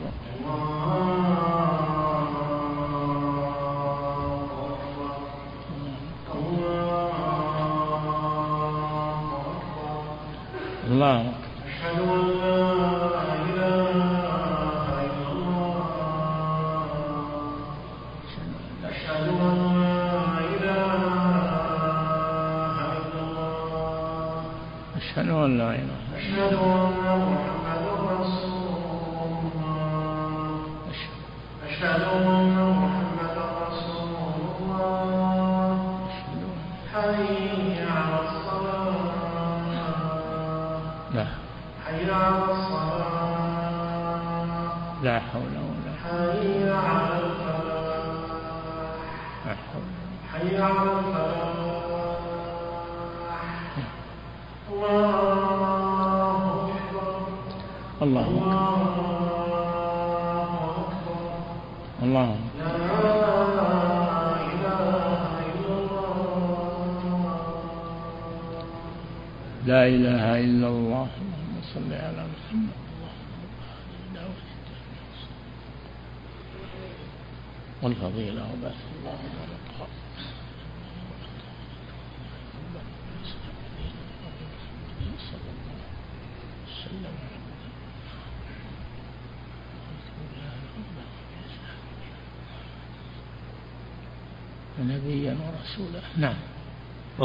ilaha 69.87 70.39
illa 70.39 70.54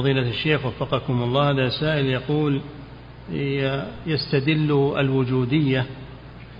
فضيلة 0.00 0.28
الشيخ 0.28 0.66
وفقكم 0.66 1.22
الله 1.22 1.50
هذا 1.50 1.68
سائل 1.68 2.06
يقول 2.06 2.60
يستدل 4.06 4.94
الوجودية 4.98 5.86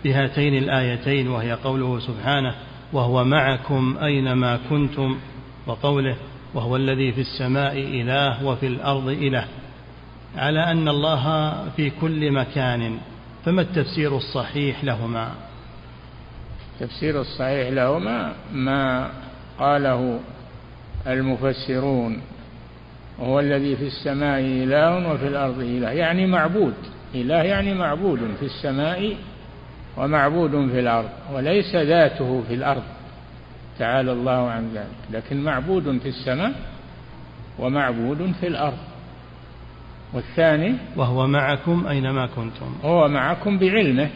بهاتين 0.05 0.59
الآيتين 0.59 1.28
وهي 1.28 1.53
قوله 1.53 1.99
سبحانه 1.99 2.55
وهو 2.93 3.24
معكم 3.24 3.97
أينما 4.03 4.59
كنتم 4.70 5.18
وقوله 5.66 6.16
وهو 6.55 6.76
الذي 6.76 7.12
في 7.12 7.20
السماء 7.20 7.72
إله 7.78 8.45
وفي 8.45 8.66
الأرض 8.66 9.09
إله. 9.09 9.45
على 10.36 10.64
أن 10.72 10.88
الله 10.88 11.55
في 11.76 11.91
كل 12.01 12.32
مكان 12.32 12.99
فما 13.45 13.62
التفسير 13.62 14.16
الصحيح 14.16 14.84
لهما؟ 14.84 15.34
التفسير 16.74 17.20
الصحيح 17.20 17.68
لهما 17.68 18.32
ما 18.53 19.11
قاله 19.59 20.20
المفسرون. 21.07 22.20
هو 23.21 23.41
الذي 23.41 23.77
في 23.77 23.87
السماء 23.87 24.41
إله 24.41 25.12
وفي 25.12 25.29
الأرض 25.29 25.59
إله. 25.59 25.91
يعني 25.91 26.27
معبود. 26.27 26.75
إله 27.14 27.43
يعني 27.43 27.75
معبود 27.75 28.18
في 28.41 28.47
السماء 28.47 29.16
ومعبود 29.97 30.51
في 30.51 30.81
الأرض 30.81 31.09
وليس 31.33 31.77
ذاته 31.77 32.43
في 32.49 32.55
الأرض. 32.55 32.83
تعالى 33.79 34.12
الله 34.12 34.51
عن 34.51 34.71
ذلك. 34.75 34.87
لكن 35.11 35.43
معبود 35.43 35.99
في 35.99 36.09
السماء 36.09 36.53
ومعبود 37.59 38.33
في 38.41 38.47
الأرض. 38.47 38.79
والثاني 40.12 40.75
وهو 40.97 41.27
معكم 41.27 41.87
أينما 41.87 42.27
كنتم. 42.27 42.75
هو 42.85 43.09
معكم 43.09 43.59
بعلمه 43.59 44.09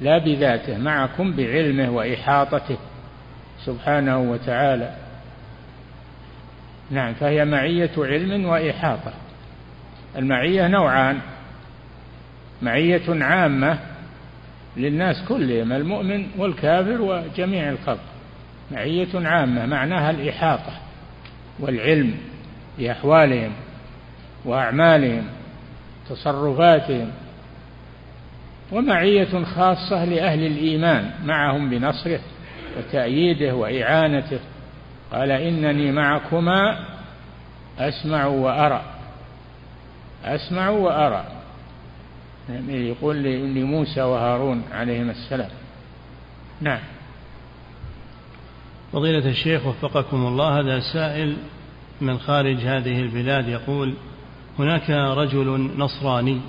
لا 0.00 0.18
بذاته 0.18 0.78
معكم 0.78 1.32
بعلمه 1.32 1.90
وإحاطته. 1.90 2.76
سبحانه 3.64 4.18
وتعالى. 4.18 5.05
نعم 6.90 7.14
فهي 7.14 7.44
معية 7.44 7.90
علم 7.98 8.44
وإحاطة. 8.44 9.12
المعية 10.16 10.68
نوعان. 10.68 11.18
معية 12.62 13.24
عامة 13.24 13.78
للناس 14.76 15.24
كلهم 15.28 15.72
المؤمن 15.72 16.26
والكافر 16.38 17.02
وجميع 17.02 17.68
الخلق. 17.68 18.04
معية 18.70 19.08
عامة 19.14 19.66
معناها 19.66 20.10
الإحاطة 20.10 20.72
والعلم 21.58 22.14
بأحوالهم 22.78 23.52
وأعمالهم 24.44 25.24
تصرفاتهم. 26.08 27.10
ومعية 28.72 29.44
خاصة 29.44 30.04
لأهل 30.04 30.46
الإيمان 30.46 31.10
معهم 31.24 31.70
بنصره 31.70 32.20
وتأييده 32.78 33.54
وإعانته. 33.54 34.40
قال 35.12 35.30
إنني 35.30 35.92
معكما 35.92 36.86
أسمع 37.78 38.26
وأرى. 38.26 38.82
أسمع 40.24 40.68
وأرى. 40.68 41.24
يعني 42.48 42.88
يقول 42.88 43.22
لموسى 43.54 44.02
وهارون 44.02 44.62
عليهما 44.72 45.12
السلام. 45.12 45.50
نعم. 46.60 46.80
فضيلة 48.92 49.28
الشيخ 49.28 49.66
وفقكم 49.66 50.26
الله 50.26 50.60
هذا 50.60 50.80
سائل 50.92 51.36
من 52.00 52.18
خارج 52.18 52.56
هذه 52.56 53.00
البلاد 53.00 53.48
يقول 53.48 53.94
هناك 54.58 54.90
رجل 54.90 55.70
نصراني 55.76 56.40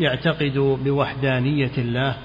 يعتقد 0.00 0.58
بوحدانية 0.84 1.72
الله 1.78 2.16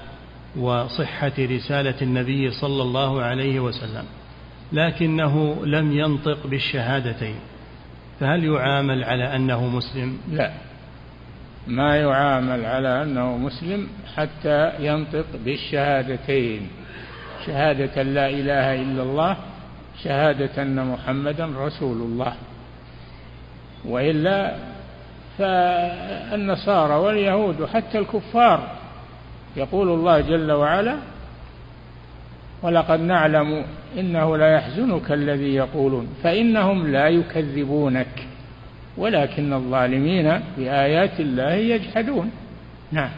وصحة 0.56 1.32
رسالة 1.38 1.94
النبي 2.02 2.50
صلى 2.50 2.82
الله 2.82 3.22
عليه 3.22 3.60
وسلم. 3.60 4.04
لكنه 4.72 5.66
لم 5.66 5.92
ينطق 5.92 6.46
بالشهادتين. 6.46 7.36
فهل 8.20 8.44
يعامل 8.44 9.04
على 9.04 9.36
أنه 9.36 9.66
مسلم؟ 9.66 10.18
لا. 10.32 10.50
ما 11.66 11.96
يعامل 11.96 12.64
على 12.64 13.02
أنه 13.02 13.36
مسلم 13.36 13.88
حتى 14.16 14.72
ينطق 14.78 15.26
بالشهادتين. 15.44 16.68
شهادة 17.46 18.02
لا 18.02 18.28
إله 18.28 18.82
إلا 18.82 19.02
الله 19.02 19.36
شهادة 20.04 20.62
أن 20.62 20.86
محمدا 20.86 21.46
رسول 21.46 21.96
الله. 21.96 22.32
وإلا 23.84 24.56
فالنصارى 25.38 26.94
واليهود 26.94 27.64
حتى 27.64 27.98
الكفار 27.98 28.68
يقول 29.56 29.88
الله 29.88 30.20
جل 30.20 30.52
وعلا 30.52 30.96
ولقد 32.62 33.00
نعلم 33.00 33.64
إنه 33.98 34.36
ليحزنك 34.36 35.12
الذي 35.12 35.54
يقولون 35.54 36.08
فإنهم 36.22 36.92
لا 36.92 37.08
يكذبونك 37.08 38.26
ولكن 38.96 39.52
الظالمين 39.52 40.40
بآيات 40.56 41.20
الله 41.20 41.52
يجحدون. 41.52 42.30
نعم. 42.92 43.10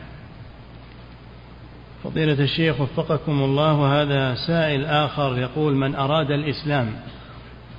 فضيلة 2.04 2.44
الشيخ 2.44 2.80
وفقكم 2.80 3.32
الله 3.42 4.02
هذا 4.02 4.34
سائل 4.34 4.84
آخر 4.84 5.38
يقول 5.38 5.74
من 5.74 5.94
أراد 5.94 6.30
الإسلام 6.30 6.86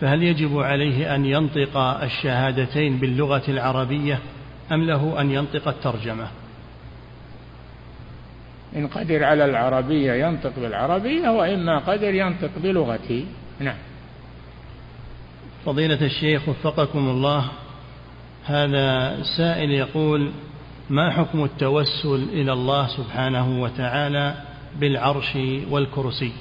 فهل 0.01 0.23
يجب 0.23 0.59
عليه 0.59 1.15
أن 1.15 1.25
ينطق 1.25 1.77
الشهادتين 1.77 2.97
باللغة 2.97 3.43
العربية 3.47 4.19
أم 4.71 4.83
له 4.83 5.21
أن 5.21 5.31
ينطق 5.31 5.67
الترجمة؟ 5.67 6.27
إن 8.75 8.87
قدر 8.87 9.23
على 9.23 9.45
العربية 9.45 10.13
ينطق 10.27 10.53
بالعربية 10.57 11.29
وإما 11.29 11.77
قدر 11.77 12.13
ينطق 12.13 12.49
بلغته 12.63 13.25
نعم. 13.59 13.75
فضيلة 15.65 16.05
الشيخ 16.05 16.49
وفقكم 16.49 17.09
الله 17.09 17.45
هذا 18.45 19.17
سائل 19.37 19.71
يقول 19.71 20.31
ما 20.89 21.11
حكم 21.11 21.43
التوسل 21.43 22.27
إلى 22.33 22.53
الله 22.53 22.87
سبحانه 22.87 23.61
وتعالى 23.61 24.33
بالعرش 24.79 25.37
والكرسي؟ 25.69 26.31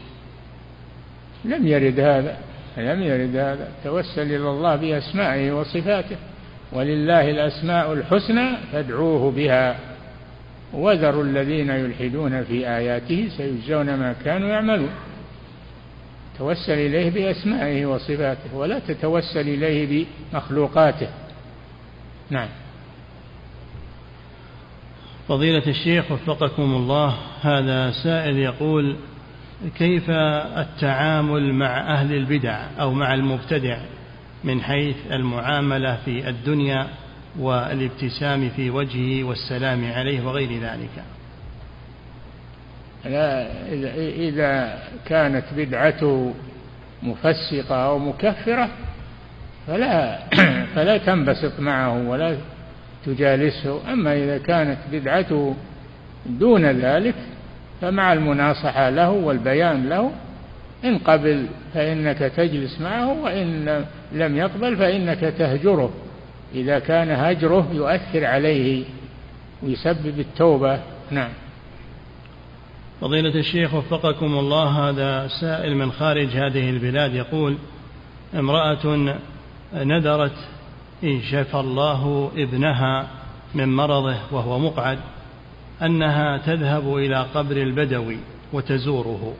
لم 1.44 1.66
يرد 1.66 2.00
هذا 2.00 2.38
لم 2.76 3.02
يرد 3.02 3.36
هذا. 3.36 3.68
توسل 3.84 4.22
إلى 4.22 4.50
الله 4.50 4.76
بأسمائه 4.76 5.52
وصفاته 5.52 6.16
ولله 6.72 7.30
الأسماء 7.30 7.92
الحسنى 7.92 8.56
فادعوه 8.72 9.30
بها. 9.30 9.76
وذروا 10.74 11.24
الذين 11.24 11.70
يلحدون 11.70 12.44
في 12.44 12.68
آياته 12.68 13.28
سيجزون 13.36 13.94
ما 13.94 14.14
كانوا 14.24 14.48
يعملون. 14.48 14.90
توسل 16.38 16.72
إليه 16.72 17.10
بأسمائه 17.10 17.86
وصفاته 17.86 18.56
ولا 18.56 18.78
تتوسل 18.78 19.40
إليه 19.40 20.06
بمخلوقاته. 20.32 21.08
نعم. 22.30 22.48
فضيلة 25.28 25.62
الشيخ 25.66 26.12
وفقكم 26.12 26.62
الله 26.62 27.14
هذا 27.40 27.90
سائل 27.90 28.38
يقول 28.38 28.96
كيف 29.78 30.10
التعامل 30.10 31.54
مع 31.54 31.94
أهل 31.94 32.14
البدع 32.14 32.66
أو 32.80 32.92
مع 32.92 33.14
المبتدع 33.14 33.78
من 34.44 34.60
حيث 34.60 34.96
المعاملة 35.10 35.98
في 36.04 36.28
الدنيا 36.28 36.88
والابتسام 37.38 38.48
في 38.56 38.70
وجهه 38.70 39.24
والسلام 39.24 39.92
عليه 39.92 40.26
وغير 40.26 40.60
ذلك. 40.60 41.04
لا 43.04 43.46
إذا 43.98 44.78
كانت 45.06 45.44
بدعته 45.56 46.34
مفسقة 47.02 47.76
أو 47.86 47.98
مكفرة 47.98 48.68
فلا 49.66 50.18
فلا 50.74 50.98
تنبسط 50.98 51.60
معه 51.60 52.08
ولا 52.08 52.36
تجالسه. 53.06 53.92
أما 53.92 54.14
إذا 54.14 54.38
كانت 54.38 54.78
بدعته 54.92 55.54
دون 56.26 56.66
ذلك 56.66 57.14
فمع 57.80 58.12
المناصحة 58.12 58.90
له 58.90 59.10
والبيان 59.10 59.88
له 59.88 60.10
إن 60.84 60.98
قبل 60.98 61.46
فإنك 61.74 62.18
تجلس 62.18 62.80
معه 62.80 63.22
وإن 63.22 63.84
لم 64.12 64.36
يقبل 64.36 64.76
فإنك 64.76 65.20
تهجره. 65.20 65.90
إذا 66.54 66.78
كان 66.78 67.10
هجره 67.10 67.68
يؤثر 67.72 68.24
عليه 68.24 68.84
ويسبب 69.62 70.20
التوبة. 70.20 70.80
نعم. 71.10 71.30
فضيلة 73.00 73.34
الشيخ 73.34 73.74
وفقكم 73.74 74.38
الله 74.38 74.88
هذا 74.88 75.28
سائل 75.40 75.76
من 75.76 75.92
خارج 75.92 76.28
هذه 76.28 76.70
البلاد 76.70 77.14
يقول 77.14 77.56
امرأة 78.34 79.16
نذرت 79.74 80.36
إن 81.04 81.20
شفى 81.22 81.54
الله 81.54 82.30
ابنها 82.36 83.06
من 83.54 83.76
مرضه 83.76 84.16
وهو 84.32 84.58
مقعد 84.58 84.98
أنها 85.82 86.38
تذهب 86.38 86.96
إلى 86.96 87.26
قبر 87.34 87.56
البدوي 87.56 88.18
وتزوره. 88.52 89.34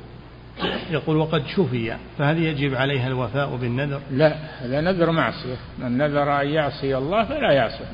يقول 0.90 1.16
وقد 1.16 1.46
شفي 1.46 1.96
فهل 2.18 2.42
يجب 2.42 2.74
عليها 2.74 3.06
الوفاء 3.06 3.56
بالنذر؟ 3.56 4.00
لا 4.10 4.36
هذا 4.58 4.80
نذر 4.80 5.10
معصية. 5.10 5.56
من 5.78 5.98
نذر 5.98 6.40
أن 6.40 6.48
يعصي 6.48 6.96
الله 6.96 7.24
فلا 7.24 7.52
يعصي. 7.52 7.84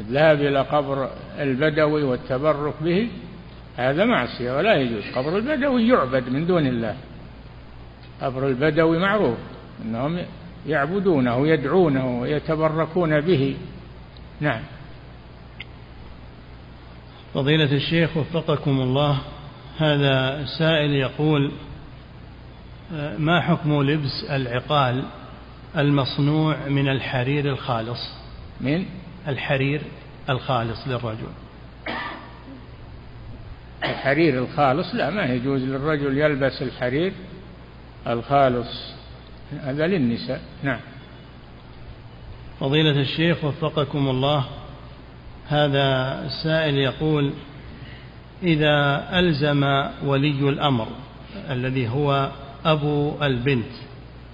الذهاب 0.00 0.40
إلى 0.40 0.60
قبر 0.60 1.10
البدوي 1.38 2.02
والتبرك 2.02 2.74
به 2.80 3.08
هذا 3.76 4.04
معصية 4.04 4.56
ولا 4.56 4.74
يجوز. 4.74 5.02
قبر 5.14 5.36
البدوي 5.36 5.88
يعبد 5.88 6.28
من 6.28 6.46
دون 6.46 6.66
الله. 6.66 6.96
قبر 8.22 8.48
البدوي 8.48 8.98
معروف 8.98 9.38
أنهم 9.84 10.18
يعبدونه 10.66 11.48
يدعونه 11.48 12.20
ويتبركون 12.20 13.20
به. 13.20 13.56
نعم. 14.40 14.62
فضيلة 17.34 17.72
الشيخ 17.72 18.16
وفقكم 18.16 18.80
الله 18.80 19.18
هذا 19.78 20.44
سائل 20.58 20.90
يقول 20.90 21.52
ما 23.18 23.40
حكم 23.40 23.82
لبس 23.82 24.24
العقال 24.30 25.04
المصنوع 25.76 26.56
من 26.68 26.88
الحرير 26.88 27.48
الخالص؟ 27.48 28.00
من؟ 28.60 28.84
الحرير 29.28 29.82
الخالص 30.30 30.88
للرجل. 30.88 31.28
الحرير 33.84 34.38
الخالص؟ 34.38 34.94
لا 34.94 35.10
ما 35.10 35.24
يجوز 35.24 35.62
للرجل 35.62 36.18
يلبس 36.18 36.62
الحرير 36.62 37.12
الخالص. 38.06 38.92
هذا 39.62 39.86
للنساء. 39.86 40.40
نعم. 40.62 40.80
فضيلة 42.60 43.00
الشيخ 43.00 43.44
وفقكم 43.44 44.08
الله 44.08 44.44
هذا 45.48 46.18
السائل 46.26 46.78
يقول 46.78 47.32
إذا 48.42 49.06
ألزم 49.18 49.64
ولي 50.04 50.48
الأمر 50.48 50.88
الذي 51.50 51.88
هو 51.88 52.30
أبو 52.64 53.14
البنت 53.22 53.72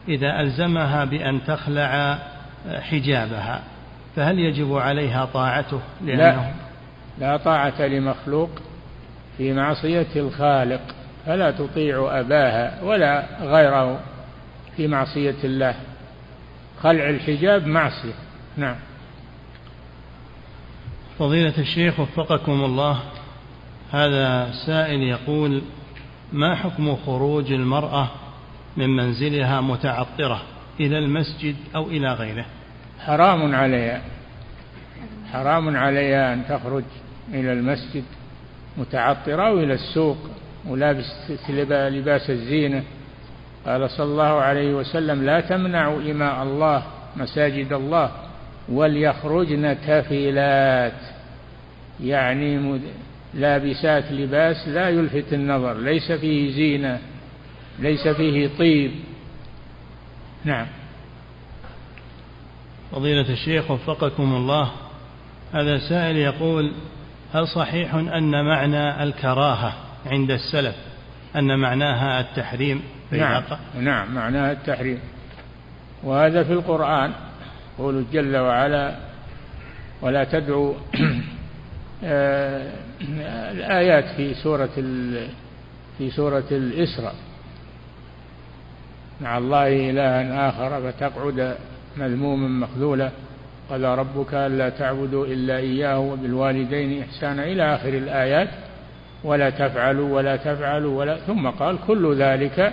إذا 0.09 0.41
ألزمها 0.41 1.05
بأن 1.05 1.45
تخلع 1.45 2.19
حجابها 2.69 3.63
فهل 4.17 4.39
يجب 4.39 4.77
عليها 4.77 5.25
طاعته؟ 5.25 5.81
لأنه 6.05 6.53
لا, 7.19 7.27
لا 7.27 7.37
طاعة 7.37 7.83
لمخلوق 7.83 8.51
في 9.37 9.53
معصية 9.53 10.07
الخالق 10.17 10.81
فلا 11.27 11.51
تطيع 11.51 12.21
أباها 12.21 12.83
ولا 12.83 13.27
غيره 13.41 14.01
في 14.77 14.87
معصية 14.87 15.37
الله. 15.45 15.75
خلع 16.83 17.11
الحجاب 17.11 17.67
معصية. 17.67 18.15
نعم. 18.57 18.77
فضيلة 21.19 21.59
الشيخ 21.59 22.01
وفقكم 22.01 22.65
الله 22.65 22.99
هذا 23.93 24.51
سائل 24.67 25.03
يقول 25.03 25.63
ما 26.33 26.55
حكم 26.55 26.97
خروج 26.97 27.53
المرأة 27.53 28.09
من 28.77 28.97
منزلها 28.97 29.61
متعطرة 29.61 30.43
إلى 30.81 30.99
المسجد 30.99 31.57
أو 31.75 31.87
إلى 31.87 32.13
غيره؟ 32.13 32.45
حرام 33.01 33.55
عليها. 33.55 34.03
حرام 35.33 35.77
عليها 35.77 36.35
أن 36.35 36.45
تخرج 36.49 36.85
إلى 37.35 37.53
المسجد 37.53 38.05
متعطرة 38.77 39.43
أو 39.43 39.59
إلى 39.59 39.75
السوق 39.75 40.19
ولابس 40.67 41.05
لباس 41.49 42.31
الزينة. 42.31 42.83
قال 43.67 43.91
صلى 43.91 44.07
الله 44.07 44.41
عليه 44.41 44.75
وسلم 44.75 45.25
لا 45.25 45.41
تمنعوا 45.41 46.01
إماء 46.11 46.43
الله 46.43 46.83
مساجد 47.17 47.73
الله 47.73 48.11
وليخرجن 48.69 49.77
تفيلات 49.87 50.93
يعني 52.01 52.81
لابسات 53.35 54.13
لباس 54.13 54.69
لا 54.69 54.89
يلفت 54.89 55.33
النظر 55.33 55.79
ليس 55.79 56.13
فيه 56.13 56.53
زينة 56.53 56.99
ليس 57.79 58.09
فيه 58.09 58.51
طيب. 58.59 58.91
نعم. 60.45 60.67
فضيلة 62.93 63.33
الشيخ 63.33 63.71
وفقكم 63.71 64.35
الله 64.35 64.71
هذا 65.53 65.79
سائل 65.79 66.17
يقول 66.17 66.73
هل 67.35 67.49
صحيح 67.49 67.95
أن 67.95 68.45
معنى 68.45 69.03
الكراهة 69.03 69.73
عند 70.07 70.31
السلف 70.31 70.75
أن 71.37 71.59
معناها 71.59 72.21
التحريم 72.21 72.83
نعم 73.11 73.43
نعم 73.81 74.15
معناها 74.15 74.53
التحريم. 74.53 74.99
وهذا 76.03 76.45
في 76.45 76.53
القرآن 76.53 77.13
يقول 77.79 78.05
جل 78.13 78.37
وعلا 78.37 78.97
ولا 80.03 80.25
تدعوا 80.25 80.75
آه، 82.05 82.73
الآيات 83.01 84.05
في 84.17 84.35
سورة 84.35 84.71
في 85.99 86.11
سورة 86.11 86.45
الإسراء. 86.51 87.15
مع 89.21 89.39
الله 89.39 89.91
إلها 89.91 90.49
آخر 90.49 90.93
فتقعد 90.93 91.57
مذموما 91.97 92.67
مخذولا. 92.67 93.11
قال 93.71 93.85
ربك 93.85 94.35
ألا 94.35 94.69
تعبدوا 94.69 95.27
إلا 95.27 95.57
إياه 95.57 95.99
وبالوالدين 95.99 97.03
إحسانا. 97.03 97.45
إلى 97.45 97.75
آخر 97.75 97.89
الآيات 97.89 98.49
ولا 99.25 99.51
تفعلوا 99.51 100.17
ولا 100.17 100.37
تفعلوا 100.37 100.99
ولا. 100.99 101.17
ثم 101.17 101.51
قال 101.51 101.79
كل 101.87 102.17
ذلك 102.17 102.73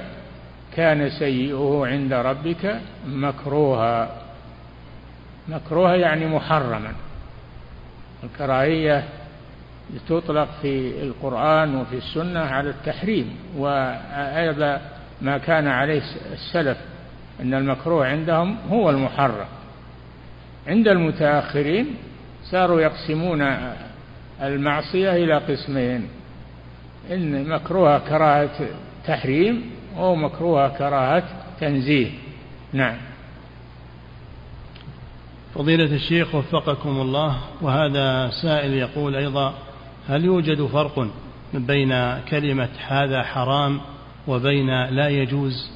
كان 0.75 1.09
سيئه 1.09 1.81
عند 1.85 2.13
ربك 2.13 2.79
مكروها. 3.07 4.21
مكروها 5.47 5.95
يعني 5.95 6.25
محرما. 6.25 6.91
الكراهية 8.23 9.03
تطلق 10.09 10.47
في 10.61 11.03
القرآن 11.03 11.75
وفي 11.75 11.97
السنة 11.97 12.39
على 12.39 12.69
التحريم 12.69 13.35
وأيضا 13.57 14.81
ما 15.21 15.37
كان 15.37 15.67
عليه 15.67 16.01
السلف 16.33 16.77
أن 17.41 17.53
المكروه 17.53 18.07
عندهم 18.07 18.57
هو 18.69 18.89
المحرم. 18.89 19.45
عند 20.67 20.87
المتأخرين 20.87 21.95
صاروا 22.43 22.81
يقسمون 22.81 23.47
المعصية 24.41 25.11
إلى 25.15 25.37
قسمين 25.37 26.07
إن 27.11 27.49
مكروه 27.49 27.99
كراهة 27.99 28.67
تحريم 29.07 29.71
أو 29.97 30.15
مكروه 30.15 30.67
كراهة 30.67 31.23
تنزيه. 31.59 32.11
نعم. 32.73 32.97
فضيلة 35.55 35.95
الشيخ 35.95 36.35
وفقكم 36.35 36.89
الله 36.89 37.37
وهذا 37.61 38.29
سائل 38.41 38.73
يقول 38.73 39.15
أيضا 39.15 39.53
هل 40.09 40.25
يوجد 40.25 40.65
فرق 40.65 41.07
بين 41.53 42.19
كلمة 42.19 42.69
هذا 42.87 43.23
حرام 43.23 43.81
وبين 44.27 44.85
لا 44.85 45.09
يجوز؟ 45.09 45.69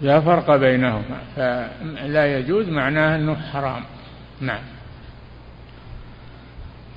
لا 0.00 0.20
فرق 0.20 0.56
بينهما 0.56 1.18
فلا 1.36 2.38
يجوز 2.38 2.68
معناه 2.68 3.16
أنه 3.16 3.34
حرام. 3.34 3.84
نعم. 4.40 4.62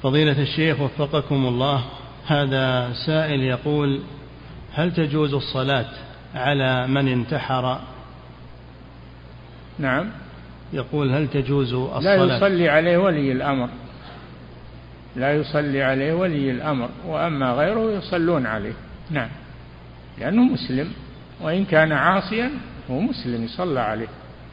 فضيلة 0.04 0.42
الشيخ 0.42 0.80
وفقكم 0.80 1.46
الله 1.48 1.84
هذا 2.28 2.94
سائل 3.06 3.42
يقول 3.42 4.02
هل 4.74 4.94
تجوز 4.94 5.34
الصلاة 5.34 5.90
على 6.36 6.88
من 6.88 7.08
انتحر؟ 7.08 7.82
نعم. 9.80 10.10
يقول 10.74 11.12
هل 11.12 11.28
تجوز 11.28 11.74
الصلاة؟ 11.74 12.16
لا 12.16 12.38
يصلي 12.38 12.70
عليه 12.70 12.98
ولي 12.98 13.32
الأمر. 13.32 13.70
لا 15.18 15.34
يصلي 15.34 15.84
عليه 15.84 16.14
ولي 16.14 16.52
الأمر 16.52 16.90
وأما 17.08 17.52
غيره 17.52 17.92
يصلون 17.92 18.46
عليه. 18.46 18.74
نعم. 19.10 19.30
لأنه 20.20 20.44
مسلم 20.44 20.92
وإن 21.42 21.66
كان 21.66 21.92
عاصيا 21.92 22.52
هو 22.92 23.00
مسلم 23.00 23.44
يصلى 23.44 23.80
عليه. 23.80 24.08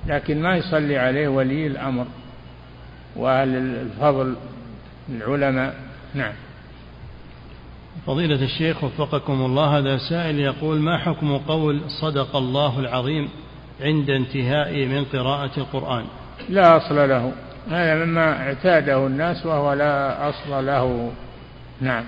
لكن 0.07 0.43
ما 0.43 0.57
يصلي 0.57 0.99
عليه 0.99 1.29
ولي 1.29 1.67
الأمر 1.67 2.07
وأهل 3.17 3.57
الفضل 3.57 4.35
العلماء. 5.09 5.75
نعم. 6.15 6.33
فضيلة 8.07 8.45
الشيخ 8.45 8.85
وفقكم 8.85 9.33
الله 9.33 9.79
هذا 9.79 9.99
سائل 9.99 10.41
يقول 10.41 10.81
ما 10.81 10.99
حكم 10.99 11.37
قول 11.37 11.81
صدق 12.01 12.37
الله 12.37 12.79
العظيم 12.79 13.29
عند 13.81 14.11
انتهاء 14.11 14.87
من 14.87 15.05
قراءة 15.05 15.51
القرآن؟ 15.59 16.05
لا 16.49 16.77
أصل 16.77 17.09
له. 17.09 17.33
هذا 17.71 18.05
مما 18.05 18.47
اعتاده 18.47 19.07
الناس 19.07 19.47
وهو 19.47 19.73
لا 19.73 20.29
أصل 20.29 20.67
له. 20.67 21.13
نعم. 21.81 22.05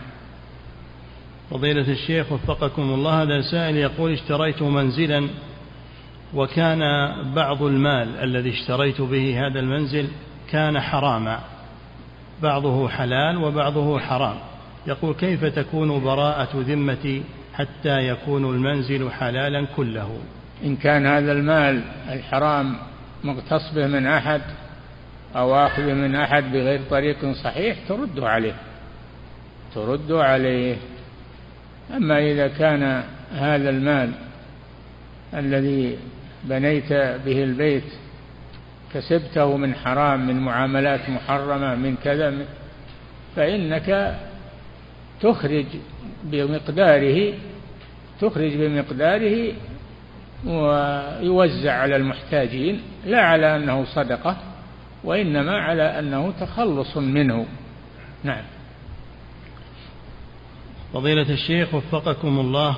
فضيلة 1.50 1.92
الشيخ 1.92 2.32
وفقكم 2.32 2.82
الله 2.82 3.22
هذا 3.22 3.40
سائل 3.50 3.76
يقول 3.76 4.12
اشتريت 4.12 4.62
منزلا 4.62 5.28
وكان 6.34 6.80
بعض 7.34 7.62
المال 7.62 8.08
الذي 8.16 8.50
اشتريت 8.50 9.00
به 9.00 9.46
هذا 9.46 9.60
المنزل 9.60 10.08
كان 10.50 10.80
حراما. 10.80 11.40
بعضه 12.42 12.88
حلال 12.88 13.36
وبعضه 13.36 13.98
حرام. 13.98 14.36
يقول 14.86 15.14
كيف 15.14 15.44
تكون 15.44 16.04
براءة 16.04 16.48
ذمتي 16.54 17.22
حتى 17.54 18.08
يكون 18.08 18.44
المنزل 18.44 19.10
حلالا 19.10 19.66
كله؟ 19.76 20.18
إن 20.64 20.76
كان 20.76 21.06
هذا 21.06 21.32
المال 21.32 21.82
الحرام 22.12 22.76
مغتص 23.24 23.74
به 23.74 23.86
من 23.86 24.06
أحد 24.06 24.40
أو 25.36 25.66
آخذه 25.66 25.92
من 25.92 26.14
أحد 26.14 26.52
بغير 26.52 26.80
طريق 26.90 27.32
صحيح 27.32 27.76
ترد 27.88 28.20
عليه. 28.20 28.54
ترد 29.74 30.12
عليه. 30.12 30.76
أما 31.96 32.18
إذا 32.18 32.48
كان 32.48 33.04
هذا 33.32 33.70
المال 33.70 34.12
الذي 35.34 35.98
بنيت 36.44 36.92
به 36.92 37.44
البيت 37.44 37.84
كسبته 38.94 39.56
من 39.56 39.74
حرام 39.74 40.26
من 40.26 40.40
معاملات 40.40 41.10
محرمة 41.10 41.74
من 41.74 41.96
كذا 42.04 42.34
فإنك 43.36 44.18
تخرج 45.20 45.66
بمقداره 46.24 47.32
تخرج 48.20 48.56
بمقداره 48.56 49.52
ويوزع 50.46 51.72
على 51.72 51.96
المحتاجين 51.96 52.80
لا 53.06 53.20
على 53.20 53.56
أنه 53.56 53.84
صدقة. 53.84 54.36
وإنما 55.06 55.58
على 55.58 55.98
أنه 55.98 56.32
تخلص 56.40 56.96
منه. 56.96 57.46
نعم. 58.24 58.42
فضيلة 60.94 61.32
الشيخ 61.32 61.74
وفقكم 61.74 62.40
الله. 62.40 62.76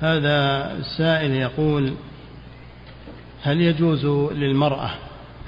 هذا 0.00 0.72
السائل 0.72 1.30
يقول 1.30 1.94
هل 3.42 3.60
يجوز 3.60 4.06
للمرأة 4.34 4.90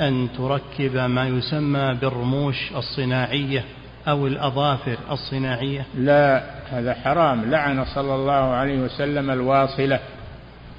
أن 0.01 0.29
تركب 0.37 0.97
ما 0.97 1.29
يسمى 1.29 1.95
بالرموش 2.01 2.73
الصناعية 2.77 3.65
أو 4.09 4.27
الأظافر 4.27 4.97
الصناعية؟ 5.11 5.87
لا 5.95 6.45
هذا 6.71 6.95
حرام. 6.95 7.51
لعن 7.51 7.85
صلى 7.85 8.15
الله 8.15 8.33
عليه 8.33 8.79
وسلم 8.79 9.31
الواصلة 9.31 10.01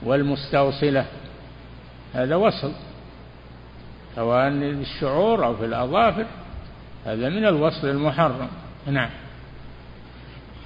والمستوصلة. 0.03 1.05
هذا 2.13 2.35
وصل. 2.35 2.71
سواء 4.15 4.49
للشعور 4.49 5.45
أو 5.45 5.55
في 5.55 5.65
الأظافر 5.65 6.25
هذا 7.05 7.29
من 7.29 7.45
الوصل 7.45 7.89
المحرم. 7.89 8.47
نعم. 8.87 9.09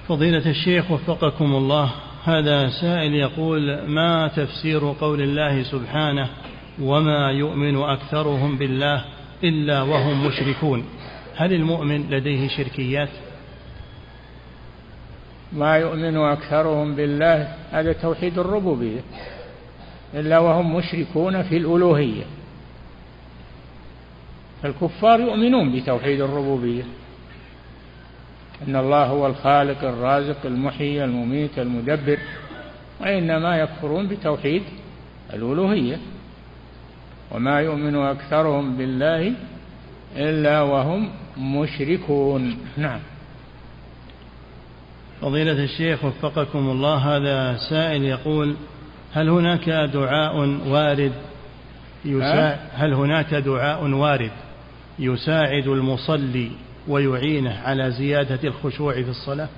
فضيلة 0.08 0.50
الشيخ 0.50 0.90
وفقكم 0.90 1.44
الله 1.44 1.90
هذا 2.24 2.68
سائل 2.68 3.14
يقول 3.14 3.82
ما 3.86 4.28
تفسير 4.28 4.92
قول 5.00 5.20
الله 5.20 5.62
سبحانه 5.62 6.28
وما 6.82 7.30
يؤمن 7.30 7.82
أكثرهم 7.82 8.58
بالله 8.58 9.04
إلا 9.44 9.82
وهم 9.82 10.26
مشركون؟ 10.26 10.84
هل 11.36 11.52
المؤمن 11.52 12.10
لديه 12.10 12.48
شركيات؟ 12.48 13.08
ما 15.52 15.76
يؤمن 15.76 16.16
أكثرهم 16.16 16.94
بالله 16.94 17.54
هذا 17.70 17.92
توحيد 17.92 18.38
الربوبية. 18.38 19.00
إلا 20.14 20.38
وهم 20.38 20.76
مشركون 20.76 21.42
في 21.42 21.56
الألوهية. 21.56 22.24
الكفار 24.64 25.20
يؤمنون 25.20 25.72
بتوحيد 25.72 26.20
الربوبية. 26.20 26.82
أن 28.68 28.76
الله 28.76 29.04
هو 29.06 29.26
الخالق 29.26 29.84
الرازق 29.84 30.46
المحيي 30.46 31.04
المميت 31.04 31.58
المدبر 31.58 32.18
وإنما 33.00 33.56
يكفرون 33.56 34.08
بتوحيد 34.08 34.62
الألوهية. 35.34 35.98
وما 37.30 37.60
يؤمن 37.60 37.96
أكثرهم 37.96 38.76
بالله 38.76 39.32
إلا 40.16 40.62
وهم 40.62 41.10
مشركون. 41.38 42.58
نعم. 42.76 43.00
فضيلة 45.20 45.64
الشيخ 45.64 46.04
وفقكم 46.04 46.58
الله 46.58 46.96
هذا 46.96 47.56
سائل 47.70 48.04
يقول 48.04 48.56
هل 49.12 49.28
هناك 49.28 49.68
دعاء 49.70 50.36
وارد؟ 50.68 51.12
يساعد 52.04 52.58
هل 52.72 52.92
هناك 52.92 53.34
دعاء 53.34 53.84
وارد؟ 53.84 54.30
يساعد 54.98 55.66
المصلي 55.66 56.50
ويعينه 56.88 57.58
على 57.64 57.90
زيادة 57.90 58.48
الخشوع 58.48 58.94
في 58.94 59.10
الصلاة؟ 59.10 59.48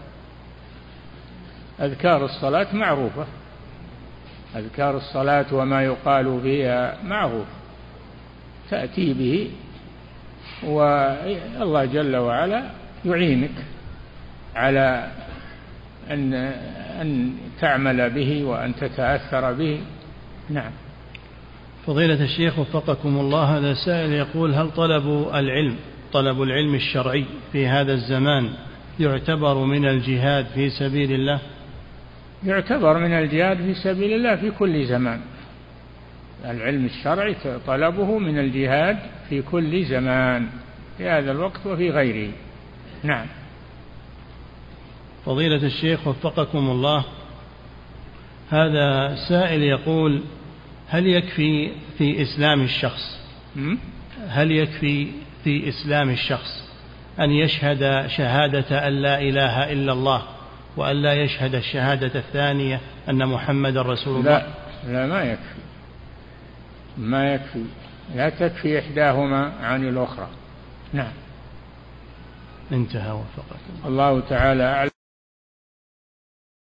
أذكار 1.81 2.25
الصلاة 2.25 2.67
معروفة. 2.73 3.27
أذكار 4.57 4.97
الصلاة 4.97 5.55
وما 5.55 5.83
يقال 5.83 6.41
فيها 6.43 6.99
معروف. 7.05 7.47
تأتي 8.71 9.12
به 9.12 9.51
والله 10.62 11.85
جل 11.85 12.17
وعلا 12.17 12.62
يعينك 13.05 13.65
على 14.55 15.11
أن 16.11 16.35
أن 17.01 17.33
تعمل 17.61 18.11
به 18.11 18.45
وأن 18.45 18.75
تتأثر 18.75 19.53
به. 19.53 19.81
نعم. 20.51 20.73
فضيلة 21.86 22.24
الشيخ 22.24 22.59
وفقكم 22.59 23.19
الله 23.19 23.59
هذا 23.59 23.74
سائل 23.74 24.12
يقول 24.12 24.55
هل 24.55 24.70
طلب 24.70 25.28
العلم 25.35 25.77
طلب 26.12 26.43
العلم 26.43 26.74
الشرعي 26.74 27.24
في 27.52 27.66
هذا 27.66 27.93
الزمان 27.93 28.51
يعتبر 29.01 29.65
من 29.65 29.86
الجهاد 29.89 30.47
في 30.55 30.70
سبيل 30.70 31.12
الله؟ 31.12 31.40
يعتبر 32.47 32.98
من 32.98 33.12
الجهاد 33.12 33.57
في 33.57 33.74
سبيل 33.74 34.12
الله 34.12 34.36
في 34.36 34.51
كل 34.51 34.86
زمان. 34.86 35.20
العلم 36.44 36.85
الشرعي 36.85 37.36
طلبه 37.66 38.19
من 38.19 38.39
الجهاد 38.39 38.98
في 39.28 39.43
كل 39.43 39.85
زمان 39.85 40.47
في 40.98 41.09
هذا 41.09 41.32
الوقت 41.32 41.66
وفي 41.66 41.90
غيره. 41.90 42.32
نعم. 43.02 43.27
فضيلة 45.27 45.66
الشيخ 45.66 46.09
وفقكم 46.09 46.70
الله 46.70 47.05
هذا 48.51 49.16
سائل 49.28 49.62
يقول 49.62 50.23
هل 50.91 51.07
يكفي 51.07 51.73
في 51.99 52.23
إسلام 52.23 52.62
الشخص؟ 52.62 53.19
هل 54.29 54.51
يكفي 54.51 55.09
في 55.45 55.69
إسلام 55.69 56.11
الشخص 56.11 56.71
أن 57.21 57.31
يشهد 57.31 58.07
شهادة 58.07 58.89
أن 58.89 58.93
لا 58.93 59.21
إله 59.21 59.73
إلا 59.73 59.93
الله 59.93 60.23
وأن 60.77 60.97
لا 60.97 61.15
يشهد 61.15 61.55
الشهادة 61.55 62.19
الثانية 62.19 62.81
أن 63.09 63.27
محمد 63.27 63.77
رسول 63.77 64.21
الله؟ 64.21 64.39
لا 64.87 64.93
لا 64.93 65.07
ما 65.07 65.23
يكفي. 65.23 65.61
ما 66.99 67.35
يكفي. 67.35 67.65
لا 68.15 68.29
تكفي 68.29 68.79
إحداهما 68.79 69.53
عن 69.62 69.89
الأخرى. 69.89 70.29
نعم. 70.93 71.12
انتهى 72.73 73.12
وفقكم. 73.12 73.87
الله 73.89 74.21
تعالى 74.21 74.65
أعلم. 74.65 74.99